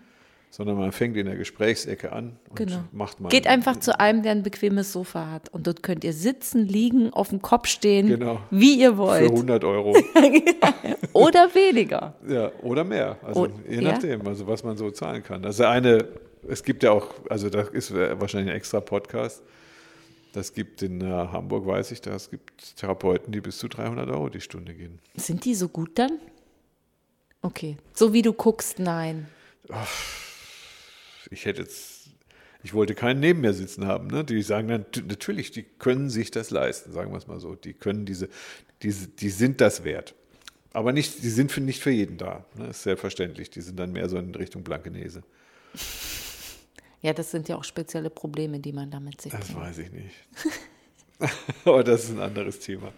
Sondern 0.53 0.77
man 0.79 0.91
fängt 0.91 1.17
in 1.17 1.27
der 1.27 1.37
Gesprächsecke 1.37 2.11
an 2.11 2.37
und 2.49 2.57
Genau. 2.57 2.83
macht 2.91 3.21
mal. 3.21 3.29
Geht 3.29 3.47
einfach 3.47 3.79
zu 3.79 4.01
einem, 4.01 4.23
der 4.25 4.33
ein 4.33 4.43
bequemes 4.43 4.93
Sofa 4.93 5.31
hat. 5.31 5.49
Und 5.51 5.69
dort 5.69 5.85
könnt 5.85 6.03
ihr 6.03 6.13
sitzen, 6.13 6.67
liegen, 6.67 7.13
auf 7.13 7.29
dem 7.29 7.41
Kopf 7.41 7.69
stehen, 7.69 8.09
Genau. 8.09 8.41
wie 8.51 8.75
ihr 8.81 8.91
für 8.93 8.99
wollt. 8.99 9.31
100 9.31 9.63
Euro. 9.63 9.97
Oder 11.13 11.55
weniger. 11.55 12.15
Ja, 12.29 12.51
oder 12.63 12.83
mehr. 12.85 13.17
Also 13.23 13.43
Und- 13.45 13.55
je 13.69 13.77
ja. 13.77 13.93
nachdem, 13.93 14.27
also 14.27 14.47
was 14.47 14.65
man 14.65 14.77
so 14.77 14.91
zahlen 14.91 15.23
kann. 15.23 15.45
Also 15.45 15.65
eine, 15.65 16.09
es 16.49 16.63
gibt 16.65 16.83
ja 16.83 16.91
auch, 16.93 17.07
also 17.29 17.49
das 17.49 17.69
ist 17.69 17.93
wahrscheinlich 17.95 18.51
ein 18.51 18.57
extra 18.57 18.81
Podcast. 18.81 19.43
Das 20.33 20.53
gibt 20.53 20.83
in 20.83 21.01
äh, 21.01 21.05
Hamburg, 21.07 21.67
weiß 21.67 21.91
ich, 21.93 22.01
das 22.01 22.31
gibt 22.31 22.77
Therapeuten, 22.77 23.33
die 23.33 23.41
bis 23.41 23.59
zu 23.59 23.67
300 23.69 24.09
Euro 24.11 24.29
die 24.29 24.41
Stunde 24.41 24.75
gehen. 24.75 24.99
Sind 25.17 25.45
die 25.45 25.55
so 25.55 25.69
gut 25.69 25.99
dann? 25.99 26.19
Okay. 27.43 27.77
So 27.95 28.13
wie 28.13 28.23
du 28.23 28.33
guckst, 28.33 28.79
nein. 28.79 29.27
Ich 31.31 31.45
hätte 31.47 31.63
jetzt, 31.63 32.11
ich 32.63 32.75
wollte 32.75 32.95
keinen 32.95 33.21
neben 33.21 33.41
mir 33.41 33.53
sitzen 33.55 33.87
haben. 33.87 34.09
Ne? 34.09 34.25
Die 34.25 34.43
sagen 34.43 34.69
dann, 34.69 34.91
"Tu- 34.93 35.03
natürlich, 35.03 35.51
die 35.53 35.63
können 35.63 36.11
sich 36.11 36.31
das 36.31 36.51
leisten, 36.51 36.93
sagen 36.93 37.11
wir 37.13 37.19
es 37.19 37.27
mal 37.27 37.41
so. 37.41 37.55
Die 37.55 37.73
können 37.73 38.05
diese, 38.07 38.29
diese, 38.83 39.09
die 39.09 39.31
sind 39.31 39.61
das 39.61 39.85
wert. 39.85 40.15
Aber 40.73 40.93
nicht, 40.93 41.23
die 41.23 41.29
sind 41.31 41.51
für, 41.51 41.61
nicht 41.61 41.81
für 41.83 41.91
jeden 41.91 42.17
da. 42.17 42.45
Ne? 42.57 42.69
Ist 42.69 42.83
selbstverständlich. 42.83 43.51
Die 43.51 43.61
sind 43.61 43.79
dann 43.79 43.93
mehr 43.93 44.09
so 44.09 44.19
in 44.19 44.35
Richtung 44.35 44.63
Blankenese. 44.63 45.23
Ja, 47.03 47.15
das 47.15 47.31
sind 47.31 47.49
ja 47.49 47.57
auch 47.57 47.65
spezielle 47.65 48.11
Probleme, 48.11 48.61
die 48.61 48.73
man 48.75 48.91
damit 48.91 49.23
sich 49.23 49.33
Das 49.33 49.55
weiß 49.55 49.79
ich 49.79 49.91
nicht. 49.91 50.15
Aber 51.65 51.83
das 51.83 52.05
ist 52.05 52.11
ein 52.11 52.21
anderes 52.21 52.59
Thema. 52.61 52.93